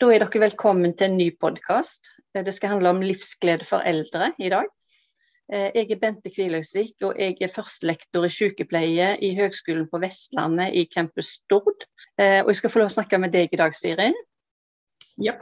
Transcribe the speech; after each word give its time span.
Da 0.00 0.08
er 0.08 0.22
dere 0.22 0.40
velkommen 0.40 0.94
til 0.96 1.10
en 1.10 1.18
ny 1.18 1.26
podkast. 1.36 2.06
Det 2.32 2.54
skal 2.56 2.70
handle 2.72 2.88
om 2.94 3.02
livsglede 3.04 3.66
for 3.68 3.84
eldre 3.84 4.30
i 4.40 4.48
dag. 4.48 4.64
Jeg 5.52 5.90
er 5.92 5.98
Bente 6.00 6.32
Kviløysvik, 6.32 6.94
og 7.04 7.18
jeg 7.20 7.36
er 7.44 7.52
førstelektor 7.52 8.24
i 8.24 8.30
sykepleie 8.32 9.10
i 9.20 9.34
Høgskolen 9.36 9.90
på 9.92 10.00
Vestlandet 10.00 10.72
i 10.72 10.86
campus 10.88 11.34
Stord. 11.34 11.84
Og 12.16 12.48
jeg 12.48 12.56
skal 12.62 12.72
få 12.72 12.80
lov 12.80 12.88
å 12.88 12.94
snakke 12.94 13.20
med 13.20 13.36
deg 13.36 13.52
i 13.52 13.60
dag, 13.60 13.76
Siri. 13.76 14.08
Ja, 15.18 15.34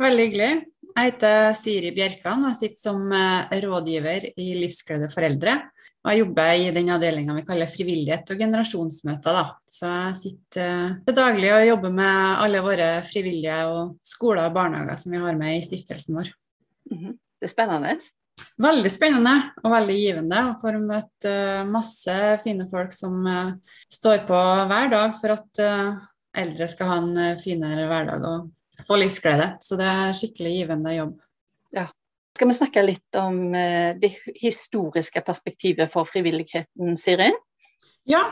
veldig 0.00 0.26
hyggelig. 0.28 0.52
Jeg 0.94 1.10
heter 1.10 1.48
Siri 1.58 1.90
Bjerkan 1.90 2.44
og 2.44 2.52
jeg 2.52 2.58
sitter 2.60 2.78
som 2.78 3.00
eh, 3.10 3.54
rådgiver 3.64 4.28
i 4.38 4.52
Livsglede 4.60 5.08
foreldre. 5.10 5.56
Og 6.04 6.10
jeg 6.12 6.20
jobber 6.20 6.50
i 6.54 6.68
den 6.76 6.92
avdelinga 6.94 7.34
vi 7.34 7.42
kaller 7.48 7.72
frivillighet 7.72 8.30
og 8.30 8.44
generasjonsmøter. 8.44 9.34
Da. 9.40 9.44
Så 9.66 9.90
jeg 9.90 10.20
sitter 10.20 10.62
eh, 10.68 10.94
til 11.08 11.18
daglig 11.18 11.50
og 11.50 11.66
jobber 11.66 11.96
med 11.98 12.38
alle 12.44 12.62
våre 12.62 12.88
frivillige 13.10 13.58
og 13.72 13.96
skoler 14.06 14.46
og 14.46 14.54
barnehager 14.54 15.02
som 15.02 15.16
vi 15.16 15.24
har 15.26 15.42
med 15.42 15.58
i 15.58 15.66
stiftelsen 15.66 16.20
vår. 16.20 16.30
Mhm. 16.94 17.18
Det 17.42 17.50
er 17.50 17.56
spennende. 17.56 17.98
Veldig 18.62 18.90
spennende 18.94 19.36
og 19.64 19.70
veldig 19.74 19.98
givende. 19.98 20.46
Og 20.52 20.62
får 20.62 20.82
møte 20.84 21.36
eh, 21.58 21.68
masse 21.74 22.18
fine 22.46 22.70
folk 22.70 22.94
som 22.94 23.18
står 23.90 24.28
på 24.30 24.46
hver 24.70 24.94
dag 24.94 25.18
for 25.18 25.34
at 25.34 25.66
eldre 26.38 26.70
skal 26.70 26.90
ha 26.92 27.02
en 27.02 27.40
finere 27.42 27.90
hverdag 27.90 28.30
og 28.30 28.53
få 28.82 28.98
livsglede. 28.98 29.54
Så 29.62 29.78
det 29.80 29.86
er 29.88 30.16
skikkelig 30.16 30.54
givende 30.58 30.94
jobb. 30.96 31.18
Ja. 31.74 31.88
Skal 32.34 32.50
vi 32.50 32.56
snakke 32.58 32.82
litt 32.82 33.18
om 33.18 33.54
eh, 33.54 33.92
det 34.00 34.16
historiske 34.40 35.22
perspektivet 35.22 35.92
for 35.92 36.08
frivilligheten, 36.10 36.96
Siri? 36.98 37.30
Ja, 38.10 38.24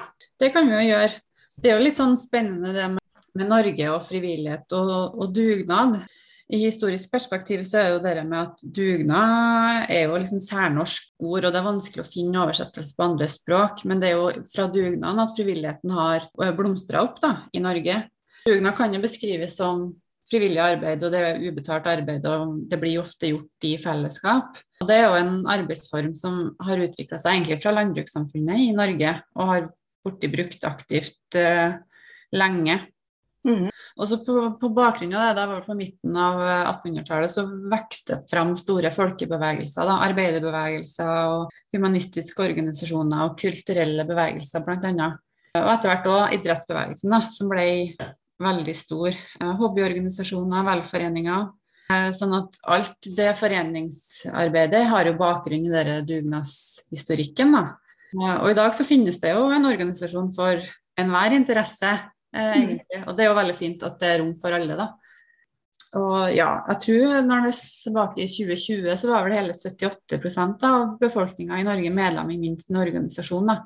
det 0.42 0.50
kan 0.52 0.66
vi 0.66 0.74
jo 0.74 0.88
gjøre. 0.88 1.20
Det 1.62 1.70
er 1.70 1.78
jo 1.78 1.84
litt 1.86 2.00
sånn 2.00 2.16
spennende 2.18 2.72
det 2.74 2.88
med, 2.96 3.04
med 3.38 3.48
Norge 3.52 3.92
og 3.92 4.02
frivillighet 4.04 4.74
og, 4.74 5.14
og, 5.14 5.30
dugnad. 5.36 6.00
I 6.52 6.64
historisk 6.64 7.12
perspektiv 7.14 7.62
så 7.64 7.78
er 7.78 7.86
det 7.86 7.92
jo 7.94 8.02
det 8.04 8.24
med 8.26 8.38
at 8.40 8.64
dugnad 8.76 9.86
er 9.86 10.08
jo 10.08 10.18
liksom 10.18 10.42
særnorsk 10.42 11.14
ord, 11.22 11.46
og 11.46 11.52
det 11.54 11.60
er 11.62 11.68
vanskelig 11.70 12.02
å 12.02 12.10
finne 12.10 12.42
oversettelse 12.42 12.98
på 12.98 13.06
andre 13.06 13.30
språk. 13.30 13.86
Men 13.88 14.02
det 14.02 14.10
er 14.10 14.18
jo 14.18 14.48
fra 14.50 14.66
dugnaden 14.72 15.22
at 15.22 15.36
frivilligheten 15.38 15.94
har 15.94 16.26
blomstra 16.58 17.06
opp 17.06 17.22
da, 17.22 17.36
i 17.54 17.62
Norge. 17.62 18.02
Dugnad 18.42 18.76
kan 18.76 18.92
jo 18.92 19.00
beskrives 19.00 19.54
som 19.62 19.92
frivillig 20.32 20.62
arbeid, 20.64 21.04
og 21.04 21.12
det 21.12 21.20
er 21.22 21.42
ubetalt 21.44 21.88
arbeid, 21.92 22.26
og 22.28 22.56
det 22.70 22.78
blir 22.80 23.02
ofte 23.02 23.30
gjort 23.30 23.68
i 23.68 23.74
fellesskap. 23.80 24.58
Og 24.80 24.88
det 24.88 24.98
er 24.98 25.06
jo 25.06 25.20
en 25.20 25.34
arbeidsform 25.52 26.14
som 26.18 26.40
har 26.64 26.82
utvikla 26.88 27.20
seg 27.20 27.36
egentlig 27.36 27.60
fra 27.62 27.74
landbrukssamfunnet 27.76 28.66
i 28.66 28.72
Norge, 28.76 29.14
og 29.36 29.52
har 29.52 29.68
blitt 30.02 30.32
brukt 30.32 30.66
aktivt 30.66 31.38
uh, 31.38 31.76
lenge. 32.34 32.80
Mm. 33.42 33.66
Og 33.98 34.06
så 34.06 34.20
på, 34.22 34.36
på, 34.60 34.70
bakgrunn 34.74 35.14
av 35.18 35.24
det, 35.24 35.34
da 35.40 35.46
var 35.50 35.60
det 35.62 35.68
på 35.68 35.76
midten 35.78 36.16
av 36.18 36.40
1800-tallet, 36.46 37.32
så 37.32 37.44
vokste 37.46 38.14
det 38.14 38.30
fram 38.30 38.54
store 38.58 38.92
folkebevegelser. 38.94 39.88
Da, 39.88 39.98
arbeiderbevegelser 40.06 41.12
og 41.34 41.58
humanistiske 41.74 42.44
organisasjoner 42.44 43.26
og 43.26 43.36
kulturelle 43.42 44.06
bevegelser, 44.08 44.64
bl.a. 44.64 45.10
Og 45.58 45.70
etter 45.74 45.90
hvert 45.90 46.08
òg 46.08 46.36
idrettsbevegelsen, 46.38 47.12
da, 47.12 47.20
som 47.34 47.50
ble 47.50 47.66
veldig 48.44 48.74
stor. 48.76 49.10
Eh, 49.12 49.52
hobbyorganisasjoner, 49.58 50.64
velforeninger. 50.68 51.50
Eh, 51.92 52.08
sånn 52.16 52.34
at 52.38 52.58
alt 52.72 53.10
det 53.16 53.32
foreningsarbeidet 53.40 54.86
har 54.92 55.10
jo 55.10 55.18
bakgrunn 55.18 55.68
i 55.68 55.72
denne 55.72 56.00
dugnadshistorikken. 56.08 57.52
Da. 57.56 57.64
Eh, 58.16 58.38
og 58.38 58.50
i 58.52 58.56
dag 58.58 58.74
så 58.76 58.86
finnes 58.88 59.20
det 59.22 59.34
jo 59.34 59.48
en 59.52 59.68
organisasjon 59.68 60.32
for 60.36 60.62
enhver 60.98 61.36
interesse, 61.36 61.92
mm. 62.34 62.40
egentlig. 62.40 63.04
Og 63.06 63.16
det 63.16 63.24
er 63.24 63.32
jo 63.32 63.38
veldig 63.40 63.58
fint 63.58 63.86
at 63.88 64.00
det 64.00 64.10
er 64.10 64.20
rom 64.22 64.34
for 64.40 64.56
alle, 64.56 64.78
da. 64.78 64.92
Og 65.92 66.32
ja, 66.32 66.48
jeg 66.70 66.78
tror 66.86 67.18
når 67.26 67.42
vi 67.44 67.50
er 67.50 67.58
tilbake 67.84 68.22
i 68.22 68.28
2020, 68.30 68.86
så 68.96 69.10
var 69.10 69.26
vel 69.26 69.34
hele 69.36 69.56
78% 69.56 70.64
av 70.64 70.94
befolkninga 71.02 71.58
i 71.60 71.66
Norge 71.66 71.90
medlem 71.92 72.30
i 72.32 72.38
minst 72.40 72.72
en 72.72 72.80
organisasjon. 72.80 73.50
Da. 73.50 73.58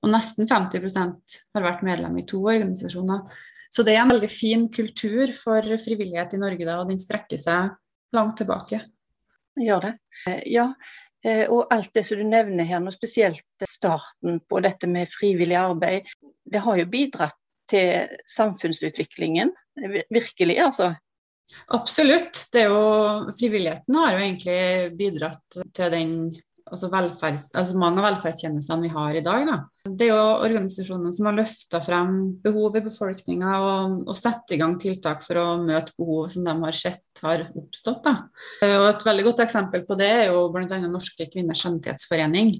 Og 0.00 0.12
nesten 0.12 0.48
50% 0.48 1.36
har 1.56 1.66
vært 1.66 1.84
medlem 1.84 2.16
i 2.16 2.24
to 2.28 2.40
organisasjoner. 2.48 3.44
Så 3.70 3.84
det 3.86 3.96
er 3.96 4.04
en 4.04 4.12
veldig 4.14 4.30
fin 4.30 4.66
kultur 4.72 5.32
for 5.36 5.76
frivillighet 5.82 6.36
i 6.36 6.42
Norge, 6.42 6.66
da, 6.68 6.78
og 6.80 6.92
den 6.92 7.00
strekker 7.00 7.40
seg 7.40 7.74
langt 8.16 8.38
tilbake. 8.40 8.80
Gjør 9.56 9.88
det. 9.88 9.92
Eh, 10.28 10.42
ja, 10.52 10.66
eh, 11.24 11.44
og 11.48 11.72
alt 11.74 11.92
det 11.96 12.04
som 12.08 12.20
du 12.20 12.26
nevner 12.28 12.68
her 12.68 12.82
nå, 12.82 12.92
spesielt 12.94 13.44
starten 13.66 14.40
på 14.48 14.60
dette 14.64 14.88
med 14.90 15.10
frivillig 15.12 15.58
arbeid, 15.60 16.08
det 16.46 16.62
har 16.62 16.80
jo 16.80 16.88
bidratt 16.92 17.38
til 17.70 18.18
samfunnsutviklingen. 18.30 19.50
Virkelig, 20.14 20.60
altså. 20.62 20.92
Absolutt. 21.74 22.46
Det 22.52 22.62
er 22.64 22.70
jo, 22.70 23.32
frivilligheten 23.38 23.98
har 23.98 24.14
jo 24.14 24.22
egentlig 24.22 24.60
bidratt 24.98 25.58
til 25.74 25.92
den 25.94 26.14
altså, 26.66 26.90
altså 26.90 27.78
mange 27.78 28.00
av 28.00 28.08
velferdstjenestene 28.08 28.86
vi 28.86 28.92
har 28.92 29.16
i 29.18 29.22
dag. 29.24 29.46
Da. 29.48 29.56
Det 29.86 30.08
er 30.08 30.12
jo 30.12 30.22
organisasjonene 30.46 31.12
som 31.14 31.28
har 31.30 31.36
løfta 31.38 31.80
frem 31.84 32.16
behov 32.42 32.78
i 32.78 32.84
befolkninga 32.86 33.52
og, 33.62 33.98
og 34.06 34.18
satt 34.18 34.54
i 34.54 34.58
gang 34.60 34.76
tiltak 34.82 35.22
for 35.26 35.40
å 35.40 35.46
møte 35.62 35.94
behov 35.98 36.30
som 36.34 36.46
de 36.46 36.56
har 36.64 36.78
sett 36.78 37.22
har 37.22 37.46
oppstått. 37.52 38.02
Da. 38.06 38.16
Og 38.66 38.88
Et 38.90 39.06
veldig 39.10 39.28
godt 39.30 39.44
eksempel 39.46 39.86
på 39.86 39.98
det 40.00 40.10
er 40.10 40.24
jo 40.32 40.46
bl.a. 40.54 40.80
Norske 40.86 41.28
kvinners 41.32 41.62
sanitetsforening. 41.66 42.56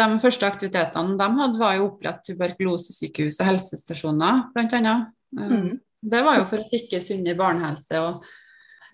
De 0.00 0.08
første 0.22 0.48
aktivitetene 0.48 1.16
de 1.18 1.30
hadde, 1.40 1.60
var 1.60 1.76
jo 1.76 1.86
å 1.86 1.90
opprette 1.90 2.30
tuberkulosesykehus 2.30 3.40
og 3.40 3.50
helsestasjoner, 3.50 4.46
bl.a. 4.54 4.94
Mm. 5.36 5.74
Det 6.00 6.22
var 6.24 6.40
jo 6.40 6.46
for 6.48 6.62
å 6.62 6.68
sikre 6.68 7.02
sunnere 7.04 7.36
barnehelse. 7.36 8.00
og 8.00 8.24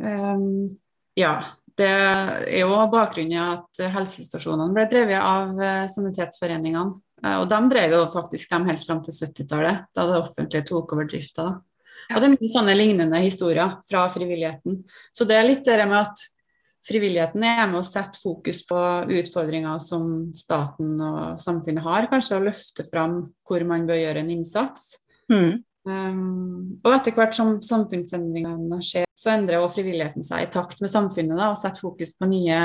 um, 0.03 0.75
ja, 1.17 1.39
det 1.77 1.89
er 1.89 2.63
jo 2.63 2.77
bakgrunnen 2.93 3.35
i 3.35 3.41
at 3.41 3.81
helsestasjonene 3.93 4.75
ble 4.77 4.87
drevet 4.91 5.21
av 5.21 5.59
eh, 5.61 5.89
sanitetsforeningene. 5.93 6.97
Eh, 7.23 7.37
og 7.41 7.49
de 7.51 7.59
drev 7.73 7.97
jo 7.99 8.05
faktisk 8.15 8.53
dem 8.53 8.69
helt 8.71 8.85
fram 8.87 9.03
til 9.05 9.17
70-tallet, 9.17 9.89
da 9.97 10.07
det 10.09 10.21
offentlige 10.23 10.69
tok 10.71 10.97
over 10.97 11.09
drifta. 11.11 11.51
Og 12.07 12.23
det 12.23 12.29
er 12.29 12.35
mye 12.37 12.53
sånne 12.53 12.79
lignende 12.79 13.21
historier 13.25 13.77
fra 13.89 14.07
frivilligheten. 14.13 14.81
Så 15.13 15.27
det 15.29 15.39
er 15.39 15.49
litt 15.49 15.67
det 15.67 15.85
med 15.85 15.99
at 16.05 16.25
frivilligheten 16.87 17.45
er 17.45 17.65
med 17.67 17.81
å 17.81 17.87
sette 17.87 18.21
fokus 18.21 18.63
på 18.69 18.81
utfordringer 19.19 19.81
som 19.83 20.11
staten 20.39 21.01
og 21.03 21.41
samfunnet 21.43 21.85
har, 21.85 22.07
kanskje 22.13 22.39
å 22.39 22.45
løfte 22.47 22.87
fram 22.87 23.19
hvor 23.47 23.65
man 23.67 23.89
bør 23.89 23.99
gjøre 23.99 24.23
en 24.23 24.31
innsats. 24.37 24.93
Mm. 25.33 25.65
Um, 25.87 26.81
og 26.83 26.91
etter 26.97 27.15
hvert 27.15 27.37
som 27.37 27.57
samfunnsendringene 27.63 28.81
skjer, 28.83 29.07
så 29.15 29.33
endrer 29.37 29.63
også 29.63 29.79
frivilligheten 29.79 30.27
seg 30.27 30.43
i 30.43 30.51
takt 30.51 30.83
med 30.83 30.91
samfunnet 30.91 31.39
da, 31.39 31.53
og 31.53 31.61
setter 31.61 31.85
fokus 31.85 32.17
på 32.19 32.29
nye 32.31 32.59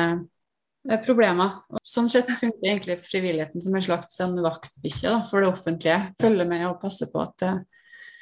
eh, 0.89 1.01
problemer. 1.05 1.59
Og 1.69 1.83
sånn 1.85 2.09
sett 2.11 2.31
så 2.31 2.39
funker 2.39 2.71
egentlig 2.71 2.97
frivilligheten 3.05 3.61
som 3.61 3.77
en 3.77 3.85
slags 3.85 4.17
vaktbikkje 4.19 5.13
for 5.29 5.45
det 5.45 5.51
offentlige. 5.51 5.99
Følger 6.21 6.49
med 6.49 6.65
og 6.71 6.81
passer 6.81 7.11
på 7.13 7.21
at, 7.23 7.45
eh, 7.45 7.61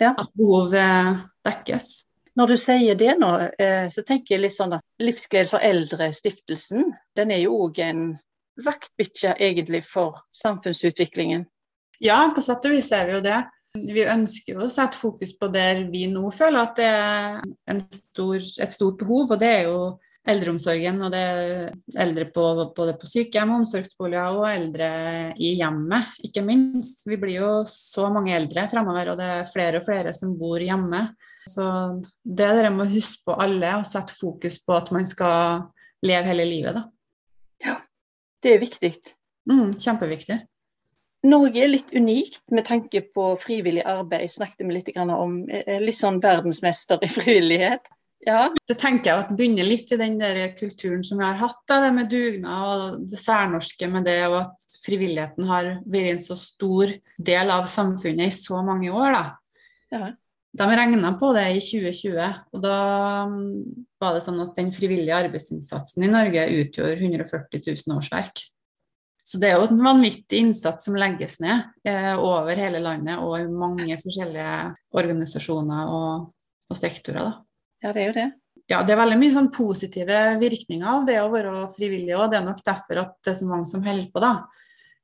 ja. 0.03 0.11
at 0.11 0.35
behov 0.35 0.75
dekkes. 1.47 1.89
Når 2.39 2.47
du 2.53 2.57
sier 2.61 2.95
det 2.95 3.15
nå, 3.19 3.29
eh, 3.59 3.87
så 3.91 4.03
tenker 4.07 4.35
jeg 4.35 4.43
litt 4.45 4.55
sånn 4.55 4.77
at 4.77 4.85
Livsglede 5.03 5.51
for 5.51 5.63
eldre-stiftelsen, 5.65 6.91
den 7.17 7.33
er 7.35 7.41
jo 7.41 7.57
òg 7.65 7.79
en 7.83 8.03
vaktbikkje 8.63 9.33
egentlig 9.39 9.81
for 9.87 10.21
samfunnsutviklingen. 10.35 11.47
Ja, 11.99 12.21
på 12.35 12.43
sett 12.43 12.63
og 12.67 12.75
vis 12.75 12.91
er 12.95 13.09
vi 13.09 13.17
jo 13.17 13.23
det. 13.25 13.41
Vi 13.77 14.03
ønsker 14.09 14.57
å 14.57 14.67
sette 14.71 14.97
fokus 14.97 15.35
på 15.37 15.49
der 15.53 15.83
vi 15.91 16.07
nå 16.09 16.31
føler 16.33 16.63
at 16.63 16.79
det 16.79 16.89
er 16.89 17.81
stor, 17.93 18.37
et 18.39 18.73
stort 18.73 18.97
behov, 19.01 19.35
og 19.35 19.41
det 19.41 19.49
er 19.59 19.67
jo 19.67 19.81
eldreomsorgen. 20.29 21.01
Og 21.05 21.13
det 21.13 21.21
er 21.21 21.69
eldre 22.03 22.27
på, 22.33 22.45
både 22.75 22.95
på 22.99 23.09
sykehjem, 23.09 23.53
omsorgsboliger 23.59 24.39
og 24.39 24.47
eldre 24.49 24.89
i 25.37 25.53
hjemmet, 25.59 26.15
ikke 26.25 26.43
minst. 26.45 27.05
Vi 27.07 27.19
blir 27.21 27.39
jo 27.39 27.51
så 27.69 28.09
mange 28.13 28.35
eldre 28.37 28.67
fremover, 28.71 29.13
og 29.13 29.21
det 29.21 29.29
er 29.35 29.51
flere 29.51 29.81
og 29.81 29.87
flere 29.87 30.13
som 30.17 30.35
bor 30.39 30.61
hjemme. 30.63 31.05
Så 31.49 31.65
det 32.23 32.49
dere 32.57 32.73
må 32.73 32.89
huske 32.89 33.29
på 33.29 33.37
alle 33.41 33.77
og 33.79 33.87
sette 33.89 34.17
fokus 34.17 34.59
på 34.61 34.75
at 34.77 34.91
man 34.95 35.07
skal 35.09 35.69
leve 36.05 36.29
hele 36.29 36.45
livet, 36.47 36.77
da. 36.77 36.85
Ja, 37.65 37.79
det 38.43 38.55
er 38.55 38.61
viktig. 38.63 38.93
Mm, 39.49 39.73
kjempeviktig. 39.75 40.37
Norge 41.27 41.63
er 41.63 41.71
litt 41.71 41.89
unikt 41.91 42.43
med 42.53 42.67
tanke 42.69 43.01
på 43.15 43.33
frivillig 43.41 43.83
arbeid, 43.87 44.29
snakket 44.31 44.67
vi 44.67 44.75
litt 44.77 44.91
om. 44.95 45.41
Litt 45.83 45.99
sånn 45.99 46.21
verdensmester 46.23 47.01
i 47.03 47.09
frivillighet. 47.19 47.89
Ja. 48.27 48.49
Det 48.67 48.75
tenker 48.79 49.09
jeg 49.09 49.23
at 49.23 49.35
begynner 49.35 49.67
litt 49.67 49.91
i 49.95 49.99
den 49.99 50.17
der 50.19 50.51
kulturen 50.59 51.05
som 51.07 51.21
vi 51.21 51.27
har 51.27 51.37
hatt, 51.39 51.61
da, 51.71 51.79
det 51.85 51.91
med 51.95 52.09
dugnad 52.11 52.65
og 52.67 53.05
det 53.07 53.19
særnorske 53.21 53.87
med 53.91 54.07
det, 54.09 54.19
og 54.27 54.41
at 54.41 54.79
frivilligheten 54.83 55.47
har 55.47 55.69
vært 55.87 56.15
en 56.15 56.23
så 56.23 56.35
stor 56.39 56.91
del 57.15 57.53
av 57.55 57.69
samfunnet 57.71 58.27
i 58.27 58.35
så 58.35 58.59
mange 58.65 58.91
år. 58.91 59.15
da. 59.15 59.23
Ja. 59.95 60.11
De 60.59 60.65
regna 60.65 61.13
på 61.19 61.29
det 61.37 61.45
i 61.53 61.59
2020, 61.61 62.37
og 62.57 62.63
da 62.63 62.77
mm, 63.29 63.49
var 64.01 64.15
det 64.17 64.23
sånn 64.25 64.41
at 64.43 64.55
den 64.57 64.71
frivillige 64.75 65.19
arbeidsinnsatsen 65.27 66.03
i 66.03 66.11
Norge 66.11 66.47
utgjør 66.63 66.95
140 66.97 67.61
000 67.69 67.99
årsverk. 67.99 68.43
Så 69.29 69.37
det 69.37 69.51
er 69.51 69.59
jo 69.59 69.67
en 69.69 69.83
vanvittig 69.85 70.39
innsats 70.41 70.87
som 70.87 70.95
legges 70.97 71.37
ned 71.43 71.67
eh, 71.85 72.15
over 72.17 72.57
hele 72.57 72.79
landet 72.81 73.21
og 73.21 73.35
i 73.37 73.45
mange 73.45 73.99
forskjellige 74.01 74.55
organisasjoner 74.97 75.91
og, 75.93 76.31
og 76.65 76.79
sektorer. 76.79 77.27
Da. 77.27 77.35
Ja, 77.85 77.91
det 77.93 78.01
er 78.01 78.09
jo 78.09 78.15
det. 78.15 78.29
ja, 78.71 78.79
det 78.85 78.95
er 78.95 79.01
veldig 79.03 79.19
mye 79.21 79.35
sånn 79.35 79.51
positive 79.53 80.23
virkninger 80.41 80.89
av 80.89 81.05
det 81.05 81.19
å 81.21 81.29
være 81.29 81.53
frivillig, 81.75 82.15
og 82.17 82.33
det 82.33 82.39
er 82.39 82.47
nok 82.47 82.65
derfor 82.65 83.03
at 83.03 83.13
det 83.21 83.35
er 83.35 83.39
så 83.43 83.51
mange 83.51 83.69
som 83.69 83.85
holder 83.85 84.09
på, 84.09 84.25
da. 84.25 84.33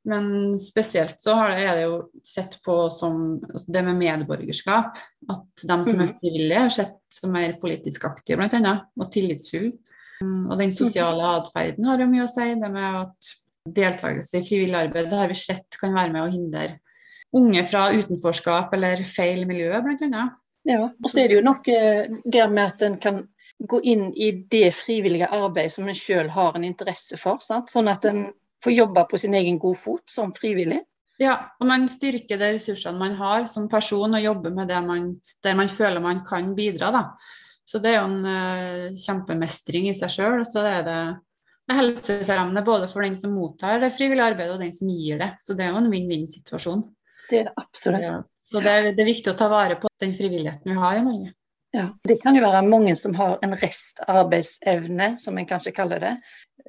Men 0.10 0.28
spesielt 0.62 1.22
så 1.22 1.38
er 1.50 1.72
det 1.78 1.86
jo 1.86 1.96
sett 2.26 2.60
på 2.66 2.76
som 2.94 3.40
altså 3.46 3.78
det 3.78 3.82
med 3.88 3.98
medborgerskap. 4.02 5.00
At 5.34 5.64
de 5.66 5.78
som 5.86 6.02
er 6.02 6.12
mhm. 6.12 6.18
frivillige, 6.20 6.66
er 6.66 6.76
sett 6.76 7.00
som 7.14 7.34
mer 7.34 7.56
politisk 7.62 8.06
aktive, 8.10 8.46
bl.a. 8.46 8.76
Og 9.02 9.10
tillitsfulle. 9.14 9.74
Og 10.22 10.54
den 10.54 10.70
mhm. 10.70 10.78
sosiale 10.78 11.34
atferden 11.42 11.90
har 11.90 12.02
jo 12.02 12.10
mye 12.12 12.28
å 12.28 12.30
si. 12.30 12.52
Det 12.62 12.70
med 12.70 13.02
at 13.02 13.34
deltakelse 13.66 14.40
i 14.40 14.46
frivillig 14.46 14.78
arbeid 14.78 15.10
det 15.10 15.20
har 15.20 15.32
vi 15.32 15.38
sett 15.40 15.78
kan 15.80 15.96
være 15.96 16.14
med 16.14 16.24
å 16.24 16.32
hindre 16.32 16.66
unge 17.36 17.64
fra 17.68 17.88
utenforskap 17.92 18.74
eller 18.78 19.04
feil 19.10 19.46
miljø, 19.50 19.72
bl.a. 19.84 20.26
Ja, 20.66 20.82
og 20.90 21.10
så 21.12 21.22
er 21.22 21.30
det 21.30 21.40
jo 21.40 21.46
noe 21.46 21.80
der 22.24 22.52
med 22.54 22.64
at 22.66 22.86
en 22.86 22.98
kan 23.02 23.24
gå 23.60 23.80
inn 23.88 24.08
i 24.14 24.32
det 24.52 24.72
frivillige 24.76 25.30
arbeidet 25.32 25.76
som 25.76 25.88
en 25.88 25.98
sjøl 25.98 26.30
har 26.34 26.58
en 26.58 26.66
interesse 26.68 27.20
for. 27.20 27.42
Sant? 27.44 27.70
Sånn 27.72 27.90
at 27.92 28.06
en 28.10 28.28
får 28.64 28.74
jobbe 28.74 29.06
på 29.12 29.20
sin 29.22 29.36
egen 29.38 29.60
god 29.62 29.78
fot 29.80 30.12
som 30.12 30.34
frivillig. 30.36 30.82
Ja, 31.22 31.36
og 31.62 31.70
man 31.70 31.86
styrker 31.88 32.40
de 32.40 32.56
ressursene 32.58 33.00
man 33.00 33.16
har 33.16 33.46
som 33.52 33.70
person, 33.72 34.18
og 34.18 34.24
jobber 34.24 34.52
med 34.56 34.68
det 34.72 34.82
man, 34.84 35.14
der 35.44 35.56
man 35.56 35.72
føler 35.72 36.04
man 36.04 36.26
kan 36.28 36.52
bidra. 36.58 36.92
Da. 36.92 37.04
Så 37.66 37.80
det 37.80 37.94
er 37.94 38.02
jo 38.02 38.10
en 38.10 38.26
uh, 38.28 38.98
kjempemestring 39.00 39.88
i 39.90 39.96
seg 39.96 40.12
sjøl. 40.12 40.44
Så 40.50 40.66
er 40.66 40.84
det, 40.84 40.90
det 40.90 41.00
helsefremmende 41.72 42.62
både 42.66 42.88
for 42.92 43.06
den 43.06 43.18
som 43.18 43.34
mottar 43.34 43.80
det 43.82 43.94
frivillige 43.96 44.28
arbeidet, 44.34 44.54
og 44.56 44.62
den 44.62 44.74
som 44.74 44.90
gir 44.90 45.20
det. 45.22 45.32
Så 45.42 45.56
det 45.58 45.66
er 45.66 45.74
jo 45.74 45.82
en 45.82 45.90
vinn-vinn-situasjon. 45.92 46.84
Det 47.30 47.40
er 47.40 47.50
det 47.50 47.56
absolutt. 47.62 48.06
Ja. 48.06 48.20
Så 48.46 48.62
det 48.62 48.72
er, 48.72 48.92
det 48.94 49.02
er 49.02 49.10
viktig 49.10 49.32
å 49.32 49.38
ta 49.40 49.50
vare 49.50 49.80
på 49.82 49.90
den 50.02 50.14
frivilligheten 50.14 50.70
vi 50.70 50.78
har 50.78 51.00
i 51.00 51.06
Norge. 51.06 51.34
Ja, 51.76 51.88
Det 52.04 52.22
kan 52.22 52.38
jo 52.38 52.44
være 52.46 52.62
mange 52.64 52.94
som 52.96 53.16
har 53.18 53.40
en 53.44 53.56
restarbeidsevne, 53.60 55.16
som 55.20 55.38
en 55.38 55.48
kanskje 55.50 55.74
kaller 55.76 56.00
det. 56.00 56.14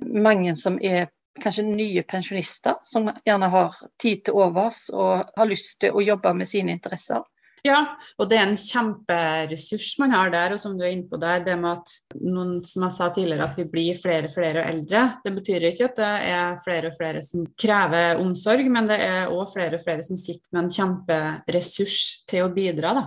Mange 0.02 0.56
som 0.58 0.80
er 0.82 1.10
kanskje 1.42 1.66
nye 1.68 2.02
pensjonister, 2.08 2.80
som 2.82 3.10
gjerne 3.24 3.50
har 3.52 3.76
tid 4.02 4.24
til 4.26 4.40
overs 4.40 4.86
og 4.90 5.28
har 5.36 5.48
lyst 5.50 5.76
til 5.84 5.94
å 5.94 6.02
jobbe 6.02 6.32
med 6.34 6.48
sine 6.48 6.74
interesser. 6.74 7.22
Ja, 7.66 7.80
og 8.20 8.28
det 8.30 8.38
er 8.38 8.46
en 8.46 8.58
kjemperessurs 8.60 9.96
man 9.98 10.14
har 10.14 10.30
der, 10.30 10.54
og 10.54 10.62
som 10.62 10.76
du 10.78 10.84
er 10.84 10.92
inne 10.94 11.08
på 11.10 11.18
der, 11.20 11.42
det 11.46 11.56
med 11.58 11.80
at 11.80 12.20
noen, 12.22 12.56
som 12.66 12.86
jeg 12.86 12.94
sa 12.94 13.10
tidligere, 13.14 13.48
at 13.50 13.58
vi 13.58 13.66
blir 13.72 13.98
flere 13.98 14.30
og 14.30 14.34
flere 14.36 14.62
og 14.62 14.70
eldre. 14.70 15.04
Det 15.24 15.34
betyr 15.34 15.68
ikke 15.70 15.90
at 15.90 16.00
det 16.00 16.10
er 16.30 16.60
flere 16.64 16.92
og 16.92 16.98
flere 16.98 17.22
som 17.26 17.46
krever 17.58 18.22
omsorg, 18.22 18.70
men 18.72 18.90
det 18.90 19.00
er 19.02 19.32
òg 19.34 19.50
flere 19.54 19.80
og 19.80 19.84
flere 19.84 20.06
som 20.06 20.18
sitter 20.20 20.46
med 20.54 20.64
en 20.64 20.74
kjemperessurs 20.78 22.00
til 22.30 22.46
å 22.46 22.52
bidra, 22.54 22.94
da. 23.00 23.06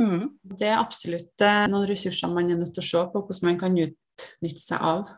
Mm. 0.00 0.30
Det 0.56 0.68
er 0.70 0.78
absolutt 0.80 1.44
eh, 1.44 1.66
noen 1.68 1.88
ressurser 1.90 2.30
man 2.32 2.48
er 2.48 2.56
nødt 2.60 2.72
til 2.76 2.84
å 2.84 2.88
se 2.88 3.02
på 3.12 3.20
hvordan 3.20 3.50
man 3.50 3.58
kan 3.60 3.76
utnytte 3.76 4.62
seg 4.62 4.80
av. 4.80 5.10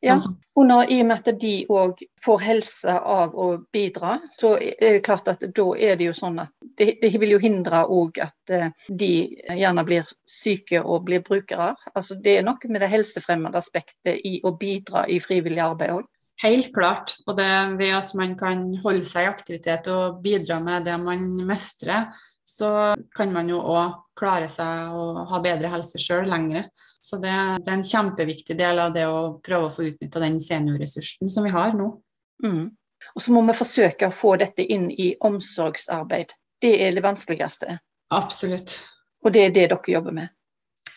Ja, 0.00 0.14
og 0.54 0.66
når, 0.66 0.90
I 0.94 1.00
og 1.02 1.06
med 1.08 1.26
at 1.26 1.40
de 1.42 1.52
òg 1.74 2.02
får 2.22 2.42
helse 2.44 2.92
av 2.94 3.32
å 3.34 3.48
bidra, 3.74 4.12
så 4.38 4.52
er 4.54 4.98
det 4.98 5.02
klart 5.06 5.26
at 5.32 5.42
da 5.42 5.64
er 5.74 5.98
det 5.98 6.06
jo 6.06 6.14
sånn 6.14 6.38
at 6.44 6.52
det, 6.78 7.00
det 7.02 7.10
vil 7.18 7.34
jo 7.34 7.40
hindre 7.42 7.80
òg 7.90 8.20
at 8.22 8.52
eh, 8.54 8.70
de 8.86 9.10
gjerne 9.58 9.84
blir 9.88 10.06
syke 10.22 10.84
og 10.84 11.08
blir 11.08 11.24
brukere. 11.26 11.72
Altså 11.94 12.14
Det 12.22 12.36
er 12.38 12.46
noe 12.46 12.70
med 12.70 12.84
det 12.84 12.92
helsefremmende 12.94 13.58
aspektet 13.58 14.22
i 14.22 14.38
å 14.46 14.54
bidra 14.60 15.02
i 15.10 15.18
frivillig 15.22 15.64
arbeid 15.66 15.96
òg. 15.96 16.06
Helt 16.44 16.70
klart. 16.70 17.16
Og 17.26 17.34
det 17.34 17.50
ved 17.80 17.94
at 17.98 18.14
man 18.14 18.36
kan 18.38 18.68
holde 18.84 19.02
seg 19.06 19.26
i 19.26 19.32
aktivitet 19.32 19.90
og 19.90 20.20
bidra 20.22 20.60
med 20.62 20.86
det 20.86 20.94
man 21.02 21.26
mestrer, 21.48 22.12
så 22.46 22.94
kan 23.16 23.34
man 23.34 23.50
jo 23.50 23.58
òg 23.58 23.98
klare 24.18 24.46
seg 24.50 24.94
og 24.94 25.24
ha 25.30 25.40
bedre 25.42 25.74
helse 25.74 25.98
sjøl 26.00 26.30
lengre. 26.30 26.68
Så 27.08 27.16
det, 27.16 27.32
det, 27.64 27.70
er 27.70 27.78
en 27.78 27.86
kjempeviktig 27.88 28.54
del 28.58 28.80
av 28.82 28.92
det 28.92 29.06
å 29.08 29.38
prøve 29.44 29.68
å 29.68 29.72
få 29.72 29.86
utnytta 29.88 30.20
den 30.20 30.36
seniorressursen 30.44 31.32
som 31.32 31.46
vi 31.46 31.52
har 31.54 31.72
nå. 31.76 31.86
Mm. 32.44 32.66
Og 33.14 33.22
så 33.24 33.32
må 33.32 33.40
vi 33.46 33.56
forsøke 33.56 34.10
å 34.10 34.14
få 34.14 34.34
dette 34.42 34.66
inn 34.66 34.90
i 34.92 35.14
omsorgsarbeid. 35.24 36.34
Det 36.60 36.74
er 36.84 36.92
det 36.92 37.04
vanskeligste. 37.06 37.78
Absolutt. 38.12 38.74
Og 39.24 39.32
det 39.32 39.46
er 39.46 39.54
det 39.54 39.68
dere 39.70 39.94
jobber 39.94 40.16
med? 40.18 40.34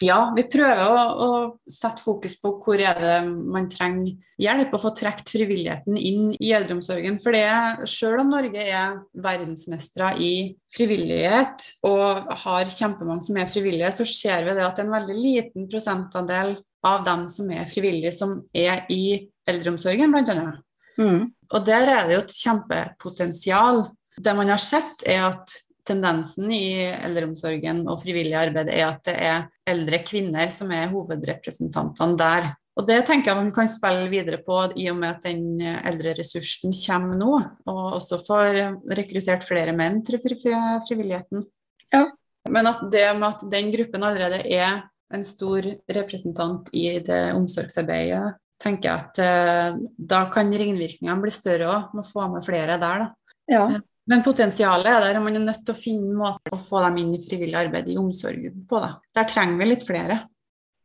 Ja, 0.01 0.31
vi 0.33 0.43
prøver 0.49 0.81
å, 0.81 1.01
å, 1.21 1.29
sette 1.69 2.01
fokus 2.01 2.33
på 2.41 2.55
hvor 2.63 2.81
er 2.81 2.97
det 2.97 3.17
man 3.27 3.67
trenger 3.69 4.15
hjelp, 4.41 4.73
og 4.73 4.83
få 4.85 4.91
trukket 4.97 5.33
frivilligheten 5.35 5.99
inn 5.99 6.31
i 6.39 6.51
eldreomsorgen. 6.57 7.19
For 7.21 7.37
det, 7.37 7.87
selv 7.89 8.23
om 8.23 8.33
Norge 8.33 8.65
er 8.65 8.97
verdensmestere 9.21 10.15
i 10.23 10.33
frivillighet 10.73 11.67
og 11.87 12.33
har 12.45 12.73
kjempemange 12.73 13.27
som 13.27 13.37
er 13.37 13.51
frivillige, 13.51 13.93
så 14.01 14.07
ser 14.09 14.47
vi 14.47 14.57
det 14.57 14.65
at 14.65 14.77
det 14.77 14.85
er 14.85 14.89
en 14.89 14.97
veldig 14.97 15.17
liten 15.19 15.69
prosentandel 15.71 16.55
av 16.87 17.05
dem 17.05 17.27
som 17.29 17.51
er 17.53 17.69
frivillige, 17.69 18.13
som 18.15 18.39
er 18.57 18.87
i 18.89 19.29
eldreomsorgen, 19.49 20.13
bl.a. 20.13 20.53
Mm. 20.97 21.27
Og 21.51 21.65
der 21.67 21.89
er 21.93 22.07
det 22.07 22.17
jo 22.17 22.23
et 22.25 22.39
kjempepotensial. 22.41 23.83
Det 24.17 24.33
man 24.37 24.49
har 24.49 24.61
sett, 24.61 25.05
er 25.05 25.27
at 25.29 25.60
tendensen 25.87 26.51
i 26.53 26.87
eldreomsorgen 26.93 27.83
og 27.89 28.01
frivillig 28.03 28.37
arbeid 28.37 28.71
er 28.71 28.87
at 28.87 29.05
det 29.07 29.15
er 29.17 29.45
eldre 29.71 30.01
kvinner 30.05 30.51
som 30.53 30.71
er 30.75 30.91
hovedrepresentantene 30.91 32.19
der. 32.19 32.51
Og 32.79 32.87
Det 32.87 33.01
tenker 33.05 33.31
jeg 33.31 33.39
man 33.41 33.51
kan 33.53 33.67
spille 33.67 34.07
videre 34.09 34.39
på 34.45 34.57
i 34.79 34.87
og 34.89 34.97
med 35.01 35.09
at 35.09 35.25
den 35.27 35.59
eldre 35.61 36.13
ressursen 36.17 36.71
kommer 36.71 37.17
nå, 37.19 37.31
og 37.67 37.81
også 37.97 38.21
får 38.23 38.61
rekruttert 38.95 39.43
flere 39.43 39.75
menn 39.75 39.99
til 40.07 40.21
frivilligheten. 40.21 41.43
Ja. 41.91 42.05
Men 42.49 42.71
at 42.71 42.85
det 42.93 43.05
med 43.19 43.27
at 43.27 43.43
den 43.51 43.73
gruppen 43.75 44.07
allerede 44.07 44.39
er 44.47 44.85
en 45.13 45.25
stor 45.27 45.65
representant 45.91 46.69
i 46.73 46.87
det 47.03 47.33
omsorgsarbeidet, 47.35 48.37
tenker 48.61 48.89
jeg 48.89 49.03
at 49.03 49.21
uh, 49.21 49.79
da 49.97 50.23
kan 50.33 50.51
ringvirkningene 50.53 51.21
bli 51.23 51.33
større 51.33 51.67
òg, 51.67 51.95
med 51.95 52.05
å 52.05 52.09
få 52.09 52.27
med 52.31 52.45
flere 52.45 52.77
der. 52.81 53.05
da. 53.05 53.35
Ja. 53.51 53.65
Men 54.11 54.25
potensialet 54.25 54.91
er 54.91 55.05
der, 55.05 55.17
og 55.19 55.23
man 55.23 55.39
er 55.39 55.45
nødt 55.45 55.63
til 55.63 55.71
å 55.71 55.79
finne 55.79 56.11
måter 56.17 56.55
å 56.55 56.59
få 56.59 56.81
dem 56.83 56.99
inn 56.99 57.15
i 57.15 57.23
frivillig 57.23 57.55
arbeid 57.61 57.87
i 57.93 57.97
omsorgen 58.01 58.65
på. 58.67 58.81
Da. 58.83 58.97
Der 59.15 59.29
trenger 59.31 59.61
vi 59.61 59.69
litt 59.69 59.85
flere. 59.87 60.17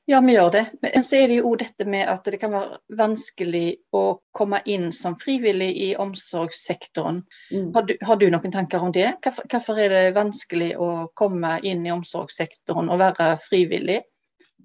Ja, 0.07 0.21
vi 0.23 0.37
gjør 0.37 0.53
det. 0.55 0.63
Men 0.83 1.03
så 1.03 1.17
er 1.19 1.27
det 1.27 1.41
jo 1.41 1.51
dette 1.59 1.85
med 1.91 2.07
at 2.07 2.29
det 2.31 2.39
kan 2.39 2.53
være 2.55 2.77
vanskelig 2.95 3.65
å 3.99 4.03
komme 4.31 4.61
inn 4.71 4.93
som 4.95 5.17
frivillig 5.19 5.73
i 5.83 5.89
omsorgssektoren. 5.99 7.25
Mm. 7.51 7.73
Har, 7.75 7.89
du, 7.89 7.97
har, 8.07 8.21
du, 8.21 8.29
noen 8.31 8.55
tanker 8.55 8.87
om 8.87 8.95
det? 8.95 9.09
Hvorfor, 9.25 9.49
hvorfor 9.51 9.81
er 9.83 9.95
det 9.97 10.05
vanskelig 10.15 10.77
å 10.79 10.91
komme 11.19 11.57
inn 11.67 11.83
i 11.89 11.95
omsorgssektoren 11.95 12.93
og 12.95 13.03
være 13.03 13.33
frivillig? 13.43 14.05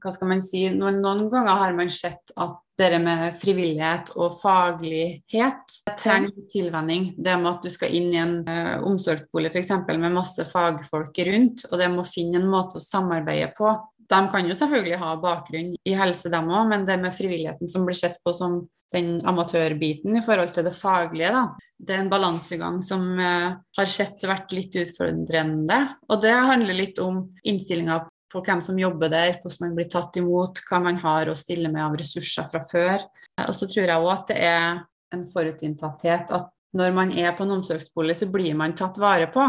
Hva 0.01 0.13
skal 0.15 0.31
man 0.31 0.41
si? 0.45 0.65
Noen, 0.73 0.99
noen 1.03 1.27
ganger 1.31 1.61
har 1.61 1.77
man 1.77 1.91
sett 1.93 2.33
at 2.41 2.59
det 2.81 2.97
med 3.03 3.35
frivillighet 3.37 4.13
og 4.17 4.33
faglighet 4.39 5.75
trenger 5.99 6.47
tilvenning. 6.53 7.11
Det 7.17 7.37
med 7.37 7.51
at 7.51 7.65
du 7.65 7.69
skal 7.73 7.93
inn 7.93 8.09
i 8.09 8.19
en 8.21 8.35
uh, 8.47 8.81
omsorgsbolig 8.87 9.51
f.eks. 9.53 9.73
med 9.91 10.15
masse 10.15 10.45
fagfolk 10.49 11.21
rundt, 11.27 11.67
og 11.69 11.77
det 11.81 11.91
må 11.93 12.05
finne 12.07 12.41
en 12.41 12.49
måte 12.49 12.79
å 12.79 12.83
samarbeide 12.83 13.51
på. 13.57 13.75
De 14.11 14.21
kan 14.33 14.47
jo 14.47 14.57
selvfølgelig 14.57 14.99
ha 14.99 15.15
bakgrunn 15.21 15.73
i 15.87 15.95
helse, 15.95 16.31
dem 16.33 16.49
òg, 16.51 16.67
men 16.71 16.87
det 16.87 16.97
med 16.99 17.15
frivilligheten 17.15 17.69
som 17.71 17.85
blir 17.87 17.97
sett 17.97 18.17
på 18.25 18.33
som 18.35 18.63
den 18.91 19.21
amatørbiten 19.27 20.17
i 20.19 20.23
forhold 20.25 20.51
til 20.51 20.65
det 20.67 20.73
faglige, 20.75 21.31
da. 21.31 21.45
Det 21.81 21.95
er 21.95 22.01
en 22.03 22.11
balansegang 22.11 22.81
som 22.85 23.05
uh, 23.17 23.53
har 23.77 23.89
sett 23.89 24.25
vært 24.27 24.51
litt 24.57 24.75
utfordrende. 24.81 25.79
Og 26.11 26.19
det 26.25 26.33
handler 26.35 26.77
litt 26.77 26.99
om 27.01 27.23
innstillinga 27.47 28.01
på 28.31 28.43
hvem 28.45 28.61
som 28.63 28.79
jobber 28.79 29.11
der, 29.11 29.35
hvordan 29.41 29.67
man 29.67 29.75
blir 29.77 29.89
tatt 29.91 30.17
imot, 30.19 30.63
hva 30.69 30.79
man 30.83 30.99
har 31.01 31.31
å 31.31 31.37
stille 31.37 31.71
med 31.71 31.83
av 31.83 31.97
ressurser 31.99 32.47
fra 32.51 32.63
før. 32.65 33.03
Og 33.47 33.53
så 33.57 33.67
tror 33.67 33.85
jeg 33.85 33.97
òg 33.97 34.11
at 34.13 34.31
det 34.31 34.39
er 34.47 34.81
en 35.11 35.27
forutinntatthet 35.31 36.31
at 36.35 36.51
når 36.77 36.93
man 36.95 37.11
er 37.11 37.33
på 37.35 37.43
en 37.43 37.57
omsorgsbolig, 37.57 38.15
så 38.15 38.29
blir 38.31 38.55
man 38.55 38.77
tatt 38.79 38.99
vare 39.01 39.27
på. 39.31 39.43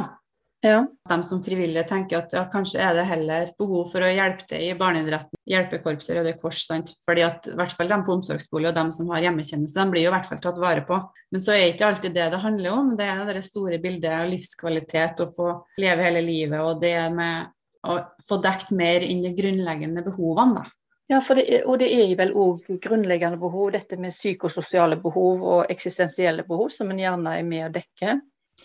Ja. 0.62 0.85
De 1.11 1.17
som 1.27 1.41
frivillige 1.43 1.83
tenker 1.91 2.21
at 2.21 2.35
ja, 2.37 2.45
kanskje 2.51 2.79
er 2.83 2.95
det 2.95 3.07
heller 3.09 3.49
behov 3.59 3.89
for 3.91 4.05
å 4.07 4.11
hjelpe 4.11 4.47
til 4.47 4.62
i 4.69 4.77
barneidretten, 4.79 5.41
hjelpekorpset 5.51 6.15
Røde 6.19 6.35
Kors. 6.39 6.61
Sant? 6.69 6.93
Fordi 7.03 7.25
at 7.27 7.49
i 7.51 7.57
hvert 7.59 7.75
fall 7.75 7.91
de 7.91 7.99
på 8.07 8.15
omsorgsbolig 8.15 8.71
og 8.71 8.77
de 8.77 8.85
som 8.95 9.11
har 9.11 9.27
hjemmetjeneste, 9.27 9.79
de 9.79 9.95
blir 9.95 10.07
jo 10.07 10.12
i 10.12 10.15
hvert 10.15 10.29
fall 10.31 10.43
tatt 10.45 10.61
vare 10.62 10.85
på. 10.87 11.01
Men 11.35 11.43
så 11.43 11.57
er 11.57 11.73
ikke 11.73 11.89
alltid 11.89 12.15
det 12.15 12.29
det 12.35 12.43
handler 12.45 12.77
om. 12.77 12.93
Det 12.99 13.09
er 13.11 13.25
det 13.35 13.43
store 13.47 13.81
bildet 13.83 14.15
av 14.21 14.31
livskvalitet, 14.31 15.25
å 15.25 15.33
få 15.35 15.51
leve 15.83 16.07
hele 16.07 16.23
livet 16.27 16.62
og 16.62 16.79
det 16.83 16.95
med 17.17 17.51
å 17.89 17.99
få 18.29 18.39
dekt 18.43 18.71
mer 18.77 19.05
inn 19.05 19.23
de 19.25 19.33
grunnleggende 19.37 20.05
behovene. 20.07 20.62
da. 20.62 20.71
Ja, 21.11 21.19
det, 21.35 21.45
og 21.69 21.79
det 21.83 21.91
er 21.93 22.15
vel 22.17 22.33
òg 22.39 22.69
grunnleggende 22.81 23.41
behov, 23.41 23.73
dette 23.75 23.99
med 24.01 24.15
psykososiale 24.15 24.97
behov 25.03 25.43
og 25.43 25.73
eksistensielle 25.73 26.47
behov, 26.49 26.71
som 26.73 26.93
en 26.93 27.03
gjerne 27.03 27.35
er 27.37 27.45
med 27.45 27.67
å 27.67 27.73
dekke. 27.75 28.17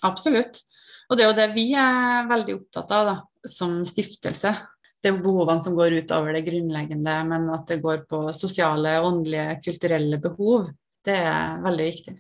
Absolutt. 0.08 0.62
Og 1.10 1.18
det 1.18 1.24
er 1.26 1.32
jo 1.32 1.38
det 1.40 1.48
vi 1.56 1.66
er 1.80 2.28
veldig 2.30 2.56
opptatt 2.60 2.94
av 2.96 3.10
da, 3.10 3.16
som 3.48 3.82
stiftelse. 3.88 4.54
Det 5.02 5.12
er 5.12 5.20
behovene 5.24 5.64
som 5.64 5.76
går 5.78 6.00
utover 6.02 6.36
det 6.36 6.46
grunnleggende, 6.48 7.18
men 7.30 7.50
at 7.54 7.68
det 7.72 7.82
går 7.84 8.06
på 8.10 8.22
sosiale, 8.36 8.98
åndelige, 9.04 9.60
kulturelle 9.66 10.20
behov. 10.22 10.70
Det 11.06 11.16
er 11.16 11.62
veldig 11.64 11.92
viktig. 11.92 12.18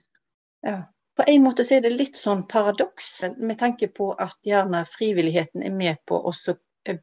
Ja. 0.68 0.78
På 1.18 1.26
en 1.26 1.44
måte 1.44 1.64
så 1.66 1.78
er 1.78 1.88
det 1.88 1.96
litt 1.96 2.20
sånn 2.20 2.44
paradoks 2.50 3.08
med 3.42 3.58
tanke 3.58 3.90
på 3.90 4.12
at 4.14 4.38
gjerne 4.46 4.84
frivilligheten 4.86 5.64
er 5.66 5.74
med 5.74 6.04
på 6.06 6.20
å 6.20 6.34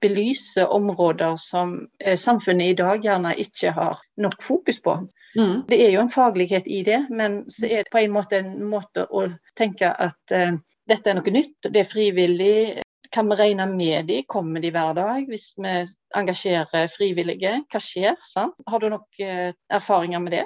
belyser 0.00 0.71
områder 0.73 1.37
som 1.41 1.75
eh, 1.99 2.17
samfunnet 2.17 2.73
i 2.73 2.76
dag 2.79 3.05
gjerne 3.05 3.35
ikke 3.41 3.73
har 3.76 4.00
nok 4.21 4.43
fokus 4.43 4.81
på. 4.83 4.97
Mm. 5.38 5.64
Det 5.69 5.81
er 5.87 5.93
jo 5.95 6.03
en 6.05 6.12
faglighet 6.12 6.67
i 6.67 6.83
det, 6.87 7.05
men 7.11 7.43
så 7.50 7.69
er 7.69 7.85
det 7.85 7.93
på 7.93 8.03
en 8.03 8.14
måte 8.14 8.41
en 8.41 8.57
måte 8.71 9.07
å 9.11 9.26
tenke 9.59 9.91
at 9.91 10.35
uh, 10.35 10.57
dette 10.88 11.11
er 11.11 11.19
noe 11.19 11.35
nytt, 11.35 11.71
det 11.71 11.85
er 11.85 11.91
frivillig. 11.91 12.57
Kan 13.14 13.29
vi 13.31 13.38
regne 13.38 13.67
med 13.71 14.09
de? 14.11 14.23
Kommer 14.26 14.62
de 14.62 14.73
hver 14.75 14.97
dag 14.97 15.29
hvis 15.31 15.53
vi 15.61 15.75
engasjerer 16.19 16.91
frivillige? 16.91 17.61
Hva 17.71 17.81
skjer? 17.83 18.19
Sant? 18.26 18.59
Har 18.67 18.83
du 18.83 18.91
nok 18.93 19.23
uh, 19.23 19.50
erfaringer 19.71 20.23
med 20.25 20.38
det? 20.38 20.45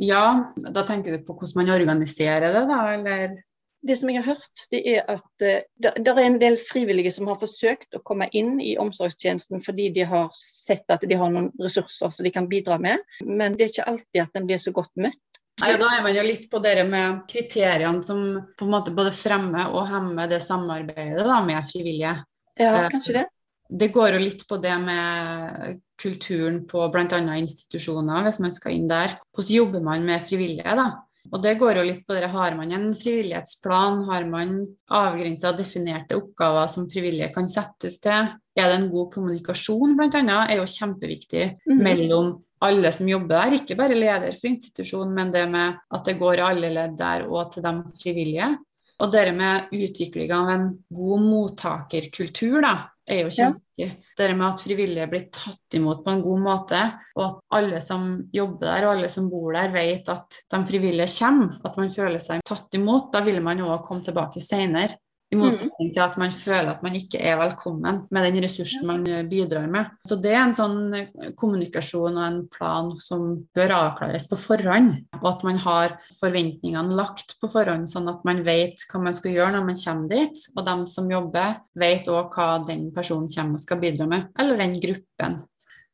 Ja, 0.00 0.24
da 0.56 0.82
tenker 0.86 1.14
du 1.14 1.26
på 1.26 1.36
hvordan 1.36 1.60
man 1.60 1.74
organiserer 1.76 2.54
det, 2.54 2.64
da, 2.70 2.80
eller? 2.96 3.36
Det 3.84 3.96
som 4.00 4.10
jeg 4.10 4.22
har 4.22 4.34
hørt, 4.34 4.64
det 4.72 4.80
er 4.94 5.04
at 5.12 5.44
uh, 5.44 5.60
det, 5.84 6.10
er 6.10 6.22
en 6.24 6.40
del 6.40 6.56
frivillige 6.62 7.12
som 7.14 7.28
har 7.30 7.38
forsøkt 7.40 7.96
å 7.96 8.02
komme 8.06 8.30
inn 8.32 8.56
i 8.62 8.74
omsorgstjenesten 8.80 9.62
fordi 9.64 9.90
de 9.94 10.06
har 10.08 10.30
sett 10.38 10.88
at 10.92 11.04
de 11.04 11.18
har 11.20 11.32
noen 11.32 11.50
ressurser 11.60 12.14
som 12.14 12.26
de 12.26 12.32
kan 12.34 12.48
bidra 12.50 12.80
med, 12.80 13.04
men 13.24 13.58
det 13.58 13.68
er 13.68 13.74
ikke 13.74 13.90
alltid 13.92 14.24
at 14.24 14.34
den 14.36 14.48
blir 14.48 14.62
så 14.62 14.74
godt 14.74 14.92
møtt. 14.96 15.20
Nei, 15.62 15.76
Da 15.78 15.86
er 15.86 16.02
man 16.02 16.16
jo 16.16 16.24
litt 16.26 16.48
på 16.50 16.58
det 16.62 16.74
med 16.88 17.22
kriteriene 17.30 18.02
som 18.02 18.24
på 18.58 18.66
en 18.66 18.72
måte 18.72 18.94
både 18.94 19.12
fremmer 19.14 19.70
og 19.70 19.86
hemmer 19.86 20.30
det 20.30 20.42
samarbeidet 20.42 21.22
da, 21.22 21.38
med 21.46 21.68
frivillige. 21.68 22.16
Ja, 22.58 22.72
eh, 22.72 22.90
kanskje 22.90 23.20
det. 23.20 23.24
Det 23.70 23.88
går 23.94 24.16
jo 24.16 24.22
litt 24.22 24.42
på 24.48 24.58
det 24.60 24.74
med 24.82 25.78
kulturen 26.00 26.64
på 26.68 26.84
bl.a. 26.92 27.20
institusjoner, 27.38 28.26
hvis 28.26 28.40
man 28.42 28.52
skal 28.54 28.74
inn 28.74 28.90
der. 28.90 29.16
Hvordan 29.34 29.56
jobber 29.56 29.84
man 29.86 30.04
med 30.06 30.26
frivillige? 30.26 30.74
da? 30.76 30.88
Og 31.32 31.40
det 31.42 31.54
går 31.60 31.80
jo 31.80 31.84
litt 31.88 32.02
på 32.06 32.16
det. 32.16 32.28
Har 32.32 32.56
man 32.58 32.72
en 32.74 32.90
frivillighetsplan, 32.98 34.02
har 34.08 34.26
man 34.28 34.56
avgrensa 34.92 35.52
og 35.52 35.60
definerte 35.60 36.18
oppgaver 36.18 36.68
som 36.70 36.88
frivillige 36.90 37.30
kan 37.34 37.48
settes 37.50 37.98
til? 38.02 38.32
Er 38.54 38.70
det 38.70 38.76
en 38.78 38.90
god 38.92 39.10
kommunikasjon, 39.14 39.96
bl.a., 39.98 40.20
er 40.44 40.58
jo 40.60 40.68
kjempeviktig 40.68 41.46
mm. 41.64 41.80
mellom 41.80 42.34
alle 42.64 42.92
som 42.94 43.08
jobber 43.08 43.34
der, 43.34 43.58
ikke 43.58 43.76
bare 43.76 43.96
leder 43.96 44.36
for 44.38 44.48
institusjonen, 44.48 45.12
men 45.16 45.32
det 45.34 45.42
med 45.52 45.80
at 45.92 46.06
det 46.06 46.16
går 46.20 46.40
i 46.40 46.46
alle 46.46 46.70
ledd 46.72 46.94
der 46.96 47.26
og 47.28 47.52
til 47.52 47.64
de 47.66 47.74
frivillige. 47.98 48.54
Og 49.02 49.10
det 49.10 49.24
med 49.34 49.72
utvikling 49.74 50.32
av 50.32 50.50
en 50.52 50.68
god 50.94 51.24
mottakerkultur, 51.24 52.60
da, 52.62 52.74
er 53.08 53.24
jo 53.24 53.30
kjempegøy. 53.32 53.60
Ja. 53.76 53.88
Det 54.16 54.26
med 54.36 54.46
at 54.46 54.60
frivillige 54.62 55.06
blir 55.10 55.24
tatt 55.34 55.74
imot 55.74 56.04
på 56.04 56.12
en 56.12 56.20
god 56.22 56.42
måte, 56.44 56.80
og 57.18 57.24
at 57.26 57.40
alle 57.58 57.80
som 57.82 58.04
jobber 58.32 58.68
der 58.68 58.86
og 58.86 58.92
alle 58.92 59.08
som 59.10 59.26
bor 59.32 59.50
der, 59.56 59.72
vet 59.74 60.10
at 60.12 60.38
de 60.54 60.60
frivillige 60.68 61.10
kommer. 61.18 61.56
At 61.66 61.80
man 61.80 61.90
føler 61.90 62.22
seg 62.22 62.44
tatt 62.46 62.78
imot. 62.78 63.10
Da 63.14 63.24
vil 63.26 63.42
man 63.42 63.64
òg 63.66 63.82
komme 63.86 64.06
tilbake 64.06 64.42
senere. 64.44 65.00
I 65.34 65.38
motsetning 65.40 65.92
til 65.94 66.02
at 66.04 66.16
man 66.20 66.32
føler 66.34 66.70
at 66.72 66.82
man 66.86 66.96
ikke 66.98 67.20
er 67.20 67.38
velkommen 67.40 68.02
med 68.14 68.26
den 68.28 68.40
ressursen 68.44 68.86
man 68.88 69.04
eh, 69.10 69.24
bidrar 69.28 69.66
med. 69.70 69.92
Så 70.06 70.18
det 70.22 70.32
er 70.34 70.42
en 70.44 70.56
sånn 70.56 70.78
eh, 70.96 71.30
kommunikasjon 71.38 72.18
og 72.18 72.24
en 72.24 72.40
plan 72.52 72.92
som 73.02 73.26
bør 73.56 73.74
avklares 73.78 74.28
på 74.30 74.38
forhånd. 74.40 74.92
Og 75.20 75.30
at 75.32 75.46
man 75.46 75.60
har 75.64 75.96
forventningene 76.20 76.98
lagt 76.98 77.36
på 77.40 77.50
forhånd, 77.50 77.90
sånn 77.90 78.10
at 78.12 78.22
man 78.26 78.44
vet 78.46 78.86
hva 78.90 79.02
man 79.08 79.16
skal 79.16 79.34
gjøre 79.34 79.56
når 79.56 79.66
man 79.70 79.80
kommer 79.84 80.12
dit. 80.14 80.44
Og 80.54 80.62
de 80.68 80.76
som 80.92 81.10
jobber, 81.10 81.58
vet 81.78 82.12
òg 82.12 82.38
hva 82.38 82.50
den 82.68 82.88
personen 82.94 83.30
kommer 83.32 83.58
og 83.58 83.66
skal 83.66 83.82
bidra 83.82 84.08
med. 84.10 84.30
Eller 84.38 84.64
den 84.64 84.78
gruppen. 84.82 85.42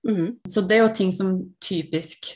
Mm. 0.08 0.38
Så 0.48 0.62
det 0.64 0.78
er 0.78 0.84
jo 0.84 0.92
ting 0.96 1.10
som 1.12 1.32
typisk 1.60 2.30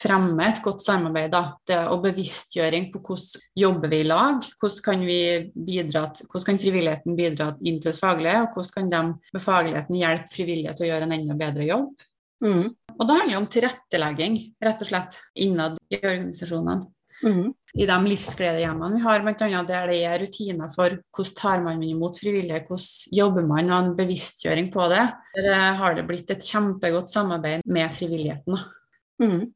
fremmer 0.00 0.48
et 0.48 0.62
godt 0.64 0.84
samarbeid. 0.84 1.30
Da. 1.34 1.42
Det, 1.68 1.78
og 1.92 2.04
bevisstgjøring 2.06 2.88
på 2.92 3.02
hvordan 3.04 3.48
jobber 3.62 3.92
vi 3.92 4.00
i 4.00 4.08
lag, 4.08 4.46
hvordan 4.60 4.84
kan, 4.86 5.06
vi 5.06 5.20
bidra 5.54 6.06
hvordan 6.08 6.46
kan 6.48 6.62
frivilligheten 6.62 7.18
bidra 7.18 7.50
inn 7.60 7.80
til 7.80 7.92
det 7.92 7.98
faglige, 7.98 8.44
og 8.44 8.54
hvordan 8.54 8.76
kan 8.76 8.94
de 8.94 9.34
med 9.36 9.44
fagligheten 9.44 10.00
hjelpe 10.00 10.32
frivillige 10.32 10.76
til 10.76 10.88
å 10.88 10.92
gjøre 10.92 11.08
en 11.08 11.18
enda 11.18 11.36
bedre 11.44 11.68
jobb. 11.68 12.06
Mm. 12.44 12.70
Og 12.96 13.04
det 13.04 13.18
handler 13.18 13.34
jo 13.34 13.42
om 13.42 13.50
tilrettelegging, 13.52 14.40
rett 14.64 14.82
og 14.84 14.88
slett, 14.88 15.20
innad 15.44 15.76
i 15.92 16.00
organisasjonene. 16.00 16.88
Mm. 17.22 17.52
I 17.74 17.86
de 17.86 17.96
livsgledehjemmene 18.08 18.96
vi 18.96 19.04
har, 19.04 19.22
bl.a. 19.24 19.62
der 19.68 19.92
det 19.92 20.00
er 20.08 20.18
rutiner 20.22 20.72
for 20.72 20.96
hvordan 21.14 21.36
tar 21.36 21.62
man 21.64 21.82
imot 21.84 22.18
frivillige, 22.20 22.64
hvordan 22.66 23.16
jobber 23.20 23.46
man, 23.46 23.70
og 23.70 23.78
en 23.84 23.94
bevisstgjøring 23.98 24.72
på 24.72 24.88
det. 24.92 25.06
Der 25.36 25.78
har 25.78 25.94
det 25.94 26.06
blitt 26.08 26.30
et 26.32 26.44
kjempegodt 26.44 27.12
samarbeid 27.12 27.66
med 27.66 27.96
frivilligheten. 27.96 28.58
Mm. 29.22 29.50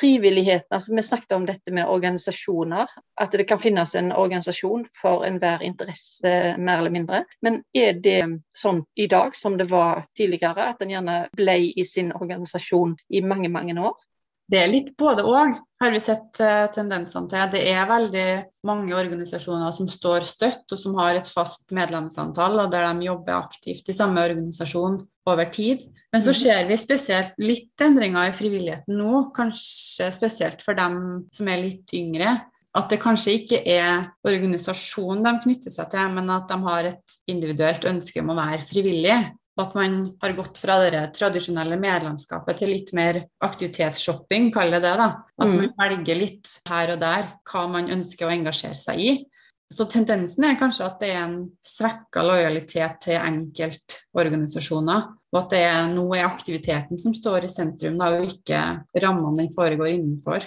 Frivilligheten, 0.00 0.72
altså 0.72 0.94
Vi 0.96 1.02
snakket 1.02 1.32
om 1.32 1.46
dette 1.46 1.72
med 1.72 1.88
organisasjoner. 1.88 2.88
At 3.20 3.32
det 3.32 3.46
kan 3.48 3.60
finnes 3.60 3.94
en 3.94 4.12
organisasjon 4.12 4.86
for 5.00 5.26
enhver 5.28 5.62
interesse, 5.62 6.56
mer 6.58 6.78
eller 6.78 6.90
mindre. 6.90 7.24
Men 7.42 7.62
er 7.76 8.00
det 8.00 8.22
sånn 8.56 8.82
i 8.96 9.06
dag 9.06 9.36
som 9.36 9.58
det 9.60 9.68
var 9.70 10.04
tidligere, 10.16 10.72
at 10.72 10.82
en 10.82 10.90
gjerne 10.90 11.18
ble 11.36 11.58
i 11.76 11.84
sin 11.84 12.12
organisasjon 12.16 12.96
i 13.08 13.22
mange, 13.22 13.52
mange 13.52 13.76
år? 13.80 13.94
Det 14.44 14.58
er 14.60 14.68
litt 14.68 14.90
både 15.00 15.24
òg, 15.24 15.54
har 15.80 15.92
vi 15.92 16.00
sett 16.02 16.40
uh, 16.42 16.66
tendensene 16.72 17.30
til. 17.32 17.44
Det 17.54 17.62
er 17.70 17.88
veldig 17.88 18.26
mange 18.68 18.92
organisasjoner 18.96 19.72
som 19.72 19.88
står 19.88 20.26
støtt, 20.28 20.66
og 20.68 20.80
som 20.80 20.96
har 21.00 21.16
et 21.16 21.30
fast 21.32 21.72
medlemsantall, 21.76 22.58
og 22.60 22.72
der 22.72 22.84
de 22.90 23.08
jobber 23.08 23.38
aktivt 23.38 23.88
i 23.88 23.96
samme 23.96 24.24
organisasjon 24.28 24.98
over 25.30 25.48
tid. 25.52 25.86
Men 26.12 26.24
så 26.24 26.34
mhm. 26.34 26.40
ser 26.42 26.68
vi 26.68 26.80
spesielt 26.80 27.38
litt 27.40 27.84
endringer 27.84 28.28
i 28.28 28.36
frivilligheten 28.36 29.00
nå, 29.00 29.28
kanskje 29.36 30.10
spesielt 30.12 30.64
for 30.64 30.76
dem 30.76 30.98
som 31.32 31.48
er 31.48 31.64
litt 31.64 31.96
yngre. 31.96 32.36
At 32.74 32.90
det 32.90 32.98
kanskje 33.00 33.36
ikke 33.38 33.60
er 33.70 34.08
organisasjonen 34.26 35.22
de 35.24 35.32
knytter 35.44 35.72
seg 35.72 35.92
til, 35.92 36.14
men 36.16 36.30
at 36.34 36.48
de 36.50 36.58
har 36.66 36.90
et 36.90 37.16
individuelt 37.30 37.86
ønske 37.86 38.20
om 38.20 38.32
å 38.34 38.38
være 38.40 38.66
frivillig. 38.66 39.18
Og 39.54 39.62
at 39.68 39.74
man 39.78 40.00
har 40.22 40.32
gått 40.34 40.58
fra 40.58 40.80
det 40.82 41.00
tradisjonelle 41.14 41.76
medlemskapet 41.78 42.58
til 42.58 42.72
litt 42.74 42.90
mer 42.96 43.20
aktivitetsshopping, 43.46 44.48
kaller 44.54 44.82
det 44.82 44.96
det. 44.98 45.10
At 45.38 45.46
mm. 45.46 45.54
man 45.60 45.74
velger 45.78 46.18
litt 46.18 46.56
her 46.66 46.96
og 46.96 46.98
der 47.04 47.28
hva 47.46 47.62
man 47.70 47.92
ønsker 47.94 48.26
å 48.26 48.34
engasjere 48.34 48.78
seg 48.78 49.04
i. 49.04 49.12
Så 49.74 49.86
tendensen 49.90 50.44
er 50.46 50.58
kanskje 50.58 50.86
at 50.86 50.98
det 51.02 51.12
er 51.14 51.22
en 51.22 51.38
svekka 51.66 52.22
lojalitet 52.26 52.98
til 53.06 53.18
enkeltorganisasjoner. 53.18 55.06
Og 55.34 55.40
at 55.40 55.54
det 55.54 55.62
er, 55.66 55.80
nå 55.90 56.04
er 56.14 56.26
aktiviteten 56.28 57.00
som 57.00 57.14
står 57.16 57.46
i 57.46 57.50
sentrum, 57.50 57.96
da, 57.98 58.12
og 58.14 58.28
ikke 58.28 58.60
rammene 59.02 59.40
den 59.40 59.50
foregår 59.54 59.94
innenfor. 59.94 60.46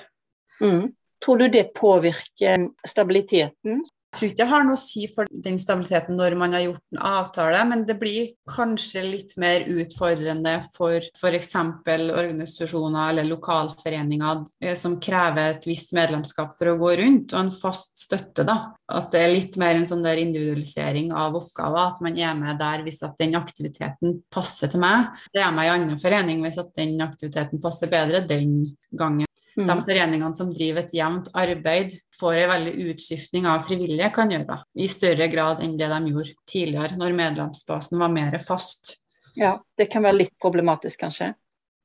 Mm. 0.61 0.93
Tror 1.23 1.41
du 1.41 1.47
det 1.51 1.71
påvirker 1.75 2.69
stabiliteten 2.87 3.81
jeg 4.07 4.19
tror 4.19 4.29
ikke 4.29 4.39
det 4.39 4.49
har 4.49 4.63
noe 4.63 4.77
å 4.77 4.79
si 4.79 5.01
for 5.11 5.29
den 5.45 5.57
stabiliteten 5.59 6.15
når 6.17 6.35
man 6.39 6.53
har 6.55 6.63
gjort 6.63 6.95
en 6.95 7.01
avtale, 7.09 7.59
men 7.67 7.83
det 7.85 7.97
blir 7.99 8.29
kanskje 8.49 9.03
litt 9.03 9.35
mer 9.41 9.67
utfordrende 9.67 10.53
for 10.71 11.03
f.eks. 11.03 11.51
organisasjoner 11.83 13.11
eller 13.11 13.27
lokalforeninger 13.27 14.45
eh, 14.63 14.77
som 14.79 14.95
krever 15.03 15.57
et 15.57 15.67
visst 15.67 15.91
medlemskap 15.97 16.55
for 16.55 16.71
å 16.71 16.77
gå 16.79 16.95
rundt, 17.01 17.35
og 17.35 17.41
en 17.41 17.53
fast 17.53 17.93
støtte. 17.99 18.47
da. 18.47 18.57
At 18.87 19.11
det 19.11 19.21
er 19.25 19.35
litt 19.35 19.59
mer 19.59 19.75
en 19.75 19.85
sånn 19.89 20.05
der 20.07 20.23
individualisering 20.23 21.11
av 21.11 21.35
oppgaver, 21.41 21.91
at 21.91 22.01
man 22.07 22.17
er 22.17 22.33
med 22.39 22.63
der 22.63 22.87
hvis 22.87 23.03
at 23.03 23.19
den 23.19 23.35
aktiviteten 23.37 24.21
passer 24.33 24.71
til 24.71 24.81
meg. 24.87 25.11
Det 25.35 25.43
er 25.43 25.51
meg 25.53 25.67
i 25.67 25.75
annen 25.75 26.01
forening 26.01 26.41
hvis 26.47 26.63
at 26.63 26.71
den 26.79 26.95
aktiviteten 27.03 27.61
passer 27.61 27.91
bedre 27.91 28.23
den 28.25 28.61
gangen. 28.95 29.26
De 29.57 29.65
mm. 29.65 29.83
foreningene 29.87 30.37
som 30.37 30.51
driver 30.53 30.85
et 30.85 30.93
jevnt 30.93 31.31
arbeid, 31.33 31.95
får 32.19 32.43
en 32.43 32.51
veldig 32.51 32.73
utskiftning 32.91 33.47
av 33.49 33.65
frivillige, 33.65 34.11
kan 34.13 34.29
gjøre 34.29 34.59
i 34.77 34.85
større 34.91 35.27
grad 35.33 35.63
enn 35.65 35.73
det 35.79 35.89
de 35.89 36.13
gjorde 36.13 36.35
tidligere, 36.49 36.99
når 36.99 37.17
medlemsbasen 37.17 37.97
var 37.97 38.13
mer 38.13 38.37
fast. 38.43 38.99
Ja, 39.37 39.55
det 39.77 39.89
kan 39.93 40.05
være 40.05 40.21
litt 40.21 40.35
problematisk, 40.41 41.01
kanskje? 41.01 41.33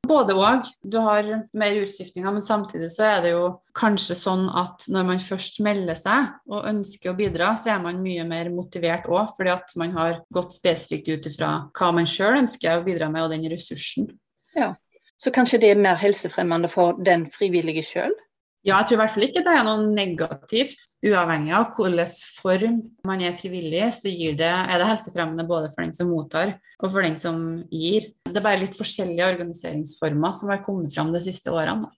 Både 0.09 0.35
òg. 0.35 0.67
Du 0.83 0.99
har 1.00 1.25
mer 1.57 1.81
utskiftninger, 1.81 2.35
men 2.35 2.45
samtidig 2.45 2.91
så 2.93 3.07
er 3.07 3.25
det 3.25 3.33
jo 3.33 3.49
kanskje 3.79 4.19
sånn 4.19 4.49
at 4.50 4.88
når 4.93 5.09
man 5.09 5.23
først 5.23 5.61
melder 5.64 5.97
seg 5.97 6.33
og 6.50 6.67
ønsker 6.69 7.12
å 7.12 7.17
bidra, 7.17 7.52
så 7.57 7.76
er 7.76 7.83
man 7.85 8.02
mye 8.05 8.26
mer 8.29 8.50
motivert 8.52 9.07
òg, 9.09 9.31
fordi 9.37 9.55
at 9.55 9.76
man 9.81 9.95
har 9.97 10.21
gått 10.35 10.59
spesifikt 10.59 11.09
ut 11.09 11.29
ifra 11.31 11.52
hva 11.71 11.93
man 11.95 12.09
sjøl 12.11 12.41
ønsker 12.43 12.83
å 12.83 12.85
bidra 12.85 13.09
med, 13.14 13.25
og 13.25 13.33
den 13.33 13.49
ressursen. 13.52 14.11
Ja, 14.59 14.75
så 15.23 15.31
kanskje 15.35 15.61
det 15.62 15.73
er 15.73 15.83
mer 15.83 15.99
helsefremmende 16.00 16.71
for 16.71 16.99
den 17.07 17.29
frivillige 17.35 17.85
sjøl? 17.87 18.14
Ja, 18.62 18.79
jeg 18.79 18.88
tror 18.88 18.97
i 18.97 19.00
hvert 19.02 19.14
fall 19.14 19.26
ikke 19.26 19.43
det 19.47 19.52
er 19.55 19.64
noe 19.67 19.87
negativt. 19.91 20.81
Uavhengig 21.02 21.50
av 21.59 21.73
hvilken 21.75 22.11
form 22.38 22.76
man 23.09 23.23
er 23.26 23.35
frivillig, 23.35 23.88
så 23.91 24.07
det, 24.07 24.47
er 24.47 24.79
det 24.79 24.87
helsefremmende 24.87 25.49
både 25.49 25.73
for 25.73 25.83
den 25.83 25.95
som 25.97 26.12
mottar 26.12 26.52
og 26.79 26.93
for 26.93 27.02
den 27.02 27.17
som 27.19 27.41
gir. 27.75 28.07
Det 28.29 28.38
er 28.38 28.45
bare 28.45 28.61
litt 28.61 28.76
forskjellige 28.79 29.33
organiseringsformer 29.35 30.37
som 30.38 30.52
har 30.55 30.62
kommet 30.62 30.95
fram 30.95 31.11
de 31.14 31.23
siste 31.25 31.50
årene. 31.50 31.91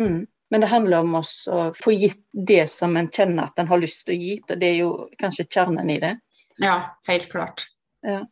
Mm. 0.00 0.24
Men 0.52 0.62
det 0.62 0.70
handler 0.70 1.04
om 1.04 1.18
å 1.18 1.22
få 1.76 1.92
gitt 1.98 2.22
det 2.32 2.64
som 2.72 2.96
en 2.96 3.10
kjenner 3.12 3.50
at 3.50 3.60
en 3.60 3.68
har 3.68 3.82
lyst 3.82 4.06
til 4.06 4.16
å 4.16 4.20
gi. 4.22 4.34
Det 4.48 4.68
er 4.70 4.78
jo 4.78 4.90
kanskje 5.20 5.48
kjernen 5.50 5.92
i 5.92 5.98
det. 6.00 6.14
Ja, 6.62 6.78
helt 7.10 7.28
klart. 7.32 7.66
Ja. 8.06 8.22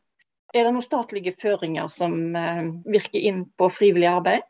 Er 0.54 0.62
det 0.62 0.72
noen 0.74 0.86
statlige 0.86 1.34
føringer 1.34 1.88
som 1.90 2.14
eh, 2.38 2.66
virker 2.86 3.24
inn 3.26 3.44
på 3.58 3.68
frivillig 3.74 4.10
arbeid? 4.12 4.46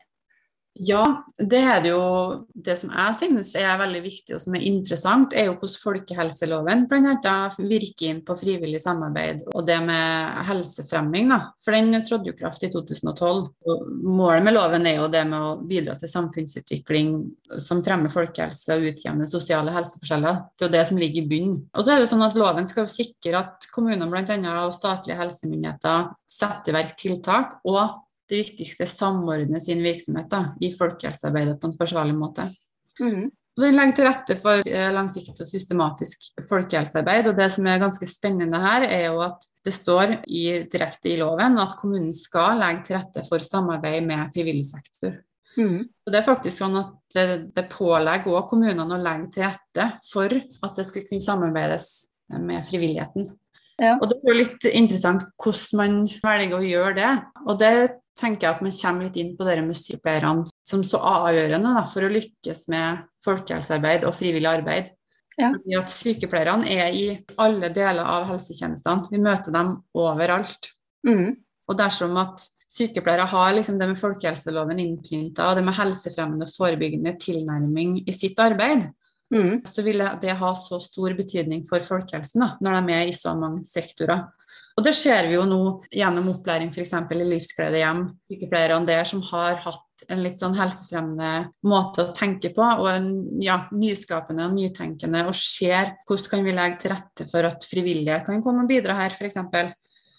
Ja, 0.75 1.03
det 1.39 1.61
er 1.63 1.83
det 1.83 1.91
jo 1.93 2.45
Det 2.51 2.73
som 2.75 2.89
jeg 2.91 3.15
synes 3.15 3.53
er 3.55 3.77
veldig 3.79 4.01
viktig 4.03 4.35
og 4.35 4.41
som 4.43 4.55
er 4.57 4.65
interessant, 4.67 5.31
er 5.37 5.47
jo 5.47 5.53
hvordan 5.55 5.79
folkehelseloven 5.79 6.83
bl.a. 6.89 7.35
virker 7.55 8.09
inn 8.09 8.21
på 8.25 8.35
frivillig 8.39 8.81
samarbeid 8.83 9.45
og 9.53 9.65
det 9.67 9.77
med 9.85 10.41
helsefremming. 10.49 11.29
da. 11.31 11.39
For 11.63 11.75
den 11.75 11.95
trådte 12.03 12.31
jo 12.31 12.35
kraft 12.37 12.65
i 12.67 12.71
2012. 12.73 13.47
og 13.71 13.85
Målet 14.03 14.43
med 14.43 14.55
loven 14.57 14.87
er 14.89 14.99
jo 14.99 15.07
det 15.11 15.23
med 15.29 15.39
å 15.39 15.55
bidra 15.67 15.95
til 15.99 16.11
samfunnsutvikling 16.11 17.13
som 17.61 17.83
fremmer 17.85 18.11
folkehelse 18.11 18.75
og 18.75 18.89
utjevner 18.91 19.29
sosiale 19.29 19.73
helseforskjeller. 19.75 20.41
Det 20.57 20.65
er 20.65 20.71
jo 20.71 20.75
det 20.75 20.85
som 20.89 20.99
ligger 20.99 21.23
i 21.23 21.29
bunnen. 21.29 21.61
Og 21.75 21.85
så 21.85 21.95
er 21.95 22.03
det 22.03 22.11
sånn 22.11 22.25
at 22.25 22.35
Loven 22.35 22.67
skal 22.67 22.85
jo 22.85 22.91
sikre 22.91 23.45
at 23.45 23.69
kommunene 23.75 24.09
bl.a. 24.11 24.55
og 24.65 24.75
statlige 24.75 25.19
helsemyndigheter 25.21 26.11
setter 26.35 26.73
i 26.73 26.75
verk 26.75 26.97
tiltak 26.99 27.59
og 27.63 28.01
det 28.29 28.41
viktigste 28.41 28.87
samordne 28.89 29.61
sin 29.61 29.83
virksomhet 29.85 30.29
da, 30.31 30.43
i 30.61 30.71
folkehelsearbeidet 30.75 31.59
på 31.61 31.69
en 31.69 31.75
forsvarlig 31.79 32.15
måte. 32.17 32.49
Mm. 32.99 33.29
Den 33.55 33.77
legger 33.77 33.95
til 33.95 34.07
rette 34.09 34.35
for 34.41 34.67
eh, 34.67 34.89
langsiktig 34.91 35.37
og 35.39 35.47
systematisk 35.47 36.25
folkehelsearbeid. 36.49 37.29
og 37.29 37.37
Det 37.37 37.47
som 37.55 37.67
er 37.71 37.79
ganske 37.79 38.07
spennende 38.09 38.59
her, 38.59 38.83
er 38.83 39.05
jo 39.05 39.21
at 39.23 39.47
det 39.63 39.73
står 39.73 40.17
i, 40.27 40.65
direkte 40.71 41.13
i 41.13 41.19
loven 41.21 41.55
at 41.63 41.77
kommunen 41.79 42.11
skal 42.15 42.59
legge 42.59 42.89
til 42.89 42.99
rette 42.99 43.23
for 43.29 43.45
samarbeid 43.45 44.03
med 44.09 44.35
frivillig 44.35 44.65
sektor. 44.67 45.15
Mm. 45.55 45.87
Og 45.87 46.11
det 46.11 46.19
er 46.19 46.27
faktisk 46.27 46.57
sånn 46.57 46.75
at 46.81 46.91
det, 47.15 47.27
det 47.55 47.69
pålegger 47.71 48.35
òg 48.35 48.49
kommunene 48.51 48.97
å 48.97 48.99
legge 48.99 49.31
til 49.37 49.47
rette 49.47 49.87
for 50.09 50.35
at 50.35 50.75
det 50.75 50.87
skal 50.89 51.07
kunne 51.07 51.23
samarbeides 51.23 51.89
med 52.43 52.65
frivilligheten. 52.67 53.29
Ja. 53.79 53.95
Og 54.01 54.09
Det 54.09 54.19
er 54.19 54.31
jo 54.31 54.39
litt 54.39 54.67
interessant 54.71 55.23
hvordan 55.39 55.79
man 55.79 55.95
velger 56.23 56.59
å 56.59 56.67
gjøre 56.67 56.95
det. 56.99 57.13
Og 57.45 57.59
det 57.59 57.71
tenker 58.19 58.47
jeg 58.47 58.55
at 58.55 58.63
man 58.63 58.75
kommer 58.75 59.07
litt 59.07 59.17
inn 59.19 59.33
på 59.37 59.47
det 59.47 59.57
med 59.65 59.77
sykepleierne 59.77 60.45
som 60.67 60.83
så 60.87 61.01
avgjørende 61.03 61.73
da, 61.77 61.83
for 61.91 62.07
å 62.07 62.11
lykkes 62.13 62.67
med 62.71 63.03
folkehelsearbeid 63.25 64.05
og 64.07 64.15
frivillig 64.15 64.51
arbeid. 64.51 64.93
Ja. 65.35 65.51
Fordi 65.51 65.75
at 65.75 65.91
Sykepleierne 65.91 66.67
er 66.71 66.95
i 66.95 67.05
alle 67.43 67.69
deler 67.75 68.07
av 68.07 68.29
helsetjenestene. 68.29 69.09
Vi 69.11 69.19
møter 69.19 69.51
dem 69.51 69.73
overalt. 69.97 70.71
Mm. 71.07 71.35
Og 71.67 71.79
dersom 71.79 72.15
at 72.21 72.45
sykepleiere 72.71 73.27
har 73.29 73.55
liksom 73.55 73.79
det 73.79 73.89
med 73.91 73.99
folkehelseloven 73.99 74.79
innprinta 74.83 75.49
og 75.49 75.59
det 75.59 75.65
med 75.67 75.77
helsefremmende 75.77 76.47
forebyggende 76.49 77.15
tilnærming 77.21 77.99
i 78.07 78.15
sitt 78.15 78.39
arbeid, 78.41 78.87
mm. 79.33 79.65
så 79.67 79.83
vil 79.85 80.03
det 80.21 80.37
ha 80.39 80.53
så 80.57 80.79
stor 80.83 81.15
betydning 81.17 81.65
for 81.67 81.83
folkehelsen 81.83 82.43
da, 82.43 82.49
når 82.63 82.79
de 82.79 82.97
er 82.97 83.11
i 83.11 83.15
så 83.15 83.35
mange 83.39 83.63
sektorer. 83.67 84.25
Og 84.75 84.83
det 84.83 84.91
ser 84.97 85.29
vi 85.29 85.37
jo 85.37 85.45
nå 85.47 85.59
gjennom 85.93 86.33
opplæring 86.33 86.73
f.eks. 86.73 86.93
i 86.93 87.17
Livsglede 87.21 87.79
hjem. 87.79 88.01
Sykepleierne 88.27 88.89
der 88.89 89.07
som 89.07 89.21
har 89.29 89.61
hatt 89.63 90.05
en 90.11 90.19
litt 90.25 90.41
sånn 90.41 90.57
helsefremmende 90.57 91.51
måte 91.63 92.03
å 92.03 92.15
tenke 92.15 92.51
på, 92.55 92.65
og 92.65 92.89
en 92.91 93.07
ja, 93.43 93.61
nyskapende 93.71 94.49
og 94.49 94.57
nytenkende, 94.57 95.23
og 95.29 95.37
ser 95.39 95.93
hvordan 96.03 96.31
kan 96.33 96.43
vi 96.43 96.55
legge 96.57 96.81
til 96.83 96.91
rette 96.91 97.27
for 97.31 97.47
at 97.47 97.63
frivillige 97.69 98.19
kan 98.27 98.43
komme 98.43 98.65
og 98.65 98.71
bidra 98.73 98.97
her, 98.99 99.15
f.eks. 99.15 99.39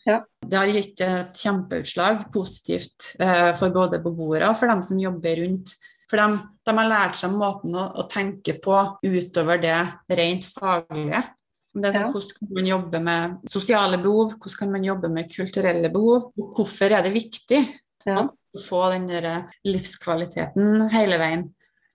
Ja. 0.07 0.21
Det 0.41 0.57
har 0.57 0.71
gitt 0.71 1.03
et 1.03 1.43
kjempeutslag 1.43 2.29
positivt 2.33 3.13
eh, 3.21 3.51
for 3.59 3.75
både 3.75 4.01
beboere 4.01 4.53
og 4.53 4.57
for 4.57 4.71
dem 4.71 4.85
som 4.87 5.01
jobber 5.03 5.43
rundt. 5.43 5.75
For 6.07 6.23
de, 6.23 6.39
de 6.63 6.75
har 6.79 6.89
lært 6.89 7.19
seg 7.19 7.35
måten 7.35 7.75
å, 7.75 7.89
å, 7.99 8.07
tenke 8.11 8.55
på 8.63 8.77
utover 9.03 9.59
det 9.63 9.81
rent 10.15 10.47
faglige. 10.47 11.25
Det 11.77 11.91
er 11.91 11.93
sånn, 11.93 12.07
ja. 12.07 12.13
Hvordan 12.15 12.39
kan 12.39 12.55
man 12.57 12.69
jobbe 12.71 13.01
med 13.05 13.51
sosiale 13.53 13.99
behov, 14.01 14.37
hvordan 14.39 14.61
kan 14.63 14.73
man 14.73 14.87
jobbe 14.87 15.11
med 15.13 15.33
kulturelle 15.33 15.91
behov, 15.93 16.31
og 16.33 16.57
hvorfor 16.57 16.95
er 16.97 17.05
det 17.05 17.13
viktig 17.13 17.61
ja. 18.07 18.25
å 18.25 18.63
få 18.63 18.83
den 18.95 19.07
der 19.11 19.29
livskvaliteten 19.69 20.87
hele 20.95 21.21
veien. 21.21 21.47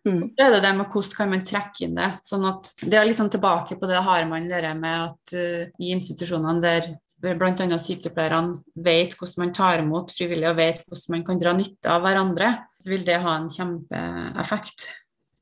Mm. 0.07 0.31
Det 0.37 0.45
er 0.47 0.55
det 0.57 0.73
med 0.73 0.89
hvordan 0.89 1.17
kan 1.17 1.29
man 1.29 1.43
trekke 1.45 1.85
inn 1.85 1.97
det. 1.97 2.09
sånn 2.25 2.45
at 2.49 2.71
Det 2.81 2.97
er 2.97 3.05
liksom 3.05 3.29
tilbake 3.33 3.77
på 3.77 3.89
det 3.89 4.01
har 4.01 4.25
man 4.29 4.49
det 4.49 4.73
med 4.77 4.97
at 5.11 5.33
uh, 5.37 5.65
i 5.77 5.91
institusjonene 5.93 6.61
der 6.61 6.89
bl.a. 7.21 7.77
sykepleierne 7.77 8.81
vet 8.81 9.13
hvordan 9.13 9.43
man 9.43 9.53
tar 9.53 9.83
imot 9.83 10.13
frivillige 10.15 10.49
og 10.49 10.57
vet 10.57 10.81
hvordan 10.87 11.15
man 11.15 11.25
kan 11.27 11.41
dra 11.43 11.53
nytte 11.53 11.93
av 11.93 12.01
hverandre, 12.01 12.49
så 12.81 12.89
vil 12.89 13.05
det 13.05 13.19
ha 13.21 13.35
en 13.37 13.51
kjempeeffekt. 13.53 14.87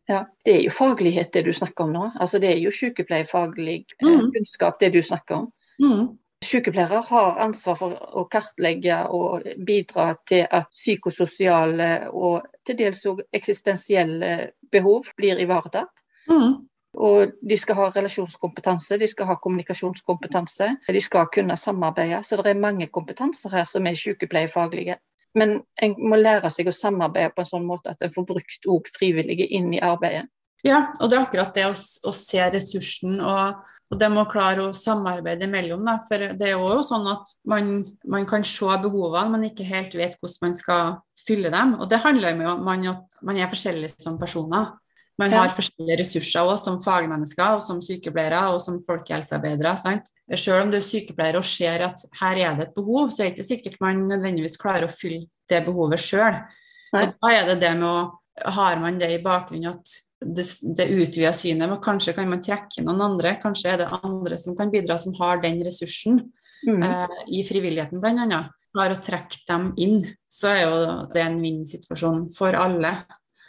Ja, 0.09 0.23
Det 0.45 0.55
er 0.55 0.63
jo 0.65 0.71
faglighet 0.73 1.33
det 1.33 1.45
du 1.45 1.53
snakker 1.53 1.83
om 1.83 1.93
nå. 1.93 2.07
Altså 2.19 2.39
Det 2.39 2.49
er 2.49 2.57
jo 2.57 2.71
sykepleierfaglig 2.73 3.83
eh, 4.01 4.07
mm. 4.07 4.31
kunnskap 4.33 4.79
det 4.79 4.93
du 4.93 5.03
snakker 5.05 5.35
om. 5.35 5.51
Mm. 5.83 6.07
Sykepleiere 6.45 7.01
har 7.05 7.37
ansvar 7.43 7.75
for 7.77 7.93
å 8.17 8.23
kartlegge 8.31 8.95
og 9.13 9.45
bidra 9.67 10.13
til 10.27 10.47
at 10.49 10.71
psykososiale 10.71 12.07
og 12.09 12.47
til 12.65 12.79
dels 12.79 13.03
òg 13.05 13.21
eksistensielle 13.35 14.31
behov 14.71 15.11
blir 15.19 15.41
ivaretatt. 15.43 15.91
Mm. 16.31 16.55
Og 16.97 17.35
de 17.49 17.57
skal 17.57 17.77
ha 17.77 17.89
relasjonskompetanse, 17.93 18.97
de 18.97 19.07
skal 19.07 19.29
ha 19.29 19.35
kommunikasjonskompetanse. 19.43 20.71
De 20.87 21.01
skal 21.03 21.29
kunne 21.33 21.57
samarbeide. 21.57 22.23
Så 22.23 22.39
det 22.41 22.55
er 22.55 22.65
mange 22.65 22.87
kompetanser 22.87 23.53
her 23.53 23.67
som 23.69 23.85
er 23.85 23.99
sykepleierfaglige. 23.99 24.97
Men 25.37 25.59
en 25.81 25.95
må 26.01 26.17
lære 26.17 26.49
seg 26.53 26.69
å 26.69 26.75
samarbeide 26.75 27.33
på 27.35 27.43
en 27.43 27.51
sånn 27.51 27.67
måte 27.67 27.93
at 27.93 28.01
en 28.05 28.13
får 28.13 28.25
brukt 28.31 28.69
òg 28.69 28.89
frivillige 28.95 29.45
inn 29.55 29.71
i 29.75 29.81
arbeidet. 29.83 30.25
Ja, 30.65 30.89
og 30.99 31.07
det 31.07 31.15
er 31.15 31.23
akkurat 31.23 31.53
det 31.55 31.67
å, 31.69 31.75
å 31.75 32.11
se 32.15 32.47
ressursen 32.51 33.21
og, 33.23 33.61
og 33.89 33.99
det 34.01 34.09
må 34.11 34.25
klare 34.27 34.65
å 34.65 34.75
samarbeide 34.75 35.47
mellom. 35.47 35.85
Da. 35.87 35.95
For 36.03 36.33
det 36.35 36.49
er 36.49 36.57
jo 36.57 36.81
sånn 36.83 37.07
at 37.09 37.31
man, 37.47 37.77
man, 38.11 38.27
kan 38.27 38.43
se 38.47 38.75
behovene, 38.83 39.29
men 39.31 39.47
ikke 39.49 39.67
helt 39.69 39.95
vet 39.95 40.17
hvordan 40.19 40.49
man 40.49 40.57
skal 40.57 40.99
fylle 41.23 41.53
dem. 41.53 41.77
Og 41.79 41.87
det 41.91 42.01
handler 42.03 42.35
jo 42.35 42.51
om 42.57 42.67
at 42.73 43.21
man 43.23 43.39
er 43.39 43.51
forskjellige 43.51 43.95
som 44.03 44.19
personer. 44.19 44.73
Man 45.19 45.33
har 45.35 45.51
forskjellige 45.51 45.99
ressurser 45.99 46.47
også, 46.47 46.69
som 46.69 46.79
fagmennesker 46.83 47.57
og 47.57 47.63
som 47.65 47.81
sykepleiere 47.83 48.45
og 48.53 48.61
som 48.63 48.79
folkehelsearbeidere. 48.85 49.75
Sant? 49.81 50.11
Selv 50.31 50.63
om 50.63 50.71
du 50.71 50.79
er 50.79 50.85
sykepleier 50.85 51.39
og 51.39 51.47
ser 51.47 51.83
at 51.89 52.05
her 52.21 52.39
er 52.45 52.57
det 52.57 52.69
et 52.69 52.77
behov, 52.77 53.09
så 53.11 53.25
er 53.25 53.29
det 53.29 53.37
ikke 53.37 53.49
sikkert 53.49 53.79
man 53.83 54.05
nødvendigvis 54.07 54.59
klarer 54.61 54.87
å 54.87 54.93
fylle 54.93 55.25
det 55.51 55.63
behovet 55.65 56.01
sjøl. 56.03 56.39
Da 56.93 57.33
er 57.33 57.51
det 57.51 57.59
det 57.65 57.75
med 57.77 57.89
å 57.89 57.99
Har 58.39 58.77
man 58.79 58.95
det 58.95 59.09
i 59.11 59.19
bakgrunnen 59.19 59.73
at 59.73 59.91
det, 60.23 60.45
det 60.77 60.85
utvida 60.95 61.33
synet, 61.35 61.67
men 61.67 61.81
kanskje 61.83 62.13
kan 62.15 62.29
man 62.31 62.39
trekke 62.39 62.85
noen 62.85 63.01
andre. 63.03 63.33
Kanskje 63.41 63.73
er 63.73 63.81
det 63.81 63.89
andre 63.97 64.37
som 64.39 64.55
kan 64.55 64.71
bidra, 64.71 64.95
som 64.97 65.11
har 65.19 65.41
den 65.43 65.59
ressursen. 65.65 66.21
Mm. 66.67 66.83
Eh, 66.83 67.17
I 67.39 67.43
frivilligheten, 67.43 67.99
bl.a. 67.99 68.39
Klarer 68.69 68.95
å 68.95 69.03
trekke 69.03 69.41
dem 69.49 69.73
inn, 69.81 69.99
så 70.31 70.53
er 70.53 70.61
jo 70.61 70.79
det 71.11 71.23
en 71.25 71.39
vinn-situasjon 71.43 72.29
for 72.35 72.55
alle. 72.55 72.93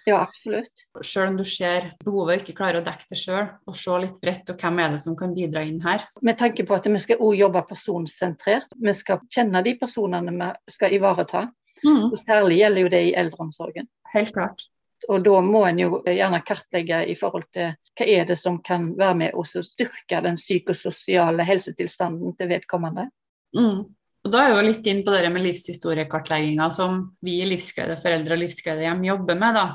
Ja, 0.08 0.22
absolutt. 0.22 0.84
Selv 1.04 1.28
om 1.28 1.36
du 1.36 1.44
ser 1.44 1.90
behovet 2.04 2.40
og 2.40 2.42
ikke 2.42 2.56
klarer 2.62 2.80
å 2.80 2.84
dekke 2.86 3.08
det 3.10 3.18
sjøl, 3.20 3.50
og 3.68 3.76
se 3.76 3.98
litt 4.02 4.16
bredt, 4.22 4.52
og 4.52 4.62
hvem 4.62 4.80
er 4.82 4.94
det 4.94 5.00
som 5.04 5.16
kan 5.18 5.34
bidra 5.36 5.62
inn 5.66 5.80
her. 5.84 6.06
Vi 6.22 6.34
tenker 6.40 6.68
på 6.68 6.76
at 6.78 6.88
vi 6.88 7.02
skal 7.02 7.20
også 7.20 7.40
jobbe 7.42 7.64
personsentrert. 7.68 8.76
Vi 8.80 8.96
skal 8.96 9.22
kjenne 9.32 9.64
de 9.66 9.76
personene 9.80 10.34
vi 10.36 10.50
skal 10.72 10.96
ivareta. 10.96 11.46
Mm. 11.84 12.10
Og 12.10 12.18
særlig 12.20 12.60
gjelder 12.60 12.84
jo 12.84 12.92
det 12.92 13.02
i 13.08 13.14
eldreomsorgen. 13.16 13.88
Helt 14.14 14.34
klart. 14.36 14.66
Og 15.08 15.22
da 15.24 15.38
må 15.44 15.62
en 15.64 15.78
jo 15.80 16.02
gjerne 16.04 16.42
kartlegge 16.44 17.04
i 17.08 17.14
forhold 17.16 17.46
til 17.56 17.72
hva 17.96 18.08
er 18.08 18.26
det 18.28 18.36
som 18.36 18.58
kan 18.64 18.90
være 18.98 19.16
med 19.16 19.38
å 19.38 19.44
styrke 19.48 20.20
den 20.24 20.36
psykososiale 20.36 21.44
helsetilstanden 21.48 22.36
til 22.36 22.50
vedkommende. 22.52 23.08
Mm. 23.56 23.88
Og 24.20 24.32
Da 24.32 24.42
er 24.44 24.52
jo 24.52 24.64
litt 24.66 24.84
inn 24.92 25.00
på 25.04 25.14
det 25.14 25.30
med 25.32 25.46
livshistoriekartlegginga 25.46 26.66
som 26.74 27.00
vi 27.24 27.38
i 27.40 27.48
Livsglede 27.48 27.96
foreldre 28.02 28.36
og 28.36 28.42
Livsglede 28.42 28.84
hjem 28.84 29.06
jobber 29.08 29.38
med. 29.40 29.56
da 29.56 29.66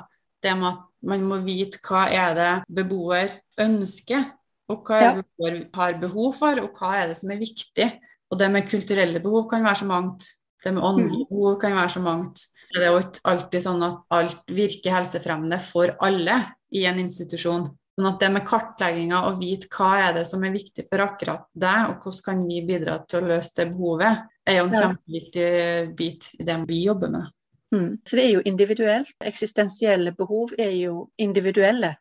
det 0.46 0.56
med 0.60 0.72
at 0.72 0.84
man 1.06 1.28
må 1.28 1.40
vite 1.46 1.82
hva 1.86 2.08
er 2.10 2.34
det 2.38 2.52
beboer 2.78 3.34
ønsker, 3.62 4.26
og 4.72 4.88
hva 4.88 4.98
er 4.98 5.08
det 5.20 5.26
beboer 5.26 5.62
har 5.78 6.02
behov 6.02 6.34
for, 6.40 6.64
og 6.64 6.80
hva 6.80 6.96
er 7.02 7.12
det 7.12 7.20
som 7.20 7.34
er 7.34 7.42
viktig. 7.42 7.92
Og 8.34 8.42
det 8.42 8.50
med 8.52 8.68
kulturelle 8.70 9.22
behov 9.22 9.48
kan 9.52 9.66
være 9.66 9.84
så 9.84 9.88
mangt. 9.90 10.28
Det 10.66 10.74
med 10.74 10.84
åndelige 10.84 11.28
mm. 11.28 11.32
behov 11.32 11.58
kan 11.62 11.78
være 11.78 11.94
så 11.94 12.02
mangt. 12.02 12.46
Det 12.74 12.82
er 12.82 12.90
jo 12.90 13.02
ikke 13.04 13.26
alltid 13.32 13.64
sånn 13.64 13.84
at 13.86 14.16
alt 14.18 14.54
virker 14.56 14.96
helsefremmende 14.98 15.60
for 15.64 15.94
alle 16.04 16.40
i 16.74 16.88
en 16.90 17.02
institusjon. 17.04 17.68
Sånn 17.96 18.10
at 18.10 18.18
det 18.20 18.32
med 18.34 18.44
kartlegginga 18.48 19.22
og 19.30 19.38
vite 19.40 19.70
hva 19.72 19.92
er 20.08 20.18
det 20.18 20.26
som 20.28 20.44
er 20.44 20.56
viktig 20.56 20.88
for 20.90 21.06
akkurat 21.06 21.46
deg, 21.54 21.92
og 21.92 22.02
hvordan 22.04 22.26
kan 22.26 22.42
vi 22.50 22.64
bidra 22.68 22.98
til 23.06 23.22
å 23.22 23.30
løse 23.30 23.56
det 23.62 23.70
behovet, 23.72 24.26
er 24.46 24.60
jo 24.60 24.66
en 24.66 24.76
kjempeviktig 24.76 25.48
bit 25.96 26.28
i 26.42 26.48
det 26.50 26.58
vi 26.66 26.82
jobber 26.90 27.14
med. 27.14 27.30
Mm. 27.76 27.90
Så 28.08 28.18
det 28.18 28.26
er 28.26 28.32
jo 28.38 28.46
individuelt. 28.48 29.16
Eksistensielle 29.26 30.14
behov 30.16 30.56
er 30.60 30.72
jo 30.78 31.10
individuelle. 31.22 31.96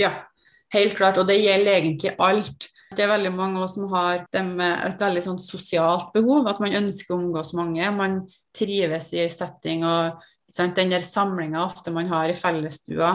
Ja, 0.00 0.12
helt 0.74 0.96
klart. 0.96 1.18
Og 1.20 1.28
det 1.28 1.40
gjelder 1.40 1.78
egentlig 1.78 2.14
alt. 2.18 2.68
Det 2.90 3.04
er 3.04 3.12
veldig 3.12 3.32
mange 3.34 3.66
som 3.70 3.86
har 3.92 4.24
et 4.26 5.02
veldig 5.02 5.22
sånn 5.22 5.38
sosialt 5.42 6.10
behov, 6.14 6.48
at 6.50 6.58
man 6.62 6.74
ønsker 6.80 7.14
å 7.14 7.20
omgås 7.20 7.54
mange. 7.58 7.86
Man 7.94 8.20
trives 8.56 9.12
i 9.14 9.28
setting 9.30 9.84
og 9.86 10.18
sant, 10.50 10.74
den 10.76 10.90
der 10.90 11.04
samlinga 11.04 11.62
ofte 11.62 11.94
man 11.94 12.10
har 12.10 12.32
i 12.32 12.38
fellesstua, 12.38 13.12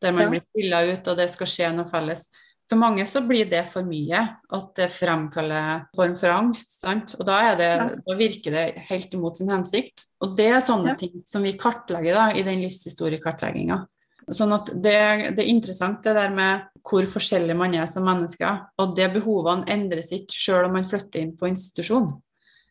der 0.00 0.14
man 0.16 0.28
ja. 0.28 0.32
blir 0.32 0.46
fylla 0.56 0.84
ut 0.88 1.10
og 1.10 1.18
det 1.18 1.28
skal 1.32 1.50
skje 1.50 1.72
noe 1.76 1.88
felles. 1.90 2.28
For 2.68 2.76
mange 2.76 3.04
så 3.08 3.22
blir 3.24 3.48
det 3.48 3.62
for 3.72 3.86
mye, 3.88 4.20
at 4.52 4.66
det 4.76 4.90
fremkaller 4.92 5.86
form 5.96 6.16
for 6.20 6.32
angst. 6.34 6.74
Sant? 6.82 7.14
Og 7.16 7.24
da, 7.24 7.38
det, 7.56 7.68
ja. 7.68 7.86
da, 8.04 8.16
virker 8.18 8.52
det 8.52 8.64
helt 8.90 9.14
imot 9.16 9.40
sin 9.40 9.48
hensikt. 9.52 10.04
Og 10.24 10.34
det 10.36 10.50
er 10.52 10.64
sånne 10.64 10.92
ja. 10.92 10.98
ting 11.00 11.14
som 11.24 11.46
vi 11.46 11.54
kartlegger 11.56 12.18
da, 12.18 12.26
i 12.36 12.44
den 12.44 12.60
livshistoriekartlegginga. 12.66 13.80
Sånn 14.28 14.52
at 14.52 14.68
det, 14.74 14.98
det, 15.32 15.40
er 15.40 15.48
interessant 15.48 16.04
det 16.04 16.12
der 16.18 16.34
med 16.36 16.66
hvor 16.84 17.06
forskjellig 17.08 17.56
man 17.56 17.76
er 17.78 17.88
som 17.88 18.04
mennesker. 18.04 18.66
Og 18.82 18.92
det 18.98 19.08
behovene 19.16 19.64
endres 19.72 20.12
ikke 20.12 20.36
selv 20.36 20.68
om 20.68 20.76
man 20.76 20.88
flytter 20.88 21.24
inn 21.24 21.34
på 21.40 21.48
institusjon. 21.48 22.10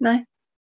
Nei. 0.06 0.20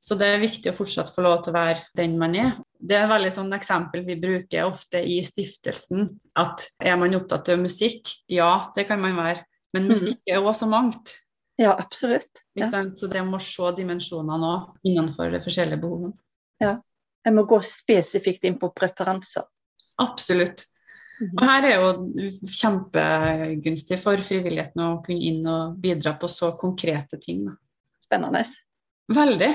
Så 0.02 0.18
det 0.18 0.32
er 0.34 0.42
viktig 0.42 0.72
å 0.72 0.78
fortsatt 0.78 1.12
få 1.14 1.22
lov 1.22 1.44
til 1.46 1.54
å 1.54 1.60
være 1.60 1.86
den 1.98 2.18
man 2.18 2.34
er. 2.34 2.56
Det 2.82 2.98
er 2.98 3.06
et 3.06 3.12
veldig 3.12 3.32
sånn 3.36 3.54
eksempel 3.54 4.06
vi 4.08 4.18
bruker 4.20 4.66
ofte 4.66 5.02
i 5.06 5.20
stiftelsen. 5.26 6.08
At 6.40 6.66
er 6.82 6.98
man 6.98 7.14
opptatt 7.18 7.52
av 7.54 7.62
musikk? 7.62 8.10
Ja, 8.32 8.72
det 8.76 8.88
kan 8.90 9.02
man 9.04 9.18
være. 9.20 9.46
Men 9.76 9.86
mhm. 9.86 9.94
musikk 9.94 10.34
er 10.34 10.42
også 10.42 10.68
mangt. 10.70 11.16
Ja, 11.62 11.76
absolutt. 11.78 12.42
Ja. 12.58 12.72
Så 12.98 13.08
det 13.12 13.22
må 13.28 13.38
se 13.44 13.70
dimensjonene 13.78 14.50
òg 14.56 14.88
innenfor 14.88 15.30
de 15.34 15.42
forskjellige 15.44 15.82
behovene. 15.84 16.18
Ja. 16.64 16.80
Jeg 17.22 17.38
må 17.38 17.44
gå 17.46 17.60
spesifikt 17.62 18.48
inn 18.50 18.58
på 18.58 18.72
preferanser. 18.74 19.46
Absolutt. 20.02 20.66
Mhm. 21.22 21.36
Og 21.38 21.44
her 21.46 21.68
er 21.70 21.76
jo 21.76 21.90
kjempegunstig 22.50 24.00
for 24.02 24.24
frivilligheten 24.26 24.82
å 24.82 25.04
kunne 25.06 25.22
inn 25.22 25.46
og 25.46 25.78
bidra 25.84 26.16
på 26.18 26.30
så 26.32 26.56
konkrete 26.58 27.22
ting. 27.22 27.46
Spennende. 28.02 28.42
Veldig. 29.12 29.52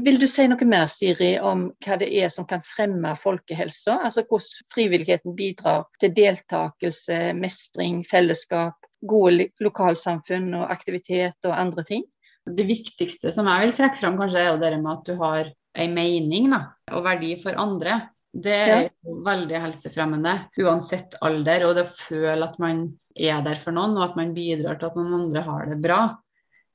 Vil 0.00 0.16
du 0.18 0.24
si 0.26 0.46
noe 0.48 0.66
mer, 0.66 0.86
Siri, 0.88 1.34
om 1.36 1.66
hva 1.84 1.98
det 2.00 2.08
er 2.16 2.30
som 2.32 2.46
kan 2.48 2.62
fremme 2.64 3.12
folkehelsa? 3.18 3.98
Altså 4.06 4.24
hvordan 4.24 4.70
frivilligheten 4.72 5.34
bidrar 5.36 5.84
til 6.00 6.14
deltakelse, 6.16 7.18
mestring, 7.36 8.00
fellesskap, 8.08 8.78
gode 9.04 9.50
lokalsamfunn 9.60 10.48
og 10.56 10.72
aktivitet 10.72 11.36
og 11.44 11.58
andre 11.58 11.84
ting? 11.84 12.06
Det 12.42 12.64
viktigste 12.66 13.30
som 13.34 13.46
jeg 13.50 13.66
vil 13.66 13.76
trekke 13.76 14.00
fram, 14.00 14.16
kanskje, 14.18 14.40
er 14.40 14.50
jo 14.54 14.62
det 14.62 14.72
med 14.80 14.92
at 14.94 15.04
du 15.06 15.14
har 15.20 15.52
en 15.82 15.94
mening 15.94 16.48
da, 16.52 16.64
og 16.96 17.04
verdi 17.04 17.36
for 17.42 17.60
andre. 17.60 18.00
Det 18.32 18.56
er 18.64 18.86
jo 19.04 19.18
veldig 19.26 19.60
helsefremmende, 19.60 20.34
uansett 20.64 21.18
alder. 21.20 21.68
Og 21.68 21.76
det 21.76 21.84
å 21.84 21.92
føle 21.92 22.48
at 22.48 22.58
man 22.62 22.86
er 23.12 23.44
der 23.44 23.60
for 23.60 23.76
noen, 23.76 23.98
og 23.98 24.06
at 24.08 24.16
man 24.16 24.32
bidrar 24.32 24.80
til 24.80 24.88
at 24.88 24.96
noen 24.96 25.18
andre 25.20 25.44
har 25.44 25.68
det 25.68 25.78
bra, 25.84 26.00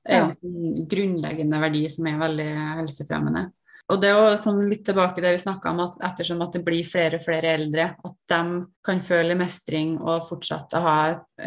er 0.08 0.32
en 0.32 0.88
grunnleggende 0.90 1.62
verdi 1.62 1.86
som 1.92 2.10
er 2.10 2.20
veldig 2.22 2.50
helsefremmende. 2.82 3.48
Og 3.88 4.02
det 4.02 4.10
er 4.10 4.18
jo 4.20 4.40
sånn 4.42 4.66
litt 4.68 4.84
tilbake 4.88 5.24
det 5.24 5.32
vi 5.38 5.40
snakka 5.46 5.72
om, 5.72 5.80
at 5.86 6.02
ettersom 6.10 6.42
at 6.44 6.58
det 6.58 6.64
blir 6.66 6.88
flere 6.88 7.20
og 7.20 7.24
flere 7.24 7.54
eldre, 7.56 7.88
at 7.96 8.18
de 8.34 8.60
kan 8.84 9.00
føle 9.04 9.38
mestring 9.40 9.96
og 10.02 10.26
fortsette 10.28 10.80
å 10.80 10.84
ha 10.84 10.98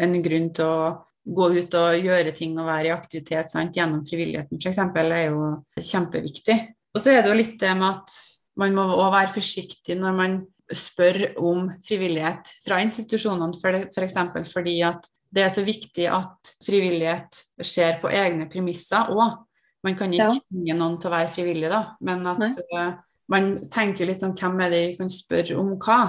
en 0.01 0.17
grunn 0.25 0.49
til 0.57 0.65
å 0.65 0.91
gå 1.21 1.49
ut 1.53 1.77
og 1.77 2.07
gjøre 2.07 2.33
ting 2.33 2.55
og 2.57 2.65
være 2.65 2.89
i 2.89 2.95
aktivitet 2.95 3.51
sant? 3.53 3.77
gjennom 3.77 4.01
frivilligheten 4.07 4.57
f.eks., 4.57 4.81
er 4.81 5.27
jo 5.29 5.51
kjempeviktig. 5.77 6.57
Og 6.95 7.03
så 7.03 7.13
er 7.13 7.21
det 7.21 7.29
jo 7.29 7.37
litt 7.37 7.59
det 7.61 7.75
med 7.77 7.91
at 7.91 8.17
man 8.59 8.73
må 8.75 8.87
òg 8.89 9.13
være 9.13 9.35
forsiktig 9.37 9.99
når 9.99 10.17
man 10.17 10.41
spør 10.71 11.21
om 11.43 11.67
frivillighet 11.85 12.55
fra 12.65 12.81
institusjonene, 12.81 13.53
f.eks. 13.53 14.17
For 14.33 14.53
fordi 14.57 14.79
at 14.87 15.07
det 15.31 15.45
er 15.45 15.53
så 15.53 15.63
viktig 15.63 16.07
at 16.11 16.51
frivillighet 16.65 17.39
skjer 17.63 18.01
på 18.01 18.11
egne 18.11 18.49
premisser 18.51 19.13
òg. 19.13 19.39
Man 19.85 19.95
kan 19.97 20.11
ikke 20.13 20.35
tvinge 20.35 20.73
ja. 20.73 20.77
noen 20.77 20.99
til 21.01 21.09
å 21.09 21.15
være 21.15 21.31
frivillig, 21.33 21.69
da, 21.71 21.85
men 22.05 22.27
at 22.29 22.59
uh, 22.75 22.91
man 23.31 23.53
tenker 23.73 24.05
litt 24.05 24.21
sånn 24.21 24.35
hvem 24.37 24.59
er 24.61 24.73
det 24.73 24.81
vi 24.89 24.97
kan 24.99 25.09
spørre 25.09 25.57
om 25.57 25.71
hva? 25.81 26.01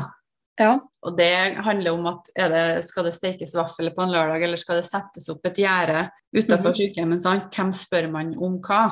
Ja. 0.61 0.74
Og 1.02 1.16
det 1.16 1.32
handler 1.64 1.96
om 1.96 2.04
at 2.11 2.28
det, 2.37 2.82
skal 2.87 3.08
det 3.08 3.14
stekes 3.16 3.54
vafler 3.56 3.94
på 3.94 4.04
en 4.04 4.12
lørdag, 4.12 4.44
eller 4.44 4.61
skal 4.61 4.78
det 4.78 4.87
settes 4.87 5.30
opp 5.32 5.46
et 5.48 5.62
gjerde 5.64 6.04
utenfor 6.35 6.68
mm 6.68 6.74
-hmm. 6.74 6.80
sykehjemmet? 6.82 7.56
Hvem 7.56 7.72
spør 7.72 8.11
man 8.11 8.35
om 8.37 8.61
hva? 8.61 8.85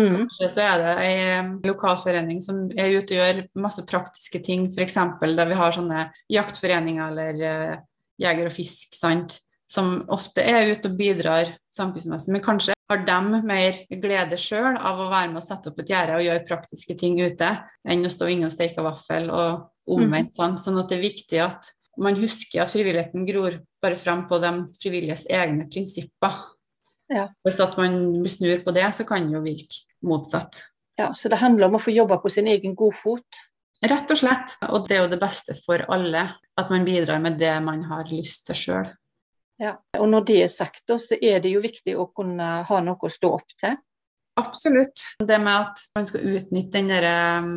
Mm. 0.00 0.16
Kanskje 0.16 0.48
så 0.50 0.60
er 0.60 0.78
det 0.82 0.92
ei 1.06 1.68
lokalforening 1.68 2.40
som 2.42 2.64
er 2.76 2.96
ute 2.98 3.14
og 3.14 3.20
gjør 3.20 3.44
masse 3.54 3.82
praktiske 3.86 4.40
ting, 4.42 4.66
f.eks. 4.66 4.94
da 5.36 5.44
vi 5.44 5.54
har 5.54 5.72
sånne 5.72 6.10
jaktforeninger 6.28 7.10
eller 7.10 7.34
uh, 7.34 7.76
jeger 8.18 8.46
og 8.46 8.52
fisk, 8.52 8.94
sant? 8.94 9.38
Som 9.74 9.96
ofte 10.12 10.44
er 10.46 10.70
ute 10.70 10.90
og 10.90 10.96
bidrar 10.98 11.50
samfunnsmessig. 11.74 12.32
Men 12.34 12.44
kanskje 12.44 12.74
har 12.90 13.04
de 13.06 13.40
mer 13.48 13.78
glede 14.02 14.38
sjøl 14.40 14.76
av 14.76 15.00
å 15.00 15.10
være 15.10 15.32
med 15.32 15.40
å 15.40 15.44
sette 15.44 15.70
opp 15.70 15.80
et 15.82 15.90
gjerde 15.90 16.18
og 16.18 16.26
gjøre 16.26 16.46
praktiske 16.48 16.96
ting 17.00 17.16
ute, 17.22 17.50
enn 17.88 18.04
å 18.06 18.12
stå 18.12 18.28
inne 18.30 18.50
og 18.50 18.54
steke 18.54 18.84
vaffel 18.84 19.30
og 19.32 19.94
omvendt. 19.94 20.34
Mm. 20.34 20.36
Sånn. 20.36 20.58
sånn 20.60 20.82
at 20.82 20.92
det 20.92 20.98
er 20.98 21.06
viktig 21.06 21.40
at 21.44 21.72
man 22.00 22.18
husker 22.18 22.64
at 22.64 22.72
frivilligheten 22.72 23.26
gror 23.28 23.56
bare 23.82 23.98
fram 23.98 24.24
på 24.30 24.40
de 24.42 24.52
frivilliges 24.80 25.26
egne 25.30 25.68
prinsipper. 25.70 26.38
Ja. 27.12 27.28
Hvis 27.46 27.60
at 27.62 27.76
man 27.78 27.98
snur 28.30 28.62
på 28.64 28.72
det, 28.74 28.86
så 28.96 29.06
kan 29.08 29.28
det 29.28 29.36
jo 29.36 29.42
virke 29.44 29.82
motsatt. 30.06 30.62
Ja, 30.98 31.12
Så 31.14 31.28
det 31.28 31.40
handler 31.42 31.68
om 31.68 31.76
å 31.78 31.82
få 31.82 31.94
jobbe 31.94 32.20
på 32.22 32.30
sin 32.30 32.48
egen 32.50 32.76
godfot? 32.78 33.26
Rett 33.84 34.10
og 34.10 34.18
slett. 34.18 34.54
Og 34.70 34.86
det 34.88 34.96
er 34.96 35.02
jo 35.04 35.12
det 35.12 35.20
beste 35.20 35.56
for 35.58 35.82
alle, 35.92 36.28
at 36.56 36.70
man 36.70 36.86
bidrar 36.86 37.20
med 37.20 37.38
det 37.38 37.54
man 37.64 37.82
har 37.90 38.06
lyst 38.10 38.46
til 38.48 38.58
sjøl. 38.58 38.92
Ja. 39.64 39.74
Og 39.98 40.10
når 40.10 40.28
det 40.28 40.38
er 40.44 40.52
sagt, 40.52 40.84
så 40.84 41.16
er 41.16 41.40
det 41.44 41.54
jo 41.54 41.64
viktig 41.64 41.96
å 41.96 42.10
kunne 42.12 42.60
ha 42.68 42.80
noe 42.84 43.08
å 43.08 43.12
stå 43.12 43.32
opp 43.38 43.56
til. 43.60 43.76
Absolutt. 44.40 45.04
Det 45.22 45.36
med 45.38 45.54
at 45.54 45.82
man 45.94 46.08
skal 46.08 46.24
utnytte 46.26 46.80
den 46.80 46.90
der 46.90 47.04
um, 47.38 47.52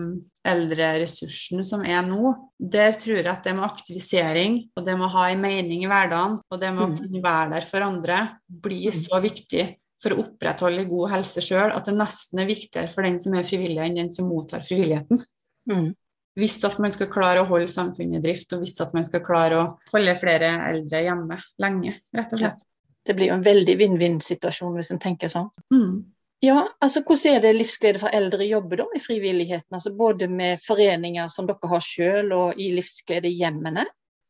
eldre 0.46 0.92
ressursen 1.02 1.66
som 1.66 1.82
er 1.82 2.04
nå, 2.06 2.36
der 2.60 2.94
tror 3.02 3.18
jeg 3.18 3.30
at 3.32 3.48
det 3.48 3.56
med 3.58 3.66
aktivisering 3.66 4.60
og 4.78 4.86
det 4.86 4.94
med 4.94 5.08
å 5.08 5.14
ha 5.16 5.26
en 5.32 5.42
mening 5.42 5.84
i 5.84 5.90
hverdagen 5.90 6.38
og 6.38 6.62
det 6.62 6.70
med 6.76 6.86
å 6.86 6.90
mm. 6.92 6.98
kunne 7.02 7.24
være 7.26 7.52
der 7.56 7.68
for 7.68 7.88
andre, 7.88 8.20
blir 8.46 8.92
mm. 8.94 9.00
så 9.00 9.22
viktig 9.24 9.66
for 10.04 10.14
å 10.14 10.22
opprettholde 10.22 10.86
god 10.90 11.16
helse 11.16 11.42
sjøl 11.42 11.74
at 11.74 11.90
det 11.90 11.98
nesten 11.98 12.44
er 12.44 12.52
viktigere 12.52 12.94
for 12.94 13.08
den 13.08 13.18
som 13.22 13.34
er 13.34 13.48
frivillig, 13.48 13.82
enn 13.82 13.98
den 13.98 14.14
som 14.14 14.30
mottar 14.30 14.62
frivilligheten. 14.66 15.24
Mm. 15.72 15.90
Hvis 16.38 16.58
at 16.68 16.78
man 16.84 16.94
skal 16.94 17.10
klare 17.10 17.42
å 17.42 17.48
holde 17.50 17.72
samfunnet 17.74 18.20
i 18.20 18.26
drift, 18.28 18.52
og 18.54 18.62
hvis 18.62 18.76
at 18.84 18.92
man 18.94 19.06
skal 19.08 19.24
klare 19.26 19.58
å 19.58 19.70
holde 19.94 20.14
flere 20.20 20.52
eldre 20.68 21.02
hjemme 21.08 21.40
lenge, 21.64 21.96
rett 22.14 22.36
og 22.36 22.44
slett. 22.44 22.68
Det 23.08 23.16
blir 23.16 23.32
jo 23.32 23.38
en 23.38 23.46
veldig 23.46 23.74
vinn-vinn-situasjon 23.80 24.76
hvis 24.76 24.92
en 24.94 25.02
tenker 25.02 25.32
sånn. 25.32 25.48
Mm. 25.74 26.06
Ja, 26.44 26.68
altså 26.84 27.02
Hvordan 27.02 27.38
er 27.38 27.42
det 27.42 27.56
Livsglede 27.56 28.02
for 28.02 28.14
eldre 28.14 28.46
jobber 28.46 28.84
da 28.84 28.86
med 28.92 29.02
frivilligheten? 29.02 29.74
Altså 29.74 29.94
Både 29.98 30.28
med 30.30 30.62
foreninger 30.66 31.32
som 31.34 31.48
dere 31.50 31.72
har 31.72 31.82
selv, 31.82 32.36
og 32.36 32.62
i 32.62 32.70
Livsglede 32.76 33.32
hjemmene. 33.32 33.88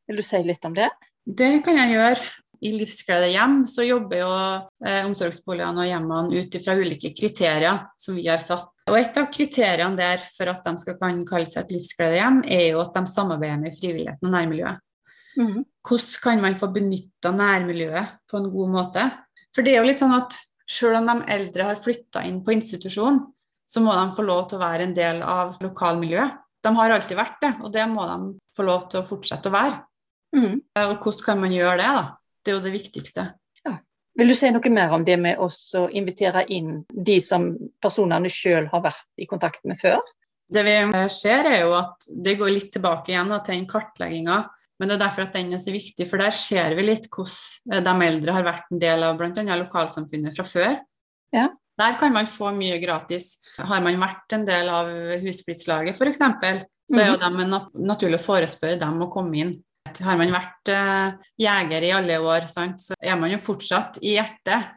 Vil 0.08 0.22
du 0.22 0.24
si 0.24 0.40
litt 0.46 0.64
om 0.70 0.78
det? 0.78 0.88
Det 1.28 1.58
kan 1.66 1.76
jeg 1.82 1.98
gjøre. 1.98 2.30
I 2.64 2.72
Livsglede 2.74 3.28
hjem 3.34 3.60
så 3.70 3.84
jobber 3.86 4.22
jo 4.22 4.30
eh, 4.88 5.04
omsorgsboligene 5.04 5.84
og 5.84 5.90
hjemmene 5.90 6.40
ut 6.40 6.58
fra 6.64 6.78
ulike 6.80 7.12
kriterier 7.18 7.84
som 8.00 8.16
vi 8.18 8.26
har 8.30 8.42
satt. 8.42 8.72
Og 8.88 8.98
Et 8.98 9.18
av 9.20 9.28
kriteriene 9.34 10.00
der 10.00 10.22
for 10.24 10.50
at 10.52 10.64
de 10.64 10.74
skal 10.80 10.98
kan 11.02 11.24
kalle 11.28 11.50
seg 11.50 11.66
et 11.66 11.78
livsgledehjem, 11.78 12.42
er 12.48 12.70
jo 12.72 12.82
at 12.84 12.96
de 12.96 13.04
samarbeider 13.10 13.60
med 13.62 13.76
frivilligheten 13.76 14.30
og 14.30 14.36
nærmiljøet. 14.36 14.84
Mm. 15.38 15.64
Hvordan 15.86 16.22
kan 16.24 16.42
man 16.42 16.58
få 16.58 16.70
benytta 16.74 17.32
nærmiljøet 17.36 18.14
på 18.30 18.40
en 18.40 18.52
god 18.54 18.72
måte? 18.74 19.08
For 19.56 19.66
det 19.66 19.76
er 19.76 19.82
jo 19.82 19.90
litt 19.90 20.02
sånn 20.02 20.16
at 20.16 20.38
selv 20.68 21.00
om 21.00 21.10
de 21.10 21.28
eldre 21.34 21.68
har 21.70 21.82
flytta 21.82 22.24
inn 22.28 22.42
på 22.46 22.56
institusjon, 22.56 23.20
så 23.68 23.84
må 23.84 23.94
de 23.96 24.16
få 24.16 24.24
lov 24.24 24.48
til 24.48 24.60
å 24.60 24.64
være 24.64 24.88
en 24.88 24.96
del 24.96 25.22
av 25.24 25.58
lokalmiljøet. 25.64 26.40
De 26.64 26.72
har 26.76 26.94
alltid 26.94 27.20
vært 27.20 27.38
det, 27.44 27.52
og 27.64 27.72
det 27.76 27.84
må 27.92 28.08
de 28.08 28.18
få 28.56 28.66
lov 28.68 28.88
til 28.92 29.02
å 29.02 29.08
fortsette 29.08 29.52
å 29.52 29.56
være. 29.56 29.82
Mm. 30.36 30.56
Og 30.84 30.96
hvordan 31.04 31.26
kan 31.26 31.44
man 31.44 31.56
gjøre 31.56 31.78
det, 31.82 31.92
da? 32.00 32.06
Det 32.44 32.52
er 32.52 32.58
jo 32.58 32.64
det 32.64 32.74
viktigste. 32.74 33.28
Vil 34.18 34.32
du 34.32 34.36
si 34.38 34.50
noe 34.50 34.72
mer 34.74 34.94
om 34.96 35.04
det 35.06 35.18
med 35.22 35.38
å 35.40 35.88
invitere 35.94 36.46
inn 36.54 36.80
de 36.90 37.20
som 37.22 37.52
personene 37.84 38.32
sjøl 38.34 38.70
har 38.72 38.82
vært 38.86 39.22
i 39.22 39.28
kontakt 39.30 39.62
med 39.70 39.78
før? 39.82 40.02
Det 40.48 40.64
vi 40.64 40.78
ser 41.12 41.50
er 41.50 41.60
jo 41.66 41.76
at 41.78 42.08
det 42.08 42.38
går 42.40 42.54
litt 42.54 42.72
tilbake 42.74 43.12
igjen 43.12 43.30
da, 43.30 43.42
til 43.44 43.58
den 43.58 43.68
kartlegginga 43.70 44.40
men 44.78 44.92
det 44.92 44.98
er 44.98 45.04
derfor 45.08 45.26
at 45.26 45.34
den 45.36 45.54
er 45.56 45.62
så 45.62 45.74
viktig, 45.74 46.06
for 46.10 46.22
der 46.22 46.36
ser 46.38 46.76
vi 46.78 46.86
litt 46.86 47.08
hvordan 47.10 47.86
de 47.86 48.08
eldre 48.08 48.36
har 48.36 48.46
vært 48.46 48.74
en 48.74 48.82
del 48.82 49.06
av 49.08 49.18
bl.a. 49.18 49.56
lokalsamfunnet 49.64 50.38
fra 50.38 50.46
før. 50.46 50.76
Ja. 51.34 51.48
Der 51.78 51.98
kan 52.02 52.14
man 52.14 52.30
få 52.30 52.52
mye 52.58 52.78
gratis. 52.82 53.36
Har 53.58 53.82
man 53.86 53.98
vært 54.02 54.34
en 54.38 54.46
del 54.46 54.70
av 54.74 54.90
Husflidslaget 55.24 55.98
f.eks., 55.98 56.22
så 56.88 57.02
er 57.02 57.10
jo 57.10 57.18
mm. 57.20 57.42
de 57.42 57.84
naturlig 57.84 58.20
å 58.22 58.24
forespørre 58.24 58.80
dem 58.80 59.02
å 59.04 59.10
komme 59.12 59.42
inn. 59.42 59.56
Har 60.06 60.18
man 60.20 60.34
vært 60.34 60.72
uh, 60.74 61.30
jeger 61.40 61.86
i 61.88 61.94
alle 61.96 62.20
år, 62.22 62.50
sant, 62.52 62.82
så 62.82 62.98
er 63.00 63.18
man 63.20 63.32
jo 63.34 63.40
fortsatt 63.42 64.02
i 64.02 64.18
hjertet 64.18 64.76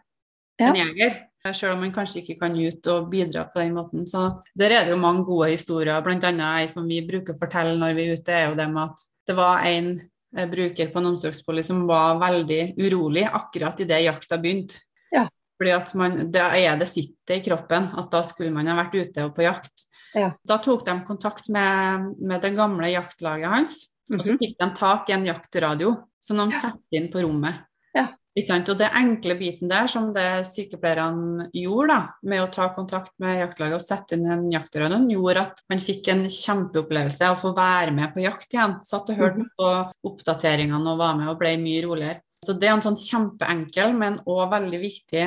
en 0.61 0.79
jeger. 0.79 1.19
Selv 1.57 1.73
om 1.73 1.81
man 1.81 1.93
kanskje 1.95 2.21
ikke 2.21 2.37
kan 2.43 2.57
ut 2.59 2.89
og 2.93 3.09
bidra 3.13 3.47
på 3.49 3.63
den 3.63 3.73
måten. 3.73 4.05
Så 4.09 4.27
der 4.53 4.75
er 4.77 4.85
det 4.85 4.93
jo 4.93 5.01
mange 5.01 5.25
gode 5.25 5.49
historier. 5.55 6.03
Blant 6.05 6.27
annet 6.29 6.61
ei 6.61 6.67
som 6.69 6.89
vi 6.89 7.01
bruker 7.07 7.33
å 7.33 7.41
fortelle 7.41 7.79
når 7.81 7.95
vi 7.97 8.05
er 8.05 8.19
ute, 8.21 8.35
er 8.37 8.51
jo 8.51 8.59
det 8.59 8.67
med 8.69 8.83
at 8.91 9.05
det 9.31 9.37
var 9.39 9.65
en 9.71 9.95
eh, 9.97 10.49
bruker 10.51 10.91
på 10.93 11.01
en 11.01 11.13
omsorgsbolig 11.15 11.65
som 11.65 11.87
var 11.89 12.21
veldig 12.21 12.75
urolig 12.77 13.25
akkurat 13.25 13.81
idet 13.81 14.03
jakta 14.05 14.37
begynte. 14.43 14.83
Ja. 15.15 15.25
Fordi 15.61 15.73
at 15.77 15.95
man, 15.97 16.19
Da 16.33 16.51
er 16.57 16.77
det 16.81 16.91
sittet 16.91 17.39
i 17.39 17.45
kroppen 17.45 17.89
at 17.89 18.13
da 18.13 18.21
skulle 18.27 18.53
man 18.53 18.69
ha 18.69 18.77
vært 18.77 18.99
ute 19.01 19.25
og 19.25 19.33
på 19.37 19.49
jakt. 19.49 19.87
Ja. 20.13 20.35
Da 20.45 20.59
tok 20.61 20.85
de 20.85 20.99
kontakt 21.07 21.49
med, 21.49 22.13
med 22.21 22.45
det 22.45 22.53
gamle 22.57 22.93
jaktlaget 22.93 23.49
hans. 23.49 23.81
Og 24.11 24.23
så 24.25 24.35
mhm. 24.35 24.41
fikk 24.43 24.57
de 24.61 24.71
tak 24.77 25.11
i 25.11 25.17
en 25.17 25.27
jaktradio 25.29 25.97
som 26.21 26.41
de 26.41 26.49
setter 26.53 26.99
inn 26.99 27.11
på 27.13 27.23
rommet. 27.25 27.67
Ja. 27.97 28.09
Og 28.37 28.77
det 28.79 28.89
enkle 28.95 29.35
biten 29.37 29.69
der, 29.69 29.89
som 29.91 30.13
det 30.15 30.47
sykepleierne 30.49 31.49
gjorde 31.57 31.91
da, 31.91 32.01
med 32.23 32.45
å 32.45 32.51
ta 32.53 32.69
kontakt 32.75 33.13
med 33.23 33.41
jaktlaget 33.41 33.79
og 33.81 33.85
sette 33.85 34.17
inn 34.17 34.29
en 34.31 34.47
jaktrønnen, 34.53 35.09
gjorde 35.11 35.47
at 35.49 35.65
man 35.73 35.83
fikk 35.83 36.13
en 36.13 36.23
kjempeopplevelse 36.31 37.27
av 37.27 37.37
å 37.37 37.41
få 37.41 37.53
være 37.57 37.95
med 37.97 38.15
på 38.15 38.23
jakt 38.25 38.55
igjen. 38.55 38.79
Satt 38.87 39.11
og 39.11 39.19
hørte 39.19 39.45
Mhm. 39.45 39.51
på 39.59 39.71
oppdateringene 40.13 40.93
og 40.93 40.99
var 40.99 41.17
med 41.17 41.29
og 41.29 41.39
ble 41.39 41.57
mye 41.59 41.83
roligere. 41.85 42.21
Så 42.45 42.59
det 42.59 42.69
er 42.69 42.73
en 42.73 42.87
sånn 42.87 42.97
kjempeenkel, 42.97 43.97
men 43.99 44.21
òg 44.27 44.51
veldig 44.51 44.81
viktig 44.81 45.27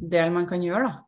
del 0.00 0.30
man 0.30 0.46
kan 0.46 0.62
gjøre, 0.62 0.88
da. 0.88 1.02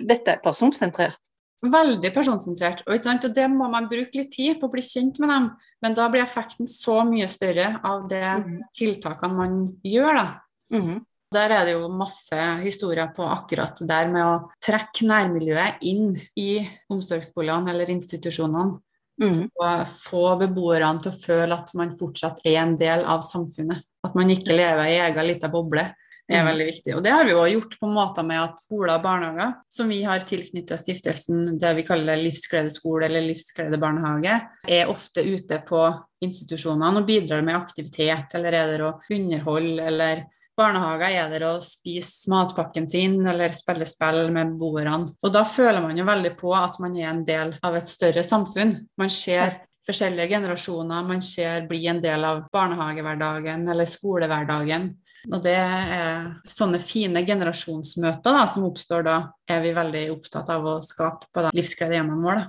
Dette 0.00 0.32
er 0.32 0.40
personsentrert. 0.42 1.16
Veldig 1.64 2.10
personsentrert. 2.12 2.82
Og, 2.84 3.06
og 3.08 3.26
det 3.36 3.46
må 3.52 3.68
man 3.72 3.88
bruke 3.88 4.18
litt 4.20 4.32
tid 4.34 4.58
på 4.60 4.68
å 4.68 4.74
bli 4.74 4.84
kjent 4.84 5.20
med 5.22 5.32
dem, 5.32 5.48
men 5.84 5.96
da 5.96 6.10
blir 6.12 6.24
effekten 6.24 6.68
så 6.70 7.00
mye 7.08 7.28
større 7.32 7.78
av 7.84 8.06
de 8.10 8.20
mm. 8.20 8.54
tiltakene 8.76 9.38
man 9.38 9.58
gjør, 9.86 10.20
da. 10.20 10.26
Mm. 10.74 11.02
Der 11.34 11.50
er 11.50 11.66
det 11.66 11.74
jo 11.74 11.88
masse 11.90 12.38
historier 12.62 13.10
på 13.14 13.24
akkurat 13.26 13.80
det 13.80 13.88
der 13.90 14.10
med 14.12 14.22
å 14.22 14.34
trekke 14.62 15.08
nærmiljøet 15.08 15.82
inn 15.90 16.12
i 16.38 16.60
omsorgsboligene 16.92 17.72
eller 17.72 17.90
institusjonene. 17.96 18.78
Mm. 19.22 19.44
Og 19.46 19.90
få 19.94 20.22
beboerne 20.40 20.98
til 21.02 21.12
å 21.12 21.18
føle 21.18 21.56
at 21.56 21.70
man 21.78 21.94
fortsatt 21.98 22.40
er 22.46 22.60
en 22.64 22.76
del 22.78 23.04
av 23.06 23.22
samfunnet. 23.26 23.82
At 24.04 24.16
man 24.18 24.30
ikke 24.30 24.56
lever 24.56 24.90
i 24.90 24.98
egen 25.06 25.28
liten 25.30 25.52
boble. 25.52 25.86
Er 26.30 26.42
Mhm. 26.42 26.46
veldig 26.48 26.66
viktig. 26.66 26.96
Og 26.96 27.02
det 27.02 27.12
har 27.12 27.24
vi 27.24 27.32
jo 27.32 27.60
gjort 27.60 27.78
på 27.80 27.86
måter 27.86 28.24
med 28.24 28.40
at 28.40 28.58
skoler 28.58 28.94
og 28.94 29.02
barnehager, 29.02 29.54
som 29.68 29.88
vi 29.88 30.02
har 30.02 30.20
tilknyttet 30.20 30.80
stiftelsen 30.80 31.58
det 31.58 31.74
vi 31.76 31.82
kaller 31.82 32.16
livsgledeskole 32.16 33.04
eller 33.04 33.20
livsgledebarnehage, 33.20 34.48
er 34.66 34.88
ofte 34.88 35.20
ute 35.20 35.58
på 35.66 35.82
institusjonene 36.22 36.96
og 37.02 37.06
bidrar 37.06 37.42
med 37.44 37.54
aktivitet, 37.54 38.34
eller 38.34 38.52
er 38.54 38.66
der 38.72 38.86
å 38.86 39.00
underholder 39.10 39.86
eller 39.86 40.24
barnehager 40.56 41.10
er 41.10 41.28
der 41.28 41.44
å 41.48 41.60
spise 41.60 42.30
matpakken 42.30 42.88
sin 42.88 43.26
eller 43.26 43.50
spille 43.50 43.84
spill 43.84 44.30
med 44.32 44.54
beboerne. 44.54 45.10
Og 45.22 45.32
da 45.34 45.44
føler 45.44 45.82
man 45.82 45.96
jo 45.98 46.04
veldig 46.04 46.36
på 46.38 46.54
at 46.56 46.78
man 46.80 46.96
er 46.96 47.10
en 47.10 47.24
del 47.24 47.56
av 47.62 47.74
et 47.74 47.90
større 47.90 48.22
samfunn. 48.22 48.74
Man 48.96 49.10
ser 49.10 49.60
forskjellige 49.86 50.30
generasjoner, 50.30 51.04
man 51.04 51.20
ser 51.20 51.66
bli 51.68 51.86
en 51.90 52.00
del 52.00 52.24
av 52.24 52.46
barnehagehverdagen 52.54 53.68
eller 53.68 53.84
skolehverdagen. 53.84 54.94
Og 55.30 55.40
det 55.44 55.54
er 55.56 56.26
sånne 56.48 56.80
fine 56.82 57.22
generasjonsmøter 57.26 58.36
da, 58.36 58.44
som 58.50 58.66
oppstår 58.68 59.06
da, 59.06 59.16
er 59.50 59.62
vi 59.64 59.72
veldig 59.76 60.04
opptatt 60.12 60.50
av 60.52 60.66
å 60.68 60.76
skape 60.84 61.30
på 61.32 61.46
de 61.46 61.52
livsgledehjemmene 61.56 62.26
våre. 62.26 62.44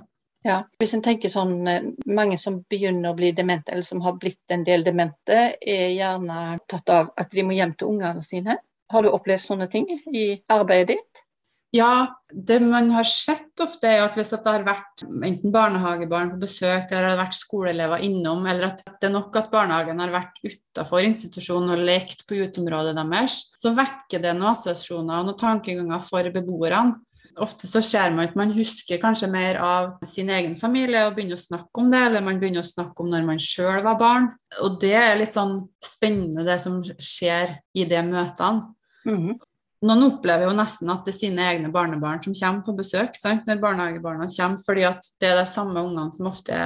Ja. 0.46 0.60
Hvis 0.78 0.94
en 0.94 1.02
tenker 1.02 1.30
sånn, 1.32 1.56
eh, 1.66 1.88
Mange 2.06 2.38
som 2.38 2.60
begynner 2.70 3.10
å 3.10 3.18
bli 3.18 3.32
demente, 3.32 3.72
eller 3.72 3.82
som 3.82 4.00
har 4.04 4.14
blitt 4.20 4.54
en 4.54 4.64
del 4.64 4.84
demente, 4.84 5.56
er 5.60 5.88
gjerne 5.90 6.60
tatt 6.68 6.88
av 6.92 7.10
at 7.18 7.30
de 7.30 7.42
må 7.42 7.56
hjem 7.56 7.74
til 7.74 7.88
ungene 7.88 8.22
sine. 8.22 8.58
Har 8.92 9.02
du 9.02 9.10
opplevd 9.10 9.42
sånne 9.42 9.66
ting 9.70 9.88
i 10.14 10.26
arbeidet 10.48 10.94
ditt? 10.94 11.25
Ja, 11.74 12.20
det 12.30 12.60
man 12.62 12.90
har 12.94 13.04
sett 13.04 13.60
ofte 13.60 13.88
er 13.90 14.04
at 14.04 14.14
hvis 14.16 14.30
det 14.30 14.46
har 14.46 14.64
vært 14.66 15.02
enten 15.02 15.52
barnehagebarn 15.52 16.30
på 16.34 16.44
besøk, 16.44 16.92
eller 16.92 17.08
det 17.08 17.12
har 17.12 17.22
vært 17.24 17.38
skoleelever 17.38 18.04
innom, 18.06 18.46
eller 18.46 18.70
at 18.70 18.84
det 18.86 19.08
er 19.08 19.14
nok 19.14 19.34
at 19.40 19.50
barnehagen 19.52 19.98
har 20.00 20.14
vært 20.14 20.38
utafor 20.46 21.04
institusjonen 21.04 21.74
og 21.74 21.82
lekt 21.88 22.22
på 22.28 22.38
uteområdet 22.38 22.94
deres, 22.96 23.40
så 23.58 23.74
vekker 23.76 24.22
det 24.22 24.36
noen 24.36 24.52
assosiasjoner 24.52 25.18
og 25.18 25.28
noen 25.30 25.42
tankeganger 25.42 26.06
for 26.06 26.30
beboerne. 26.34 27.00
Ofte 27.42 27.68
så 27.68 27.82
ser 27.84 28.14
man 28.14 28.30
at 28.30 28.36
man 28.38 28.54
husker 28.56 29.00
kanskje 29.02 29.28
mer 29.28 29.58
av 29.60 30.06
sin 30.08 30.30
egen 30.32 30.54
familie 30.56 31.02
og 31.04 31.18
begynner 31.18 31.36
å 31.36 31.42
snakke 31.42 31.82
om 31.82 31.90
det, 31.92 32.00
eller 32.06 32.24
man 32.24 32.38
begynner 32.40 32.64
å 32.64 32.68
snakke 32.68 33.04
om 33.04 33.10
når 33.12 33.26
man 33.26 33.42
sjøl 33.42 33.82
var 33.84 33.98
barn. 34.00 34.30
Og 34.64 34.78
det 34.80 34.94
er 34.96 35.18
litt 35.20 35.36
sånn 35.36 35.58
spennende 35.84 36.46
det 36.46 36.56
som 36.62 36.78
skjer 36.80 37.58
i 37.76 37.84
de 37.90 38.00
møtene. 38.06 38.72
Mhm. 39.04 39.36
Noen 39.84 40.06
opplever 40.06 40.46
jo 40.48 40.54
nesten 40.56 40.88
at 40.92 41.04
det 41.04 41.12
er 41.12 41.18
sine 41.18 41.48
egne 41.50 41.68
barnebarn 41.72 42.22
som 42.24 42.36
kommer 42.36 42.64
på 42.64 42.76
besøk 42.78 43.16
sant? 43.18 43.44
når 43.48 43.60
barnehagebarna 43.60 44.28
kommer, 44.32 44.62
fordi 44.64 44.86
at 44.88 45.10
det 45.20 45.28
er 45.28 45.40
de 45.42 45.50
samme 45.50 45.82
ungene 45.82 46.14
som 46.14 46.30
ofte 46.30 46.56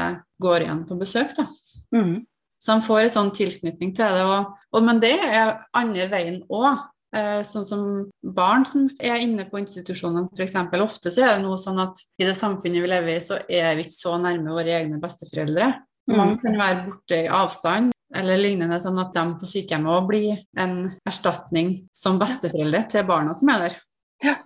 går 0.42 0.66
igjen 0.66 0.84
på 0.86 0.98
besøk. 1.00 1.34
da. 1.36 1.48
Mm. 1.96 2.20
Så 2.60 2.76
de 2.76 2.86
får 2.86 3.02
en 3.02 3.14
sånn 3.16 3.34
tilknytning 3.34 3.92
til 3.96 4.16
det. 4.16 4.24
Og, 4.28 4.56
og, 4.70 4.80
men 4.86 5.02
det 5.02 5.16
er 5.16 5.58
andre 5.76 6.08
veien 6.12 6.42
òg. 6.46 6.86
Eh, 7.10 7.40
sånn 7.42 7.64
som 7.66 7.84
barn 8.22 8.62
som 8.68 8.84
er 9.02 9.24
inne 9.24 9.42
på 9.50 9.58
institusjonene 9.58 10.28
f.eks. 10.30 10.54
Ofte 10.78 11.10
så 11.10 11.24
er 11.26 11.32
det 11.32 11.42
noe 11.42 11.58
sånn 11.58 11.80
at 11.82 11.98
i 12.20 12.28
det 12.28 12.36
samfunnet 12.38 12.84
vi 12.84 12.90
lever 12.92 13.16
i, 13.16 13.22
så 13.24 13.40
er 13.50 13.72
vi 13.74 13.88
ikke 13.88 13.96
så 13.96 14.14
nærme 14.22 14.54
våre 14.54 14.76
egne 14.78 15.00
besteforeldre. 15.02 15.72
Mm. 16.06 16.14
Mange 16.14 16.38
kan 16.44 16.60
være 16.60 16.84
borte 16.86 17.24
i 17.24 17.32
avstand 17.40 17.90
eller 18.14 18.40
lignende, 18.40 18.80
sånn 18.82 18.98
at 19.02 19.14
de 19.14 19.24
på 19.38 19.48
sykehjemmet 19.48 19.94
òg 19.94 20.08
blir 20.08 20.40
en 20.58 20.76
erstatning 21.06 21.74
som 21.94 22.18
besteforeldre 22.20 22.84
til 22.90 23.06
barna 23.08 23.34
som 23.38 23.52
er 23.54 23.66
der. 23.66 23.76
Ja. 24.24 24.36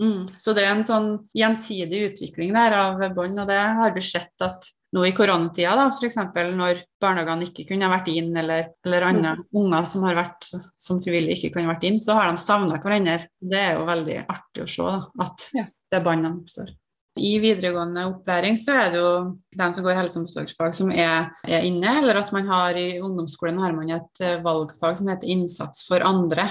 Mm. 0.00 0.24
Så 0.26 0.54
det 0.56 0.64
er 0.66 0.72
en 0.74 0.86
sånn 0.86 1.10
gjensidig 1.36 2.00
utvikling 2.10 2.52
der 2.56 2.74
av 2.76 3.04
bånd, 3.14 3.38
og 3.40 3.46
det 3.48 3.60
har 3.78 3.94
vi 3.94 4.02
sett 4.04 4.44
at 4.44 4.66
nå 4.94 5.02
i 5.08 5.12
koronatida, 5.14 5.72
da, 5.74 5.88
f.eks. 5.90 6.20
når 6.54 6.84
barnehagene 7.02 7.48
ikke 7.48 7.64
kunne 7.72 7.88
vært 7.90 8.12
inn, 8.12 8.30
eller, 8.38 8.68
eller 8.86 9.06
andre 9.08 9.32
unger 9.56 9.88
som 9.90 10.04
har 10.06 10.14
vært 10.20 10.52
som 10.78 11.00
frivillig 11.02 11.38
ikke 11.38 11.56
kunne 11.56 11.72
vært 11.72 11.86
inn, 11.88 11.98
så 12.02 12.14
har 12.18 12.30
de 12.30 12.38
savna 12.42 12.78
hverandre. 12.78 13.24
Det 13.42 13.58
er 13.58 13.74
jo 13.78 13.88
veldig 13.88 14.20
artig 14.22 14.62
å 14.62 14.70
se 14.70 14.86
da, 14.86 15.00
at 15.26 15.48
Ja. 15.56 15.66
det 15.90 16.02
båndet 16.04 16.30
oppstår. 16.30 16.74
I 17.16 17.38
videregående 17.38 18.02
opplæring 18.10 18.56
så 18.58 18.72
er 18.74 18.90
det 18.90 18.98
jo 18.98 19.10
de 19.54 19.68
som 19.74 19.84
går 19.86 19.94
helse- 20.00 20.18
og 20.18 20.24
omsorgsfag 20.24 20.74
som 20.74 20.90
er, 20.90 21.28
er 21.46 21.62
inne, 21.62 21.98
eller 22.00 22.16
at 22.18 22.32
man 22.34 22.46
har 22.50 22.74
i 22.74 22.98
ungdomsskolen 22.98 23.58
har 23.62 23.72
man 23.76 23.90
et 23.94 24.20
eh, 24.20 24.40
valgfag 24.42 24.98
som 24.98 25.08
heter 25.12 25.30
innsats 25.30 25.86
for 25.88 26.00
andre, 26.02 26.50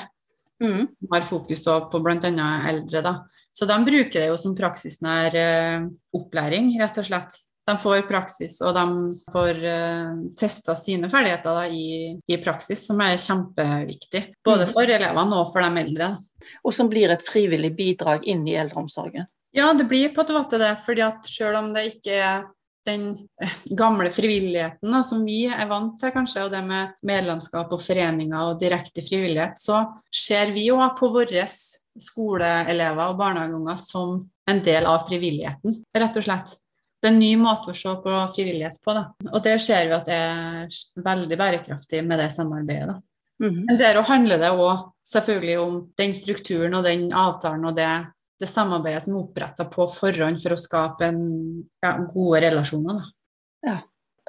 Mm. 0.61 0.85
har 1.11 1.21
fokus 1.27 1.63
på 1.65 1.99
bl.a. 1.99 2.69
eldre. 2.69 3.01
Da. 3.03 3.11
Så 3.51 3.65
de 3.67 3.75
bruker 3.83 4.13
det 4.21 4.27
jo 4.29 4.37
som 4.37 4.53
praksisnær 4.55 5.35
eh, 5.35 5.87
opplæring, 6.15 6.69
rett 6.79 6.97
og 7.01 7.03
slett. 7.09 7.35
De 7.67 7.75
får 7.81 8.05
praksis, 8.07 8.61
og 8.61 8.73
de 8.77 8.85
får 9.33 9.59
eh, 9.67 10.13
testa 10.39 10.75
sine 10.75 11.09
ferdigheter 11.11 11.57
da, 11.57 11.65
i, 11.67 12.15
i 12.31 12.37
praksis, 12.37 12.85
som 12.87 13.01
er 13.03 13.17
kjempeviktig. 13.19 14.23
Både 14.45 14.65
Mhm. 14.69 14.73
for 14.77 14.83
elevene 14.95 15.35
og 15.41 15.51
for 15.51 15.59
de 15.65 15.83
eldre. 15.83 16.09
Og 16.63 16.73
som 16.73 16.87
blir 16.89 17.09
et 17.11 17.27
frivillig 17.27 17.75
bidrag 17.75 18.23
inn 18.23 18.47
i 18.47 18.55
eldreomsorgen. 18.55 19.27
Ja, 19.53 19.73
det 19.77 19.85
blir 19.89 20.09
på 20.15 20.23
en 20.25 20.35
måte 20.37 20.57
det, 20.57 20.73
fordi 20.85 21.03
at 21.05 21.25
selv 21.29 21.59
om 21.59 21.73
det 21.75 21.85
ikke 21.91 22.17
er 22.17 22.45
den 22.87 23.11
eh, 23.41 23.53
gamle 23.77 24.09
frivilligheten 24.11 24.91
da, 24.91 25.03
som 25.05 25.21
vi 25.25 25.43
er 25.45 25.69
vant 25.69 25.95
til, 26.01 26.11
kanskje, 26.15 26.47
og 26.47 26.55
det 26.55 26.63
med 26.65 26.97
medlemskap 27.05 27.71
og 27.71 27.81
foreninger 27.81 28.49
og 28.49 28.59
direkte 28.61 29.05
frivillighet, 29.05 29.61
så 29.61 29.85
ser 30.09 30.51
vi 30.55 30.65
jo 30.67 30.81
på 30.97 31.11
våre 31.13 31.45
skoleelever 31.45 33.05
og 33.05 33.19
barnehageunger 33.21 33.79
som 33.79 34.17
en 34.49 34.59
del 34.65 34.89
av 34.89 35.05
frivilligheten, 35.07 35.77
rett 35.95 36.19
og 36.19 36.25
slett. 36.25 36.57
Det 36.99 37.11
er 37.11 37.13
en 37.13 37.21
ny 37.21 37.33
måte 37.37 37.71
å 37.71 37.77
se 37.77 37.93
på 38.03 38.19
frivillighet 38.33 38.79
på, 38.83 38.95
da. 38.95 39.05
Og 39.29 39.41
det 39.43 39.57
ser 39.61 39.85
vi 39.89 39.95
at 39.95 40.07
det 40.07 40.17
er 40.17 40.77
veldig 41.05 41.39
bærekraftig 41.39 42.01
med 42.07 42.19
det 42.19 42.31
samarbeidet, 42.33 42.95
da. 42.95 43.01
-hmm. 43.43 43.65
Men 43.67 43.77
der 43.77 44.01
handler 44.01 44.37
det 44.37 44.51
òg 44.51 44.89
selvfølgelig 45.07 45.59
om 45.59 45.79
den 45.97 46.13
strukturen 46.13 46.73
og 46.73 46.83
den 46.83 47.11
avtalen 47.13 47.65
og 47.65 47.75
det, 47.75 47.91
det 48.43 48.51
samarbeidet 48.51 49.05
som 49.05 49.15
er 49.15 49.23
oppretta 49.23 49.65
på 49.71 49.87
forhånd 49.91 50.41
for 50.43 50.55
å 50.55 50.59
skape 50.59 51.09
en, 51.09 51.23
ja, 51.83 51.95
gode 52.13 52.43
relasjoner. 52.45 53.01
Da. 53.63 53.79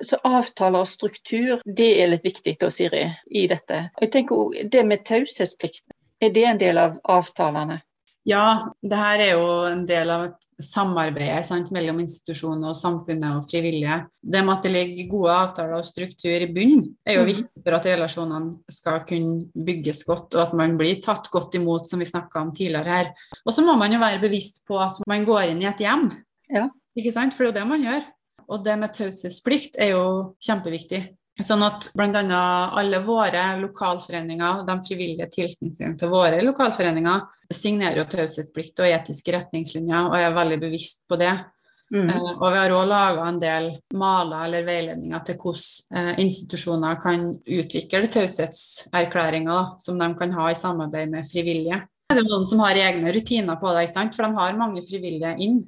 Så 0.03 0.19
avtaler 0.27 0.83
og 0.83 0.91
struktur, 0.91 1.61
det 1.65 1.91
er 2.03 2.11
litt 2.11 2.25
viktig 2.27 2.57
da, 2.61 2.71
Siri, 2.73 3.05
i 3.31 3.47
dette. 3.51 3.89
Og 3.95 4.07
Jeg 4.07 4.15
tenker 4.17 4.71
Det 4.71 4.83
med 4.87 5.05
taushetsplikten, 5.07 5.95
er 6.23 6.33
det 6.35 6.47
en 6.49 6.63
del 6.63 6.81
av 6.81 6.97
avtalene? 7.05 7.81
Ja, 8.27 8.71
det 8.83 8.97
her 8.97 9.19
er 9.21 9.31
jo 9.35 9.49
en 9.69 9.83
del 9.87 10.09
av 10.09 10.23
et 10.31 10.47
samarbeid 10.65 11.45
sant, 11.45 11.69
mellom 11.75 11.99
institusjoner 12.01 12.71
og 12.71 12.79
samfunnet 12.79 13.37
og 13.37 13.45
frivillige. 13.51 13.99
Det 14.25 14.41
med 14.45 14.55
at 14.55 14.63
det 14.65 14.73
ligger 14.73 15.11
gode 15.11 15.35
avtaler 15.35 15.75
og 15.77 15.85
struktur 15.85 16.31
i 16.47 16.49
bunn, 16.57 16.87
er 17.07 17.19
jo 17.19 17.25
Mhm. 17.25 17.29
viktig 17.35 17.63
for 17.65 17.75
at 17.75 17.85
relasjonene 17.85 18.59
skal 18.71 19.01
kunne 19.05 19.51
bygges 19.55 20.05
godt, 20.05 20.35
og 20.35 20.41
at 20.49 20.55
man 20.55 20.79
blir 20.79 21.03
tatt 21.03 21.29
godt 21.31 21.55
imot, 21.55 21.87
som 21.87 21.99
vi 21.99 22.05
snakka 22.07 22.41
om 22.41 22.53
tidligere 22.53 22.85
her. 22.89 23.13
Og 23.47 23.53
så 23.53 23.63
må 23.65 23.77
man 23.77 23.93
jo 23.93 23.99
være 23.99 24.21
bevisst 24.21 24.65
på 24.67 24.79
at 24.81 24.93
man 25.07 25.25
går 25.27 25.51
inn 25.51 25.61
i 25.63 25.67
et 25.67 25.79
hjem, 25.79 26.11
Ja. 26.51 26.69
ikke 26.97 27.13
sant? 27.13 27.35
for 27.35 27.45
det 27.45 27.57
er 27.57 27.61
jo 27.61 27.61
det 27.61 27.69
man 27.69 27.83
gjør. 27.83 28.05
Og 28.49 28.65
det 28.65 28.79
med 28.79 28.93
taushetsplikt 28.93 29.77
er 29.79 29.91
jo 29.91 30.35
kjempeviktig. 30.41 31.17
Sånn 31.43 31.65
at 31.67 31.89
bl.a. 31.99 32.43
alle 32.79 33.01
våre 33.03 33.43
lokalforeninger, 33.59 34.61
de 34.69 34.75
frivillige 34.87 35.27
tilknytningene 35.33 35.99
til 35.99 36.13
våre 36.13 36.39
lokalforeninger, 36.45 37.25
signerer 37.51 37.99
jo 37.99 38.05
taushetsplikt 38.13 38.85
og 38.85 38.93
etiske 38.93 39.35
retningslinjer, 39.35 40.13
og 40.13 40.15
er 40.15 40.37
veldig 40.37 40.61
bevisst 40.63 41.03
på 41.11 41.19
det. 41.19 41.33
Mm. 41.95 42.07
Uh, 42.09 42.29
og 42.39 42.47
vi 42.49 42.59
har 42.59 42.75
òg 42.75 42.87
laga 42.89 43.25
en 43.29 43.41
del 43.43 43.67
maler 43.99 44.47
eller 44.47 44.65
veiledninger 44.67 45.25
til 45.27 45.37
hvordan 45.43 45.99
uh, 45.99 46.23
institusjoner 46.23 47.01
kan 47.03 47.27
utvikle 47.45 48.09
taushetserklæringer 48.15 49.75
som 49.83 49.99
de 50.01 50.09
kan 50.19 50.33
ha 50.39 50.47
i 50.51 50.57
samarbeid 50.59 51.13
med 51.13 51.29
frivillige. 51.29 51.83
Det 52.15 52.21
er 52.21 52.29
noen 52.29 52.47
som 52.47 52.63
har 52.63 52.79
egne 52.79 53.11
rutiner 53.17 53.59
på 53.59 53.75
det, 53.75 53.89
ikke 53.89 53.97
sant? 53.97 54.15
for 54.15 54.27
de 54.27 54.39
har 54.39 54.57
mange 54.61 54.83
frivillige 54.87 55.35
inn. 55.43 55.59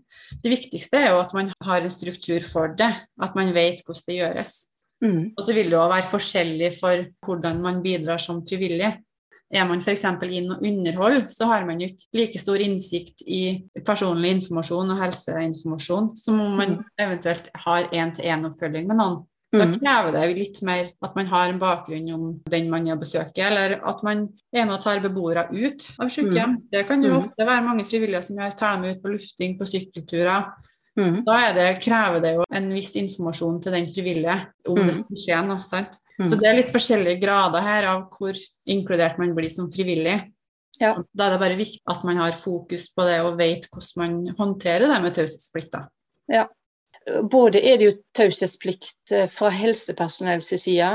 Det 0.45 0.53
viktigste 0.53 1.03
er 1.03 1.11
jo 1.11 1.21
at 1.25 1.35
man 1.35 1.51
har 1.65 1.83
en 1.83 1.93
struktur 1.93 2.39
for 2.47 2.75
det, 2.79 2.93
at 3.19 3.39
man 3.39 3.55
vet 3.57 3.83
hvordan 3.83 4.09
det 4.09 4.19
gjøres. 4.21 4.57
Mhm. 5.03 5.33
Og 5.37 5.45
så 5.45 5.53
vil 5.55 5.69
det 5.71 5.79
òg 5.79 5.91
være 5.93 6.11
forskjellig 6.11 6.73
for 6.81 7.05
hvordan 7.27 7.61
man 7.63 7.83
bidrar 7.83 8.19
som 8.19 8.43
frivillig. 8.47 8.97
er 9.53 9.65
man 9.69 9.79
f.eks. 9.79 10.03
inn 10.05 10.51
og 10.51 10.59
underhold, 10.61 11.29
så 11.31 11.47
har 11.47 11.65
man 11.65 11.79
jo 11.81 11.87
ikke 11.87 12.07
like 12.15 12.39
stor 12.39 12.57
innsikt 12.57 13.23
i 13.29 13.63
personlig 13.85 14.31
informasjon 14.43 14.91
og 14.91 14.99
helseinformasjon 14.99 16.17
som 16.17 16.41
om 16.41 16.57
man 16.57 16.71
Mm. 16.71 16.85
eventuelt 16.99 17.49
har 17.55 17.85
én-til-én-oppfølging 17.93 18.87
med 18.89 18.97
noen. 18.97 19.25
Da 19.53 19.65
Mm. 19.65 19.79
krever 19.79 20.13
det 20.13 20.37
litt 20.39 20.63
mer 20.65 20.91
at 21.01 21.15
man 21.15 21.27
har 21.27 21.49
en 21.49 21.61
bakgrunn 21.61 22.13
om 22.13 22.41
den 22.51 22.69
man 22.69 22.89
er 22.89 22.97
å 22.97 23.01
besøke, 23.01 23.39
eller 23.39 23.79
at 23.87 24.03
man 24.03 24.29
er 24.53 24.65
med 24.65 24.75
og 24.75 24.81
tar 24.83 24.99
beboere 25.01 25.49
ut 25.53 25.95
av 26.01 26.09
sykehjem. 26.09 26.63
Det 26.73 26.87
kan 26.89 27.01
jo 27.03 27.11
Mm. 27.11 27.19
ofte 27.23 27.47
være 27.47 27.63
mange 27.65 27.85
frivillige 27.85 28.25
som 28.25 28.37
gjør, 28.37 28.57
tar 28.57 28.83
dem 28.83 28.97
ut 28.97 29.01
på 29.03 29.13
lufting, 29.13 29.57
på 29.59 29.65
sykkelturer. 29.65 30.53
Mm. 30.97 31.25
Da 31.27 31.35
er 31.51 31.55
det, 31.55 31.67
krever 31.85 32.23
det 32.25 32.35
jo 32.39 32.45
en 32.57 32.71
viss 32.73 32.95
informasjon 32.97 33.59
til 33.63 33.73
den 33.73 33.87
frivillige 33.93 34.37
om 34.69 34.79
Mm. 34.79 34.87
det 34.87 34.95
skal 34.95 35.17
skje 35.27 35.41
noe. 35.47 35.63
sant? 35.63 35.99
Mm. 36.19 36.27
Så 36.29 36.39
det 36.41 36.49
er 36.49 36.57
litt 36.57 36.73
forskjellige 36.73 37.21
grader 37.21 37.61
her 37.61 37.85
av 37.85 38.07
hvor 38.11 38.35
inkludert 38.67 39.19
man 39.19 39.35
blir 39.35 39.51
som 39.51 39.71
frivillig. 39.71 40.33
Ja. 40.81 40.95
Da 41.15 41.27
er 41.27 41.31
det 41.37 41.41
bare 41.41 41.57
viktig 41.57 41.81
at 41.89 42.05
man 42.05 42.17
har 42.17 42.33
fokus 42.33 42.89
på 42.95 43.05
det 43.05 43.21
og 43.25 43.37
vet 43.39 43.69
hvordan 43.73 43.97
man 43.97 44.35
håndterer 44.39 44.89
det 44.89 45.03
med 45.03 45.15
taushetsplikter. 45.15 45.87
Både 47.31 47.61
er 47.63 47.77
det 47.79 47.87
jo 47.87 47.93
taushetsplikt 48.19 49.13
eh, 49.15 49.29
fra 49.31 49.49
helsepersonells 49.55 50.49
side. 50.59 50.89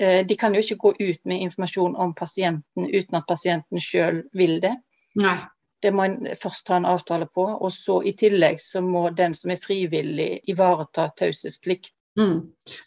Eh, 0.00 0.20
De 0.26 0.36
kan 0.38 0.54
jo 0.54 0.60
ikke 0.62 0.76
gå 0.78 0.92
ut 1.00 1.20
med 1.26 1.40
informasjon 1.42 1.96
om 1.96 2.12
pasienten 2.14 2.86
uten 2.86 3.16
at 3.18 3.26
pasienten 3.26 3.80
selv 3.82 4.22
vil 4.32 4.60
det. 4.62 4.76
Nei. 5.18 5.38
Det 5.82 5.92
må 5.92 6.04
en 6.04 6.18
først 6.40 6.68
ha 6.68 6.76
en 6.76 6.86
avtale 6.88 7.26
på. 7.26 7.44
Og 7.60 7.70
så 7.72 8.00
i 8.06 8.12
tillegg 8.16 8.58
så 8.60 8.80
må 8.82 9.10
den 9.14 9.34
som 9.34 9.50
er 9.50 9.56
frivillig 9.60 10.40
ivareta 10.48 11.10
taushetsplikt. 11.16 11.92
Mm. 12.18 12.38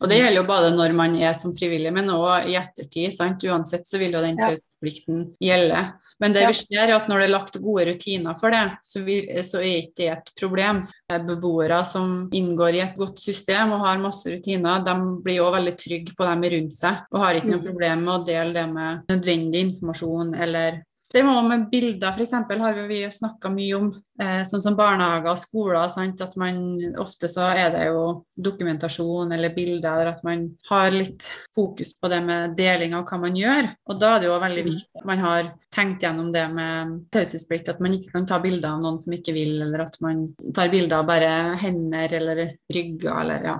Og 0.01 0.09
det 0.09 0.15
gjelder 0.17 0.39
jo 0.41 0.47
både 0.49 0.69
når 0.73 0.93
man 0.97 1.15
er 1.21 1.35
som 1.37 1.51
frivillig, 1.53 1.91
men 1.93 2.07
òg 2.09 2.47
i 2.49 2.55
ettertid. 2.57 3.13
sant? 3.13 3.43
Uansett 3.45 3.85
så 3.85 3.99
vil 4.01 4.11
jo 4.11 4.21
den 4.23 4.35
Ja. 4.39 4.47
taushetsplikten 4.49 5.35
gjelde. 5.39 5.93
Men 6.19 6.33
det 6.33 6.41
Ja. 6.41 6.47
vi 6.47 6.53
ser 6.53 6.89
er 6.89 6.95
at 6.95 7.07
når 7.07 7.19
det 7.19 7.29
er 7.29 7.37
lagt 7.37 7.61
gode 7.61 7.85
rutiner 7.85 8.35
for 8.39 8.49
det, 8.49 8.71
så, 8.81 9.05
vil, 9.05 9.27
så 9.43 9.59
er 9.61 9.83
ikke 9.83 9.95
det 9.97 10.07
et 10.17 10.31
problem. 10.35 10.81
Beboere 11.09 11.85
som 11.85 12.27
inngår 12.33 12.73
i 12.73 12.79
et 12.81 12.97
godt 12.97 13.19
system 13.19 13.71
og 13.73 13.79
har 13.81 13.97
masse 13.99 14.25
rutiner, 14.25 14.83
de 14.83 15.21
blir 15.21 15.41
òg 15.45 15.53
veldig 15.59 15.77
trygge 15.77 16.15
på 16.17 16.25
dem 16.25 16.41
rundt 16.41 16.73
seg 16.73 16.97
og 17.13 17.19
har 17.19 17.35
ikke 17.35 17.51
noe 17.51 17.59
Mm. 17.61 17.65
problem 17.65 18.03
med 18.05 18.13
å 18.19 18.25
dele 18.25 18.53
det 18.53 18.73
med 18.73 19.07
nødvendig 19.07 19.61
informasjon 19.75 20.33
eller 20.41 20.83
det 21.13 21.23
må 21.25 21.33
med 21.41 21.69
bilder, 21.71 22.13
f.eks. 22.13 22.33
har 22.61 22.79
vi, 22.87 22.99
jo 23.01 23.09
snakka 23.09 23.49
mye 23.49 23.77
om, 23.77 23.87
eh, 24.21 24.41
sånn 24.45 24.61
som 24.61 24.75
barnehager 24.77 25.31
og 25.31 25.39
skoler. 25.41 25.87
Sant? 25.89 26.21
At 26.21 26.35
man, 26.37 26.59
ofte 27.01 27.29
så 27.31 27.47
er 27.49 27.71
det 27.73 27.87
jo 27.87 28.03
dokumentasjon 28.37 29.33
eller 29.33 29.55
bilder, 29.55 29.89
eller 29.89 30.11
at 30.11 30.23
man 30.27 30.43
har 30.69 30.91
litt 30.93 31.31
fokus 31.55 31.95
på 31.97 32.11
det 32.13 32.19
med 32.25 32.53
deling 32.59 32.93
av 32.93 33.07
hva 33.09 33.19
man 33.23 33.39
gjør. 33.39 33.71
Og 33.89 33.99
da 33.99 34.15
er 34.15 34.19
det 34.19 34.29
jo 34.29 34.39
veldig 34.43 34.65
Mm. 34.65 34.69
viktig 34.69 34.99
at 35.01 35.05
man 35.05 35.23
har 35.23 35.53
tenkt 35.73 36.03
gjennom 36.03 36.31
det 36.33 36.45
med 36.53 36.93
taushetsplikt, 37.11 37.69
at 37.69 37.79
man 37.79 37.93
ikke 37.97 38.11
kan 38.11 38.25
ta 38.25 38.39
bilder 38.39 38.69
av 38.69 38.83
noen 38.83 38.99
som 39.01 39.13
ikke 39.13 39.33
vil, 39.33 39.61
eller 39.61 39.81
at 39.81 39.97
man 40.01 40.27
tar 40.53 40.69
bilder 40.69 40.99
av 40.99 41.07
bare 41.07 41.55
hender 41.57 42.13
eller 42.13 42.43
rygger, 42.69 43.21
eller 43.21 43.43
ja. 43.43 43.57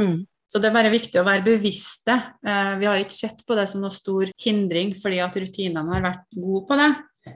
Mm. 0.00 0.26
Så 0.46 0.60
det 0.62 0.70
er 0.70 0.76
bare 0.76 0.92
viktig 0.92 1.18
å 1.20 1.26
være 1.26 1.44
bevisste. 1.46 2.14
Eh, 2.46 2.72
vi 2.80 2.86
har 2.86 3.02
ikke 3.02 3.16
sett 3.16 3.42
på 3.46 3.56
det 3.58 3.66
som 3.70 3.82
noen 3.82 3.94
stor 3.94 4.30
hindring, 4.42 4.94
fordi 4.98 5.18
at 5.24 5.38
rutinene 5.42 5.90
har 5.90 6.04
vært 6.04 6.26
gode 6.36 6.62
på 6.68 6.78
det. 6.78 6.90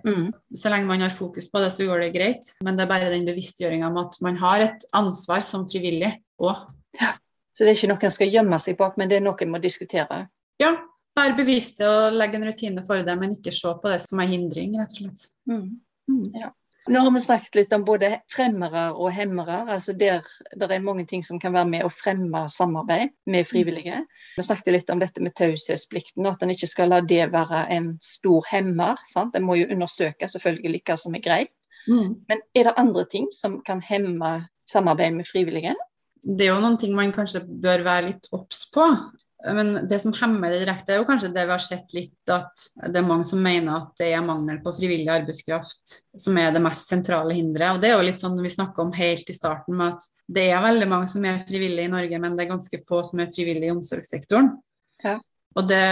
Mm. 0.07 0.29
Så 0.55 0.71
lenge 0.71 0.87
man 0.87 1.03
har 1.03 1.15
fokus 1.15 1.49
på 1.51 1.63
det, 1.63 1.73
så 1.75 1.87
går 1.89 2.05
det 2.05 2.13
greit. 2.15 2.53
Men 2.63 2.79
det 2.79 2.87
er 2.87 2.93
bare 2.93 3.11
den 3.11 3.27
bevisstgjøringa 3.27 3.91
om 3.91 3.99
at 4.05 4.21
man 4.23 4.39
har 4.39 4.67
et 4.69 4.87
ansvar 4.97 5.43
som 5.47 5.67
frivillig 5.71 6.13
òg. 6.41 6.69
Så 7.51 7.67
det 7.67 7.73
er 7.73 7.77
ikke 7.77 7.91
noe 7.91 8.07
en 8.07 8.15
skal 8.15 8.31
gjemme 8.33 8.59
seg 8.63 8.79
bak, 8.79 8.95
men 8.97 9.11
det 9.11 9.19
er 9.19 9.27
noe 9.27 9.43
en 9.45 9.51
må 9.53 9.59
diskutere. 9.61 10.23
Ja, 10.63 10.71
være 11.19 11.37
bevisst 11.43 11.83
og 11.85 12.15
legge 12.17 12.39
en 12.39 12.47
rutine 12.49 12.85
for 12.87 13.03
det, 13.05 13.17
men 13.21 13.35
ikke 13.35 13.53
se 13.53 13.75
på 13.83 13.91
det 13.93 13.99
som 14.05 14.23
en 14.23 14.31
hindring, 14.31 14.79
rett 14.81 14.95
og 14.95 15.03
slett. 15.03 15.27
Mm. 15.51 15.67
Mm. 16.09 16.25
Ja. 16.41 16.55
Nå 16.89 17.01
har 17.05 17.11
vi 17.13 17.21
snakket 17.21 17.55
litt 17.55 17.73
om 17.77 17.85
både 17.85 18.09
fremmere 18.33 18.87
og 18.95 19.11
hemmere. 19.13 19.65
altså 19.69 19.93
der, 19.93 20.25
der 20.57 20.73
er 20.73 20.81
mange 20.81 21.05
ting 21.07 21.23
som 21.25 21.41
kan 21.41 21.53
være 21.53 21.69
med 21.69 21.85
å 21.85 21.93
fremme 21.93 22.47
samarbeid 22.49 23.13
med 23.27 23.47
frivillige. 23.47 24.01
Vi 24.37 24.43
snakket 24.43 24.73
litt 24.73 24.91
om 24.91 25.03
dette 25.03 25.21
med 25.21 25.35
taushetsplikten, 25.37 26.25
og 26.25 26.33
at 26.33 26.43
en 26.43 26.55
ikke 26.55 26.71
skal 26.71 26.89
la 26.89 27.01
det 27.01 27.29
være 27.33 27.67
en 27.77 27.93
stor 28.03 28.47
hemmer. 28.51 28.97
sant? 29.13 29.37
En 29.37 29.45
må 29.45 29.59
jo 29.61 29.69
undersøke 29.69 30.29
selvfølgelig 30.29 30.83
hva 30.87 30.97
som 30.97 31.15
er 31.15 31.25
greit. 31.25 31.55
Mm. 31.89 32.17
Men 32.29 32.45
er 32.55 32.69
det 32.69 32.79
andre 32.81 33.05
ting 33.13 33.29
som 33.33 33.61
kan 33.67 33.81
hemme 33.85 34.33
samarbeid 34.69 35.15
med 35.17 35.29
frivillige? 35.29 35.77
Det 36.25 36.47
er 36.47 36.55
jo 36.55 36.61
noen 36.61 36.79
ting 36.81 36.97
man 36.97 37.13
kanskje 37.13 37.45
bør 37.45 37.85
være 37.85 38.11
litt 38.11 38.29
obs 38.37 38.67
på. 38.73 38.89
Men 39.45 39.89
det 39.89 39.99
som 40.03 40.13
hemmer 40.13 40.53
det 40.53 40.61
direkte, 40.63 40.93
er 40.93 41.01
jo 41.01 41.07
kanskje 41.09 41.31
det 41.33 41.47
vi 41.49 41.55
har 41.55 41.63
sett 41.65 41.95
litt, 41.97 42.33
at 42.33 42.65
det 42.93 43.01
er 43.01 43.07
mange 43.07 43.25
som 43.25 43.41
mener 43.41 43.79
at 43.79 43.95
det 44.01 44.11
er 44.13 44.25
mangel 44.25 44.59
på 44.61 44.75
frivillig 44.77 45.09
arbeidskraft 45.13 45.95
som 46.21 46.37
er 46.41 46.53
det 46.53 46.63
mest 46.65 46.93
sentrale 46.93 47.37
hinderet. 47.37 47.77
Og 47.77 47.81
det 47.83 47.91
er 47.91 47.97
jo 47.97 48.07
litt 48.09 48.25
sånn 48.25 48.37
vi 48.41 48.53
snakka 48.53 48.85
om 48.85 48.93
helt 48.97 49.33
i 49.33 49.37
starten, 49.37 49.79
med 49.79 49.97
at 49.97 50.09
det 50.31 50.47
er 50.53 50.63
veldig 50.63 50.89
mange 50.91 51.09
som 51.11 51.25
er 51.27 51.41
frivillige 51.49 51.89
i 51.89 51.93
Norge, 51.93 52.21
men 52.23 52.37
det 52.37 52.45
er 52.45 52.53
ganske 52.53 52.83
få 52.87 53.01
som 53.07 53.23
er 53.23 53.33
frivillige 53.35 53.73
i 53.73 53.75
omsorgssektoren. 53.75 54.53
Ja. 55.05 55.17
Og 55.59 55.67
det, 55.67 55.87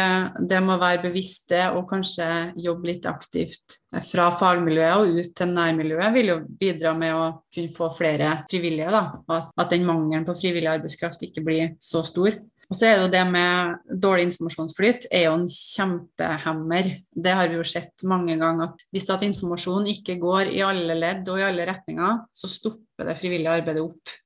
det 0.47 0.59
må 0.62 0.77
være 0.79 1.03
bevisst 1.09 1.49
det, 1.51 1.64
og 1.75 1.88
kanskje 1.90 2.27
jobbe 2.62 2.92
litt 2.92 3.09
aktivt 3.11 3.81
fra 4.07 4.29
fagmiljøet 4.38 5.01
og 5.01 5.16
ut 5.18 5.33
til 5.40 5.51
nærmiljøet, 5.51 6.12
vil 6.14 6.31
jo 6.31 6.37
bidra 6.61 6.92
med 6.99 7.16
å 7.16 7.25
kunne 7.55 7.75
få 7.75 7.88
flere 7.97 8.37
frivillige. 8.51 8.92
da, 8.94 9.03
og 9.25 9.35
at, 9.35 9.51
at 9.64 9.75
den 9.75 9.88
mangelen 9.88 10.29
på 10.29 10.37
frivillig 10.38 10.71
arbeidskraft 10.77 11.27
ikke 11.27 11.42
blir 11.49 11.75
så 11.83 12.05
stor. 12.07 12.38
Og 12.68 12.77
så 12.77 12.85
er 12.85 12.94
det 12.94 13.05
jo 13.07 13.12
det 13.14 13.25
med 13.33 13.99
dårlig 14.05 14.27
informasjonsflyt 14.29 15.09
er 15.16 15.25
jo 15.25 15.35
en 15.38 15.47
kjempehemmer. 15.49 16.90
Det 17.16 17.37
har 17.40 17.49
vi 17.49 17.57
jo 17.57 17.66
sett 17.66 18.05
mange 18.07 18.37
ganger. 18.37 18.68
at 18.68 18.85
Hvis 18.92 19.09
at 19.11 19.25
informasjon 19.25 19.88
ikke 19.94 20.18
går 20.21 20.53
i 20.53 20.61
alle 20.66 20.99
ledd 20.99 21.31
og 21.33 21.40
i 21.40 21.47
alle 21.49 21.64
retninger, 21.71 22.27
så 22.29 22.51
stopper 22.53 23.09
det 23.09 23.16
frivillige 23.18 23.57
arbeidet 23.57 23.87
opp 23.88 24.18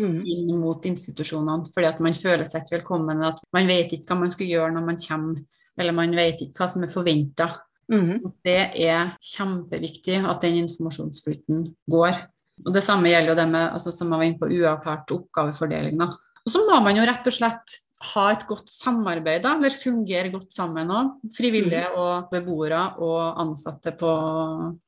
Mm. 0.00 0.20
inn 0.24 0.52
mot 0.56 0.86
institusjonene. 0.88 1.68
Fordi 1.70 1.88
at 1.90 2.00
man 2.00 2.16
føler 2.16 2.46
seg 2.48 2.64
ikke 2.64 2.78
velkommen. 2.78 3.24
At 3.26 3.40
man 3.54 3.68
vet 3.70 3.92
ikke 3.92 4.14
hva 4.14 4.22
man 4.22 4.32
skal 4.34 4.48
gjøre 4.48 4.74
når 4.76 4.86
man 4.86 5.00
kommer, 5.00 5.42
eller 5.80 5.96
man 5.96 6.16
vet 6.16 6.40
ikke 6.44 6.62
hva 6.62 6.70
som 6.72 6.86
er 6.86 6.92
forventa. 6.92 7.50
Mm. 7.90 8.32
Det 8.46 8.60
er 8.86 9.14
kjempeviktig 9.32 10.20
at 10.22 10.46
den 10.46 10.62
informasjonsflyten 10.64 11.64
går. 11.90 12.24
Og 12.66 12.74
Det 12.74 12.82
samme 12.84 13.10
gjelder 13.10 13.32
jo 13.32 13.38
det 13.40 13.48
med, 13.50 13.70
altså, 13.72 13.92
som 13.92 14.10
jeg 14.10 14.20
var 14.20 14.28
inne 14.28 14.40
på, 14.40 14.50
uavklart 14.52 15.14
oppgavefordeling. 15.16 16.00
Da. 16.00 16.10
Og 16.44 16.52
så 16.52 16.64
må 16.66 16.80
man 16.84 16.98
jo 16.98 17.06
rett 17.08 17.26
og 17.26 17.36
slett 17.36 17.78
ha 18.14 18.24
et 18.32 18.46
godt 18.48 18.70
samarbeid, 18.72 19.42
da, 19.44 19.54
eller 19.58 19.74
fungere 19.76 20.32
godt 20.32 20.54
sammen 20.56 20.92
òg. 20.92 21.12
Frivillige 21.36 21.90
og 22.00 22.30
beboere 22.32 22.86
og 23.04 23.40
ansatte 23.42 23.92
på 23.98 24.10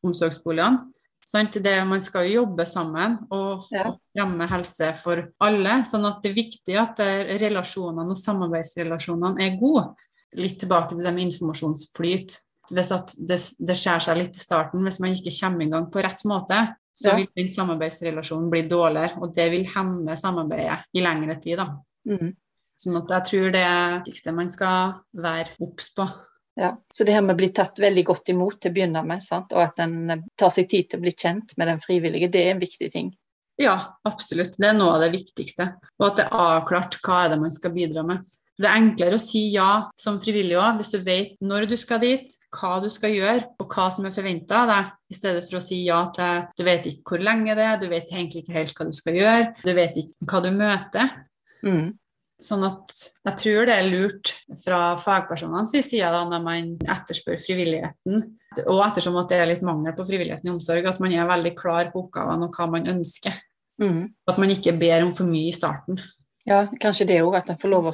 omsorgsboligene. 0.06 0.88
Sant? 1.32 1.54
Det, 1.64 1.74
man 1.88 2.02
skal 2.04 2.26
jo 2.28 2.42
jobbe 2.42 2.66
sammen 2.68 3.14
og, 3.32 3.62
Ja. 3.72 3.86
og 3.88 4.00
fremme 4.12 4.48
helse 4.50 4.90
for 5.00 5.22
alle. 5.40 5.78
sånn 5.88 6.04
at 6.04 6.20
det 6.22 6.30
er 6.32 6.34
viktig 6.36 6.76
at 6.76 7.00
eh, 7.00 7.38
relasjonene 7.40 8.10
og 8.12 8.18
samarbeidsrelasjonene 8.20 9.40
er 9.40 9.56
gode. 9.60 9.86
Litt 10.36 10.58
tilbake 10.60 10.90
til 10.92 10.98
det 11.04 11.12
med 11.14 11.30
informasjonsflyt. 11.30 12.36
Hvis 12.72 12.92
det, 13.16 13.38
det 13.68 13.76
skjærer 13.76 14.04
seg 14.04 14.16
litt 14.20 14.36
i 14.36 14.40
starten, 14.44 14.84
hvis 14.84 15.00
man 15.00 15.12
ikke 15.16 15.32
kommer 15.40 15.64
i 15.64 15.70
gang 15.72 15.88
på 15.92 16.02
rett 16.04 16.24
måte, 16.28 16.60
så 16.94 17.08
Ja. 17.08 17.16
vil 17.16 17.28
den 17.36 17.48
samarbeidsrelasjonen 17.48 18.50
bli 18.52 18.62
dårligere, 18.68 19.16
og 19.22 19.32
det 19.34 19.50
vil 19.50 19.64
hemme 19.64 20.16
samarbeidet 20.16 20.84
i 20.94 21.00
lengre 21.00 21.40
tid. 21.40 21.56
da. 21.56 21.66
Mm. 22.06 22.36
Sånn 22.78 22.96
at 22.98 23.08
jeg 23.08 23.24
tror 23.30 23.52
det 23.52 23.62
er 23.64 23.90
det 23.90 24.04
viktigste 24.04 24.34
man 24.34 24.50
skal 24.50 24.94
være 25.14 25.48
obs 25.60 25.88
på. 25.96 26.06
Ja. 26.60 26.74
Så 26.94 27.04
det 27.08 27.14
her 27.16 27.24
med 27.24 27.36
å 27.36 27.40
bli 27.40 27.48
tatt 27.54 27.80
veldig 27.80 28.04
godt 28.04 28.28
imot 28.32 28.60
til 28.60 28.72
å 28.72 28.76
begynne 28.76 29.02
med, 29.06 29.24
sant? 29.24 29.54
og 29.56 29.64
at 29.64 29.80
en 29.84 29.98
eh, 30.12 30.24
tar 30.38 30.52
seg 30.52 30.68
tid 30.70 30.90
til 30.90 31.00
å 31.00 31.06
bli 31.06 31.14
kjent 31.16 31.56
med 31.56 31.70
den 31.72 31.80
frivillige, 31.82 32.30
det 32.32 32.44
er 32.44 32.54
en 32.56 32.62
viktig 32.62 32.90
ting. 32.92 33.10
Ja, 33.60 33.76
absolutt. 34.08 34.56
Det 34.58 34.68
er 34.68 34.76
noe 34.76 34.96
av 34.96 35.02
det 35.04 35.12
viktigste. 35.12 35.74
Og 36.00 36.10
at 36.10 36.20
det 36.20 36.28
er 36.28 36.38
avklart 36.58 36.96
hva 37.04 37.24
er 37.24 37.34
det 37.34 37.42
man 37.42 37.52
skal 37.54 37.74
bidra 37.74 38.04
med. 38.06 38.24
Det 38.62 38.68
er 38.68 38.78
enklere 38.78 39.16
å 39.16 39.22
si 39.22 39.46
ja 39.54 39.68
som 39.98 40.18
frivillig 40.22 40.58
òg, 40.60 40.76
hvis 40.78 40.92
du 40.92 40.98
vet 41.02 41.38
når 41.42 41.66
du 41.70 41.76
skal 41.80 42.02
dit, 42.02 42.34
hva 42.52 42.76
du 42.82 42.90
skal 42.92 43.14
gjøre 43.16 43.46
og 43.62 43.72
hva 43.72 43.86
som 43.94 44.06
er 44.06 44.14
forventa 44.14 44.60
av 44.60 44.70
deg, 44.70 44.90
i 45.12 45.16
stedet 45.16 45.46
for 45.48 45.58
å 45.58 45.62
si 45.64 45.80
ja 45.86 46.02
til 46.14 46.44
du 46.58 46.62
vet 46.68 46.86
ikke 46.88 47.14
hvor 47.14 47.24
lenge 47.24 47.56
det 47.58 47.64
er, 47.64 47.80
du 47.80 47.88
vet 47.90 48.12
egentlig 48.12 48.44
ikke 48.44 48.58
helt 48.58 48.76
hva 48.76 48.86
du 48.88 48.94
skal 48.96 49.18
gjøre, 49.18 49.48
du 49.64 49.72
vet 49.78 49.98
ikke 50.04 50.28
hva 50.28 50.42
du 50.44 50.50
møter. 50.56 51.16
Mm. 51.64 51.88
Sånn 52.42 52.64
at 52.66 52.90
jeg 53.22 53.38
tror 53.38 53.68
det 53.68 53.74
er 53.78 53.90
lurt 53.90 54.32
fra 54.64 54.80
fagpersonenes 54.98 55.74
side 55.86 56.08
da, 56.10 56.24
når 56.26 56.42
man 56.42 56.72
etterspør 56.90 57.38
frivilligheten, 57.38 58.24
og 58.66 58.82
ettersom 58.88 59.18
at 59.20 59.30
det 59.30 59.38
er 59.38 59.50
litt 59.52 59.62
mangel 59.66 59.94
på 59.94 60.06
frivilligheten 60.08 60.50
i 60.50 60.54
omsorg, 60.54 60.88
at 60.88 60.98
man 61.02 61.14
er 61.14 61.28
veldig 61.30 61.54
klar 61.58 61.92
på 61.92 62.02
oppgavene 62.02 62.48
og 62.48 62.58
hva 62.58 62.66
man 62.72 62.90
ønsker. 62.90 63.36
Mm. 63.82 64.10
At 64.28 64.42
man 64.42 64.52
ikke 64.54 64.74
ber 64.78 65.06
om 65.06 65.14
for 65.16 65.30
mye 65.30 65.52
i 65.52 65.54
starten. 65.54 66.00
Ja, 66.44 66.64
kanskje 66.80 67.06
det 67.06 67.20
òg, 67.22 67.36
at 67.38 67.50
en 67.52 67.58
får 67.58 67.70
lov 67.70 67.86
å 67.86 67.92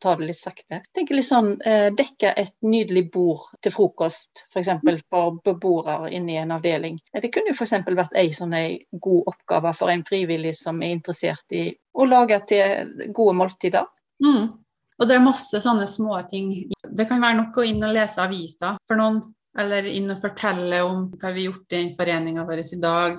ta 0.00 0.12
det 0.18 0.26
litt 0.28 0.38
sakte. 0.38 0.82
Tenk 0.94 1.14
litt 1.16 1.24
sånn, 1.24 1.54
eh, 1.64 1.88
Dekke 1.96 2.34
et 2.36 2.52
nydelig 2.60 3.06
bord 3.12 3.46
til 3.64 3.72
frokost, 3.72 4.42
f.eks. 4.52 4.68
For, 4.82 5.00
for 5.08 5.38
beboere 5.46 6.10
inne 6.12 6.34
i 6.34 6.36
en 6.42 6.52
avdeling. 6.58 6.98
Det 7.14 7.30
kunne 7.32 7.54
jo 7.54 7.56
f.eks. 7.56 7.72
vært 7.88 8.18
ei 8.20 8.34
sånn 8.36 8.52
ei 8.56 8.76
god 8.92 9.32
oppgave 9.32 9.72
for 9.78 9.92
en 9.92 10.04
frivillig 10.04 10.52
som 10.58 10.82
er 10.84 10.92
interessert 10.98 11.56
i 11.56 11.70
å 11.96 12.04
lage 12.04 12.42
til 12.52 12.92
gode 13.16 13.36
måltider. 13.40 13.88
Mm. 14.24 14.52
Og 14.96 15.08
det 15.08 15.16
er 15.16 15.24
masse 15.24 15.60
sånne 15.64 15.88
små 15.88 16.18
ting. 16.28 16.52
Det 16.84 17.08
kan 17.08 17.20
være 17.20 17.40
nok 17.40 17.56
å 17.56 17.64
inn 17.64 17.80
og 17.84 17.96
lese 17.96 18.20
aviser 18.24 18.76
for 18.88 19.00
noen. 19.00 19.24
eller 19.56 19.86
inn 19.88 20.10
og 20.12 20.18
fortelle 20.20 20.82
om 20.84 21.06
hva 21.16 21.30
vi 21.32 21.46
har 21.46 21.54
gjort 21.54 21.72
i 21.72 21.78
foreninga 21.96 22.42
vår 22.44 22.60
i 22.60 22.76
dag. 22.76 23.14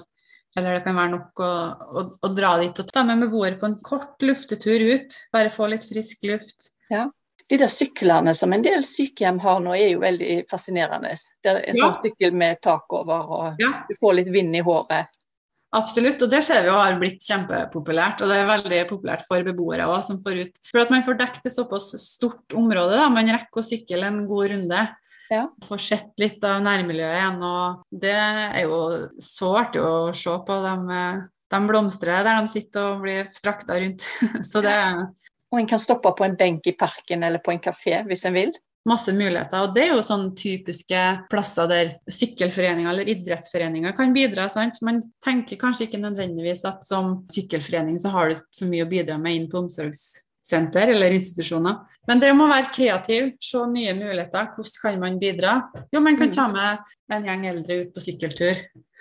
Eller 0.57 0.73
det 0.79 0.83
kan 0.87 0.97
være 0.97 1.11
nok 1.13 1.41
å, 1.45 1.51
å, 2.01 2.03
å 2.25 2.29
dra 2.33 2.55
dit 2.63 2.79
og 2.81 2.89
ta 2.89 3.03
med 3.05 3.21
beboere 3.21 3.59
på 3.61 3.67
en 3.69 3.75
kort 3.85 4.23
luftetur 4.25 4.81
ut. 4.89 5.17
Bare 5.35 5.51
få 5.53 5.67
litt 5.69 5.85
frisk 5.85 6.25
luft. 6.25 6.71
Ja. 6.89 7.05
De 7.47 7.59
der 7.61 7.69
syklene 7.71 8.33
som 8.35 8.51
en 8.55 8.63
del 8.65 8.81
sykehjem 8.83 9.37
har 9.43 9.61
nå, 9.63 9.75
er 9.77 9.93
jo 9.93 10.01
veldig 10.01 10.41
fascinerende. 10.49 11.13
Det 11.45 11.51
er 11.53 11.61
en 11.69 11.77
Ja. 11.77 11.91
sånn 11.91 12.01
sykkel 12.09 12.33
med 12.33 12.59
tak 12.65 12.91
over, 12.91 13.29
og 13.37 13.61
Ja. 13.61 13.85
du 13.87 13.95
får 14.01 14.15
litt 14.15 14.33
vind 14.33 14.55
i 14.55 14.59
håret. 14.65 15.07
Absolutt, 15.77 16.21
og 16.23 16.29
det 16.31 16.43
ser 16.43 16.61
vi 16.63 16.69
jo 16.71 16.73
har 16.79 16.97
blitt 16.99 17.19
kjempepopulært. 17.21 18.21
Og 18.23 18.29
det 18.31 18.37
er 18.37 18.47
veldig 18.47 18.81
populært 18.89 19.25
for 19.27 19.43
beboere 19.43 19.85
òg, 19.85 20.03
som 20.03 20.17
får 20.17 20.41
ut 20.45 20.53
For 20.71 20.79
at 20.79 20.89
man 20.89 21.03
får 21.03 21.17
dekket 21.19 21.45
et 21.45 21.55
såpass 21.55 21.91
stort 22.01 22.55
område, 22.55 22.95
da. 22.97 23.09
Man 23.09 23.27
rekker 23.27 23.61
å 23.61 23.67
sykle 23.67 24.07
en 24.07 24.25
god 24.27 24.49
runde. 24.51 24.87
Ja. 25.29 25.47
Få 25.67 25.77
sett 25.81 26.13
litt 26.21 26.43
av 26.47 26.61
nærmiljøet 26.65 27.17
igjen, 27.17 27.41
og 27.43 28.01
det 28.03 28.13
er 28.15 28.61
jo 28.65 28.81
så 29.23 29.53
artig 29.63 29.81
å 29.83 30.13
se 30.15 30.35
på. 30.47 30.59
De, 30.63 31.01
de 31.53 31.63
blomstrer 31.67 32.23
der 32.27 32.39
de 32.41 32.51
sitter 32.51 32.93
og 32.93 33.03
blir 33.05 33.27
frakta 33.39 33.79
rundt. 33.81 34.07
Så 34.49 34.63
det 34.65 34.77
Og 35.47 35.61
en 35.61 35.67
kan 35.67 35.79
stoppe 35.79 36.11
på 36.11 36.25
en 36.25 36.35
benk 36.35 36.67
i 36.67 36.75
parken 36.75 37.23
eller 37.23 37.39
på 37.39 37.53
en 37.53 37.61
kafé 37.63 38.01
hvis 38.07 38.25
en 38.27 38.35
vil. 38.35 38.55
masse 38.87 39.11
muligheter. 39.11 39.65
Og 39.65 39.73
det 39.75 39.83
er 39.83 39.89
jo 39.91 40.03
sånne 40.05 40.31
typiske 40.39 40.99
plasser 41.31 41.67
der 41.67 41.89
sykkelforeninger 42.07 42.87
eller 42.87 43.09
idrettsforeninger 43.11 43.95
kan 43.97 44.13
bidra. 44.15 44.47
sant? 44.49 44.79
Man 44.81 45.01
tenker 45.23 45.59
kanskje 45.59 45.87
ikke 45.87 45.99
nødvendigvis 45.99 46.63
at 46.65 46.85
som 46.87 47.25
sykkelforening 47.31 47.99
så 47.99 48.13
har 48.15 48.31
du 48.31 48.39
så 48.51 48.67
mye 48.69 48.85
å 48.85 48.91
bidra 48.91 49.17
med 49.19 49.35
inn 49.35 49.49
på 49.51 49.59
omsorgssenter 50.47 50.87
eller 50.87 51.11
institusjoner. 51.11 51.75
Men 52.07 52.19
det 52.19 52.33
må 52.35 52.47
være 52.47 52.71
kreativ, 52.73 53.33
se 53.39 53.57
nye 53.67 53.93
muligheter. 53.93 54.53
Hvordan 54.55 54.81
kan 54.81 54.99
man 54.99 55.19
bidra? 55.19 55.61
Jo, 55.91 55.99
man 55.99 56.17
kan 56.17 56.27
Mm. 56.29 56.33
ta 56.33 56.47
med 56.47 56.77
en 57.11 57.23
gjeng 57.23 57.45
eldre 57.47 57.81
ut 57.81 57.93
på 57.93 57.99
sykkeltur. 57.99 58.55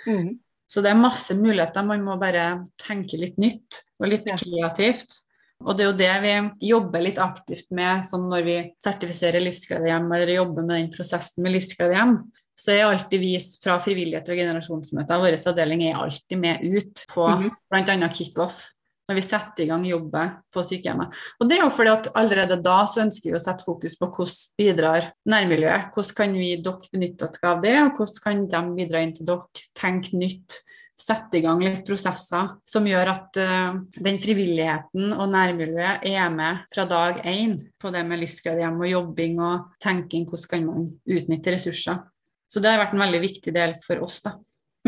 Mm. 0.06 0.38
Så 0.68 0.82
det 0.82 0.90
er 0.90 0.94
masse 0.96 1.34
muligheter. 1.34 1.84
Man 1.84 2.02
må 2.02 2.18
bare 2.18 2.64
tenke 2.78 3.16
litt 3.18 3.38
nytt 3.38 3.82
og 4.00 4.08
litt 4.08 4.24
kreativt. 4.26 5.22
Og 5.64 5.76
det 5.76 5.84
er 5.86 5.92
jo 5.92 5.96
det 5.96 6.22
vi 6.60 6.68
jobber 6.68 7.00
litt 7.00 7.16
aktivt 7.18 7.70
med 7.70 8.02
sånn 8.04 8.28
når 8.28 8.44
vi 8.44 8.72
sertifiserer 8.82 9.40
livsgledehjem 9.40 10.12
eller 10.12 10.34
jobber 10.34 10.62
med 10.66 10.76
den 10.82 10.90
prosessen 10.92 11.42
med 11.42 11.52
livsgledehjem. 11.52 12.30
Så 12.58 12.72
er 12.72 12.84
alltid 12.84 13.20
vi 13.20 13.38
fra 13.62 13.78
frivillighet 13.78 14.28
og 14.28 14.36
generasjonsmøter, 14.36 15.18
vår 15.20 15.36
avdeling 15.48 15.82
er 15.84 15.94
alltid 15.96 16.38
med 16.38 16.60
ut 16.64 17.06
på 17.08 17.28
Mhm. 17.28 17.50
bl.a. 17.70 18.08
kickoff. 18.08 18.72
Når 19.06 19.18
vi 19.20 19.22
setter 19.22 19.62
i 19.62 19.68
gang 19.70 19.84
jobben 19.86 20.32
på 20.50 20.62
sykehjemmet. 20.66 21.12
Og 21.38 21.46
det 21.46 21.60
er 21.60 21.62
jo 21.62 21.70
fordi 21.70 21.92
at 21.92 22.08
allerede 22.18 22.56
da 22.58 22.80
så 22.90 23.04
ønsker 23.04 23.30
vi 23.30 23.36
å 23.38 23.42
sette 23.42 23.62
fokus 23.62 23.94
på 24.00 24.08
hvordan 24.10 24.56
bidrar 24.58 25.10
nærmiljøet. 25.30 25.92
Hvordan 25.94 26.16
kan 26.18 26.34
vi 26.34 26.48
dere 26.58 26.90
benytte 26.90 27.28
dere 27.30 27.52
av 27.52 27.60
det, 27.62 27.74
og 27.84 28.00
hvordan 28.00 28.22
kan 28.24 28.40
de 28.50 28.80
bidra 28.80 29.02
inn 29.06 29.14
til 29.14 29.28
dere? 29.28 29.66
Tenk 29.78 30.10
nytt. 30.18 30.58
Sette 30.96 31.36
i 31.36 31.42
gang 31.44 31.60
litt 31.60 31.82
prosesser 31.84 32.54
som 32.64 32.86
gjør 32.88 33.10
at 33.12 33.36
uh, 33.36 33.74
den 34.00 34.16
frivilligheten 34.16 35.10
og 35.12 35.28
nærmiljøet 35.28 36.06
er 36.08 36.30
med 36.32 36.62
fra 36.72 36.86
dag 36.88 37.20
én 37.28 37.58
på 37.76 37.92
det 37.92 38.00
med 38.08 38.22
livsgledehjem 38.22 38.80
og 38.80 38.88
jobbing 38.88 39.38
og 39.44 39.76
tenking. 39.84 40.24
Hvordan 40.24 40.50
kan 40.54 40.66
man 40.70 40.88
utnytte 41.04 41.52
ressurser? 41.52 42.00
Så 42.48 42.64
det 42.64 42.72
har 42.72 42.80
vært 42.80 42.96
en 42.96 43.04
veldig 43.04 43.22
viktig 43.22 43.54
del 43.54 43.76
for 43.82 44.02
oss, 44.06 44.22
da. 44.24 44.38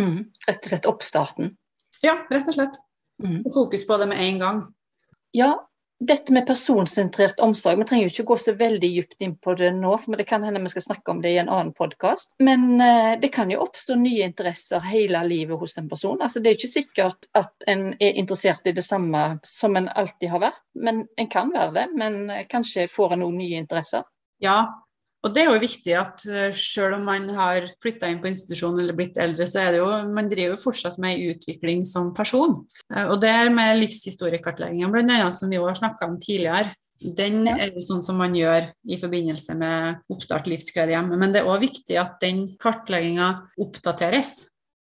Mm. 0.01 0.31
Rett 0.49 0.63
og 0.63 0.73
slett 0.73 0.89
oppstarten. 0.89 1.53
Ja, 2.01 2.17
rett 2.33 2.49
og 2.49 2.57
slett. 2.57 2.81
Mm. 3.25 3.43
Fokus 3.55 3.87
på 3.87 3.97
det 4.01 4.07
med 4.11 4.21
en 4.23 4.39
gang. 4.39 4.63
Ja, 5.37 5.69
dette 6.01 6.33
med 6.33 6.47
personsentrert 6.47 7.41
omsorg, 7.41 7.79
vi 7.79 7.85
trenger 7.85 8.07
jo 8.07 8.13
ikke 8.13 8.25
gå 8.31 8.37
så 8.39 8.53
veldig 8.55 8.91
dypt 8.95 9.25
inn 9.25 9.35
på 9.43 9.55
det 9.59 9.73
nå, 9.75 9.97
for 9.99 10.15
det 10.21 10.29
kan 10.29 10.45
hende 10.47 10.63
vi 10.63 10.71
skal 10.71 10.85
snakke 10.85 11.11
om 11.11 11.23
det 11.25 11.33
i 11.35 11.41
en 11.43 11.51
annen 11.51 11.73
podkast. 11.75 12.31
Men 12.39 12.81
eh, 12.81 13.17
det 13.19 13.33
kan 13.35 13.51
jo 13.51 13.65
oppstå 13.65 13.97
nye 13.99 14.29
interesser 14.29 14.85
hele 14.87 15.25
livet 15.27 15.59
hos 15.59 15.75
en 15.79 15.89
person. 15.91 16.21
Altså, 16.23 16.39
det 16.39 16.53
er 16.53 16.55
jo 16.55 16.61
ikke 16.61 16.77
sikkert 16.77 17.27
at 17.39 17.67
en 17.67 17.89
er 17.99 18.15
interessert 18.15 18.71
i 18.71 18.77
det 18.77 18.87
samme 18.87 19.25
som 19.47 19.75
en 19.77 19.91
alltid 19.91 20.31
har 20.31 20.45
vært, 20.47 20.63
men 20.79 21.09
en 21.19 21.31
kan 21.33 21.51
være 21.55 21.75
det. 21.81 21.87
Men 21.99 22.21
eh, 22.31 22.47
kanskje 22.51 22.87
får 22.93 23.17
en 23.17 23.25
noen 23.27 23.43
nye 23.43 23.59
interesser. 23.59 24.07
Ja, 24.45 24.61
og 25.29 25.35
det 25.37 25.45
er 25.45 25.51
jo 25.51 25.61
viktig 25.61 25.95
at 25.99 26.25
uh, 26.31 26.49
selv 26.57 26.97
om 26.99 27.07
man 27.09 27.29
har 27.37 27.69
flytta 27.83 28.09
inn 28.09 28.21
på 28.23 28.31
institusjon 28.31 28.81
eller 28.81 28.97
blitt 28.97 29.21
eldre, 29.21 29.47
så 29.49 29.63
er 29.63 29.75
det 29.75 29.83
jo, 29.83 29.89
man 30.17 30.31
driver 30.31 30.57
jo 30.57 30.63
fortsatt 30.63 30.99
med 31.03 31.23
utvikling 31.35 31.85
som 31.89 32.15
person. 32.17 32.57
Uh, 32.89 33.07
og 33.13 33.21
det 33.23 33.33
her 33.35 33.53
med 33.55 33.79
livshistoriekartleggingen 33.83 34.93
bl.a. 34.95 35.31
som 35.37 35.53
vi 35.53 35.61
òg 35.61 35.73
har 35.75 35.81
snakka 35.83 36.09
om 36.09 36.19
tidligere, 36.23 36.73
den 36.99 37.45
er 37.47 37.69
jo 37.77 37.83
sånn 37.85 38.03
som 38.03 38.19
man 38.19 38.35
gjør 38.35 38.73
i 38.91 38.99
forbindelse 38.99 39.55
med 39.61 40.01
oppstart 40.11 40.49
livsgledehjem. 40.51 41.13
Men 41.21 41.35
det 41.35 41.45
er 41.45 41.51
òg 41.51 41.63
viktig 41.63 41.99
at 42.01 42.19
den 42.25 42.47
kartlegginga 42.59 43.31
oppdateres. 43.63 44.49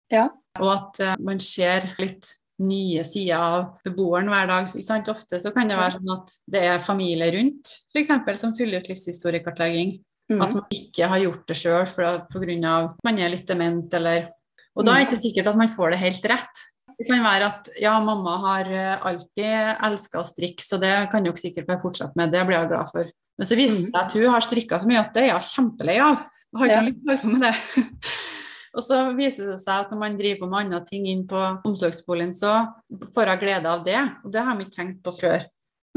Ja. 0.09 0.29
Og 0.57 0.71
at 0.73 1.01
uh, 1.03 1.15
man 1.21 1.43
ser 1.43 1.91
litt 2.01 2.31
nye 2.59 3.03
sider 3.07 3.39
av 3.39 3.67
beboeren 3.85 4.29
hver 4.31 4.49
dag. 4.49 4.73
Ofte 5.13 5.39
så 5.39 5.51
kan 5.55 5.69
det 5.69 5.79
være 5.79 5.97
sånn 5.97 6.13
at 6.15 6.33
det 6.51 6.63
er 6.67 6.83
familie 6.83 7.31
rundt, 7.37 7.71
f.eks. 7.93 8.11
som 8.41 8.55
fyller 8.57 8.83
ut 8.83 8.89
livshistoriekartlegging. 8.91 9.95
At 10.29 10.49
Mm. 10.49 10.53
man 10.53 10.65
ikke 10.69 11.07
har 11.09 11.19
gjort 11.19 11.47
det 11.47 11.55
sjøl 11.57 11.85
pga. 11.89 12.85
at 12.85 12.95
man 13.03 13.17
er 13.17 13.29
litt 13.29 13.47
dement 13.47 13.93
eller 13.93 14.29
Og 14.77 14.85
da 14.85 14.91
er 14.93 15.05
det 15.05 15.07
ikke 15.09 15.23
sikkert 15.23 15.47
at 15.47 15.57
man 15.57 15.67
får 15.67 15.89
det 15.91 15.99
helt 15.99 16.25
rett. 16.29 16.55
Det 16.99 17.07
kan 17.07 17.23
være 17.23 17.45
at 17.47 17.69
ja, 17.81 17.99
mamma 17.99 18.37
har 18.37 18.65
eh, 18.71 18.97
alltid 19.01 19.77
elska 19.81 20.19
å 20.19 20.25
strikke, 20.27 20.61
så 20.61 20.79
det 20.79 21.09
kan 21.11 21.23
dere 21.23 21.33
sikkert 21.35 21.65
bare 21.67 21.81
fortsette 21.81 22.13
med. 22.15 22.31
Det 22.31 22.45
blir 22.45 22.59
jeg 22.59 22.69
glad 22.69 22.87
for. 22.91 23.09
Men 23.39 23.47
så 23.47 23.55
viser 23.55 23.75
det 23.81 23.91
seg 23.91 23.95
at 24.03 24.13
hun 24.13 24.29
har 24.29 24.41
strikka 24.41 24.79
så 24.79 24.87
mye 24.87 24.99
at 24.99 25.13
det 25.13 25.23
er 25.23 25.31
jeg 25.33 25.49
kjempelei 25.49 25.97
av. 25.99 26.17
Jeg 26.53 26.59
har 26.59 26.67
ikke 26.67 26.75
Ja. 26.75 26.81
lyst 26.81 26.99
til 26.99 27.09
å 27.09 27.17
holde 27.17 27.21
på 27.23 27.31
med 27.33 27.41
det. 27.41 27.55
Og 28.75 28.83
så 28.85 28.97
viser 29.17 29.45
det 29.49 29.59
seg 29.63 29.73
at 29.85 29.89
når 29.91 29.97
man 29.99 30.17
driver 30.17 30.39
på 30.45 30.49
med 30.49 30.59
andre 30.65 30.85
ting 30.85 31.07
inn 31.07 31.25
på 31.27 31.61
omsorgsboligen, 31.65 32.33
så 32.37 32.67
får 33.15 33.25
jeg 33.25 33.39
glede 33.39 33.65
av 33.65 33.83
det. 33.83 33.97
Og 34.23 34.31
det 34.31 34.43
har 34.45 34.55
vi 34.55 34.65
ikke 34.65 34.75
tenkt 34.77 35.01
på 35.03 35.11
før. 35.19 35.45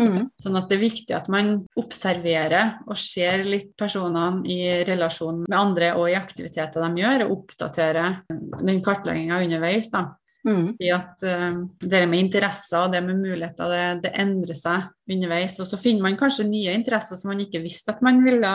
Mm. 0.01 0.31
Sånn 0.41 0.57
at 0.57 0.71
det 0.71 0.79
er 0.79 0.87
viktig 0.87 1.15
at 1.15 1.29
man 1.33 1.53
observerer 1.79 2.79
og 2.87 2.97
ser 2.97 3.45
litt 3.45 3.75
personene 3.79 4.41
i 4.49 4.81
relasjon 4.89 5.45
med 5.45 5.59
andre 5.59 5.93
og 5.99 6.09
i 6.09 6.17
aktiviteter 6.17 6.81
de 6.81 7.03
gjør, 7.03 7.27
og 7.27 7.35
oppdaterer 7.37 8.23
den 8.63 8.81
kartlegginga 8.85 9.43
underveis. 9.45 9.91
da. 9.93 10.09
Mm. 10.43 10.73
I 10.83 10.89
at 10.91 11.23
uh, 11.23 11.61
Det 11.79 12.01
med 12.11 12.19
interesser 12.19 12.81
og 12.81 12.95
det 12.97 13.03
med 13.05 13.21
muligheter, 13.21 13.69
det, 13.71 13.85
det 14.09 14.15
endrer 14.25 14.59
seg 14.59 14.89
underveis. 15.13 15.61
Og 15.63 15.69
så 15.69 15.79
finner 15.79 16.09
man 16.09 16.19
kanskje 16.19 16.49
nye 16.49 16.75
interesser 16.75 17.21
som 17.21 17.31
man 17.35 17.45
ikke 17.45 17.63
visste 17.63 17.95
at 17.95 18.03
man 18.03 18.25
ville 18.25 18.53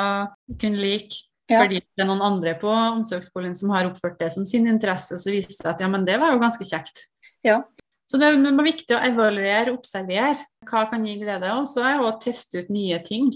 kunne 0.60 0.82
like. 0.82 1.24
Ja. 1.48 1.62
Fordi 1.62 1.80
det 1.80 2.04
er 2.04 2.10
noen 2.10 2.26
andre 2.26 2.58
på 2.60 2.68
omsorgsboligen 2.68 3.56
som 3.56 3.72
har 3.72 3.88
oppført 3.88 4.18
det 4.20 4.34
som 4.34 4.44
sin 4.44 4.68
interesse, 4.68 5.16
og 5.16 5.22
så 5.22 5.32
viser 5.32 5.54
det 5.54 5.62
seg 5.62 5.70
at 5.72 5.84
ja, 5.86 5.88
men 5.88 6.04
det 6.08 6.18
var 6.20 6.34
jo 6.34 6.42
ganske 6.42 6.68
kjekt. 6.68 7.06
Ja. 7.46 7.62
Så 8.08 8.20
det 8.20 8.30
er 8.30 8.38
det 8.40 8.64
viktig 8.64 8.96
å 8.96 9.04
evaluere, 9.04 9.74
observere. 9.76 10.46
Hva 10.68 10.86
kan 10.92 11.04
gi 11.06 11.18
glede? 11.20 11.52
Og 11.60 11.68
så 11.68 11.84
er 11.84 12.00
det 12.00 12.08
å 12.08 12.16
teste 12.24 12.64
ut 12.64 12.72
nye 12.72 13.00
ting. 13.04 13.30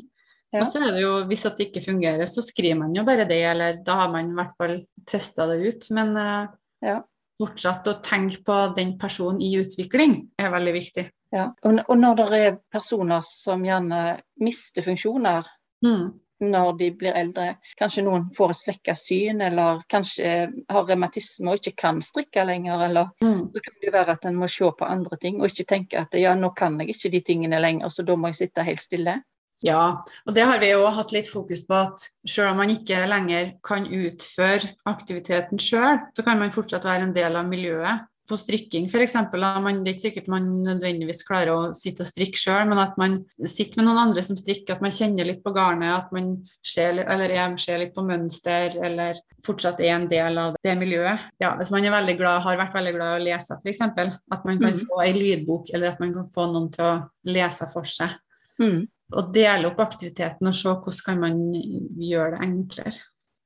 Ja. 0.51 0.61
Og 0.61 0.67
så 0.67 0.82
er 0.82 0.95
det 0.95 1.03
jo, 1.03 1.13
Hvis 1.28 1.43
det 1.43 1.67
ikke 1.67 1.84
fungerer, 1.84 2.28
så 2.28 2.43
skriver 2.43 2.80
man 2.80 2.95
jo 2.95 3.03
bare 3.07 3.28
det, 3.28 3.41
eller 3.51 3.80
da 3.84 4.01
har 4.01 4.11
man 4.11 4.32
i 4.32 4.36
hvert 4.36 4.55
fall 4.59 4.76
testa 5.07 5.47
det 5.51 5.61
ut. 5.67 5.89
Men 5.95 6.15
uh, 6.17 6.47
Ja. 6.84 7.01
fortsatt 7.39 7.88
å 7.88 7.99
tenke 8.03 8.43
på 8.45 8.76
den 8.76 8.97
personen 8.99 9.41
i 9.41 9.53
utvikling 9.59 10.30
er 10.39 10.51
veldig 10.51 10.74
viktig. 10.74 11.05
Ja. 11.32 11.49
Og, 11.63 11.80
og 11.88 11.97
når 11.97 12.15
det 12.19 12.39
er 12.39 12.57
personer 12.72 13.24
som 13.26 13.63
gjerne 13.65 14.22
mister 14.39 14.84
funksjoner 14.84 15.47
Mm. 15.82 16.11
Når 16.41 16.77
de 16.79 16.91
blir 16.97 17.15
eldre, 17.15 17.55
kanskje 17.79 18.03
noen 18.05 18.27
får 18.35 18.53
et 18.53 18.59
svekka 18.61 18.95
syn, 18.97 19.41
eller 19.45 19.81
kanskje 19.91 20.31
har 20.69 20.87
revmatisme 20.89 21.51
og 21.51 21.61
ikke 21.61 21.75
kan 21.83 22.01
strikke 22.01 22.45
lenger, 22.45 22.85
eller 22.89 23.11
Mm. 23.21 23.51
så 23.53 23.61
kan 23.61 23.75
det 23.81 23.93
være 23.93 24.11
at 24.11 24.25
en 24.25 24.35
må 24.35 24.47
se 24.49 24.71
på 24.71 24.85
andre 24.85 25.17
ting, 25.17 25.41
og 25.41 25.49
ikke 25.49 25.67
tenke 25.67 25.99
at 25.99 26.13
ja, 26.13 26.35
nå 26.35 26.53
kan 26.55 26.79
jeg 26.79 26.89
ikke 26.95 27.11
de 27.11 27.21
tingene 27.21 27.59
lenger, 27.61 27.89
så 27.89 28.03
da 28.05 28.15
må 28.15 28.27
jeg 28.27 28.35
sitte 28.35 28.63
helt 28.63 28.81
stille. 28.81 29.21
Ja, 29.63 30.01
og 30.25 30.33
det 30.33 30.43
har 30.43 30.57
vi 30.59 30.71
jo 30.71 30.87
hatt 30.89 31.11
litt 31.13 31.29
fokus 31.29 31.61
på 31.67 31.75
at 31.77 32.01
selv 32.25 32.49
om 32.49 32.57
man 32.57 32.71
ikke 32.73 33.05
lenger 33.05 33.51
kan 33.63 33.85
utføre 33.85 34.71
aktiviteten 34.89 35.59
sjøl, 35.61 35.99
så 36.17 36.23
kan 36.25 36.39
man 36.39 36.51
fortsatt 36.51 36.83
være 36.87 37.03
en 37.03 37.13
del 37.13 37.35
av 37.35 37.45
miljøet. 37.45 38.07
På 38.32 38.38
strikking 38.39 38.88
f.eks. 38.88 39.17
Det 39.32 39.41
er 39.43 39.89
ikke 39.91 40.05
sikkert 40.05 40.29
man 40.32 40.45
nødvendigvis 40.63 41.25
klarer 41.27 41.51
å 41.51 41.73
sitte 41.75 42.05
og 42.05 42.07
strikke 42.07 42.39
sjøl, 42.39 42.69
men 42.69 42.79
at 42.79 42.95
man 43.01 43.17
sitter 43.43 43.82
med 43.82 43.89
noen 43.89 43.99
andre 44.05 44.23
som 44.23 44.39
strikker, 44.39 44.77
at 44.77 44.86
man 44.86 44.95
kjenner 44.95 45.27
litt 45.27 45.43
på 45.43 45.51
garnet, 45.55 45.91
at 45.91 46.13
man 46.15 46.32
ser, 46.63 47.03
er, 47.03 47.57
ser 47.59 47.84
litt 47.84 47.93
på 47.97 48.05
mønster, 48.07 48.77
eller 48.79 49.19
fortsatt 49.43 49.84
er 49.84 49.97
en 49.97 50.07
del 50.11 50.39
av 50.39 50.55
det 50.63 50.77
miljøet. 50.79 51.27
Ja, 51.43 51.53
Hvis 51.59 51.73
man 51.75 51.86
er 51.86 51.95
veldig 51.97 52.17
glad, 52.21 52.45
har 52.47 52.59
vært 52.63 52.79
veldig 52.79 52.95
glad 52.95 53.13
i 53.13 53.19
å 53.19 53.27
lese 53.27 53.59
f.eks., 53.59 53.84
at 53.84 54.47
man 54.47 54.61
kan 54.63 54.71
mm. 54.71 54.84
få 54.88 55.03
ei 55.03 55.13
lydbok, 55.17 55.73
eller 55.75 55.91
at 55.91 56.03
man 56.03 56.15
kan 56.15 56.32
få 56.32 56.47
noen 56.53 56.71
til 56.71 56.88
å 56.88 56.97
lese 57.27 57.67
for 57.73 57.88
seg 57.88 58.15
Mm. 58.61 58.84
og 59.17 59.32
dele 59.34 59.71
opp 59.71 59.79
aktiviteten 59.82 60.47
og 60.47 60.53
se 60.53 60.69
hvordan 60.69 61.19
man 61.19 61.39
kan 61.53 62.03
gjøre 62.05 62.36
det 62.36 62.45
enklere. 62.45 62.99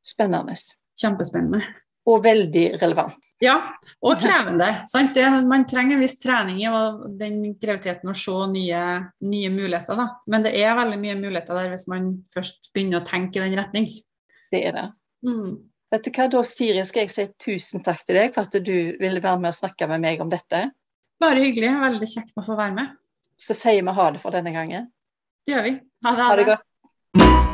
Spennende. 0.05 0.55
Kjempespennende. 0.99 1.61
Og 2.05 2.19
veldig 2.21 2.65
relevant. 2.77 3.15
Ja, 3.41 3.55
og 4.05 4.19
krevende. 4.21 4.67
sant? 4.87 5.15
Det, 5.17 5.25
man 5.49 5.65
trenger 5.65 5.97
en 5.97 6.03
viss 6.05 6.19
trening 6.21 6.59
i 6.61 6.69
den 7.17 7.39
kreativiteten 7.57 8.11
å 8.11 8.17
se 8.17 8.35
nye, 8.51 8.81
nye 9.25 9.49
muligheter. 9.53 9.97
Da. 9.97 10.05
Men 10.29 10.45
det 10.45 10.53
er 10.59 10.77
veldig 10.77 10.99
mye 11.01 11.15
muligheter 11.17 11.57
der 11.57 11.71
hvis 11.73 11.87
man 11.89 12.11
først 12.35 12.69
begynner 12.75 13.01
å 13.01 13.07
tenke 13.07 13.41
i 13.41 13.47
den 13.47 13.57
retning. 13.57 13.89
Det 14.53 14.61
er 14.69 14.77
det. 14.77 14.85
Mm. 15.25 15.55
Vet 15.95 16.05
du 16.05 16.11
hva, 16.13 16.27
da 16.29 16.43
Siri 16.45 16.85
skal 16.85 17.05
jeg 17.05 17.13
si 17.13 17.25
tusen 17.41 17.83
takk 17.85 18.05
til 18.05 18.19
deg 18.19 18.35
for 18.35 18.45
at 18.45 18.59
du 18.61 18.75
ville 19.01 19.23
være 19.23 19.41
med 19.41 19.53
og 19.53 19.57
snakke 19.57 19.89
med 19.89 20.05
meg 20.05 20.21
om 20.21 20.29
dette. 20.29 20.67
Bare 21.21 21.41
hyggelig. 21.41 21.73
Veldig 21.81 22.11
kjekt 22.11 22.37
å 22.37 22.45
få 22.45 22.59
være 22.59 22.75
med. 22.77 22.93
Så 23.39 23.57
sier 23.57 23.81
vi 23.81 23.97
ha 23.97 24.07
det 24.13 24.21
for 24.23 24.35
denne 24.35 24.53
gangen. 24.55 24.89
Det 25.45 25.57
gjør 25.57 25.67
vi. 25.69 25.75
Ha 26.05 26.15
det. 26.15 26.29
Ha 26.29 26.39
det 26.39 26.49
godt. 26.53 27.53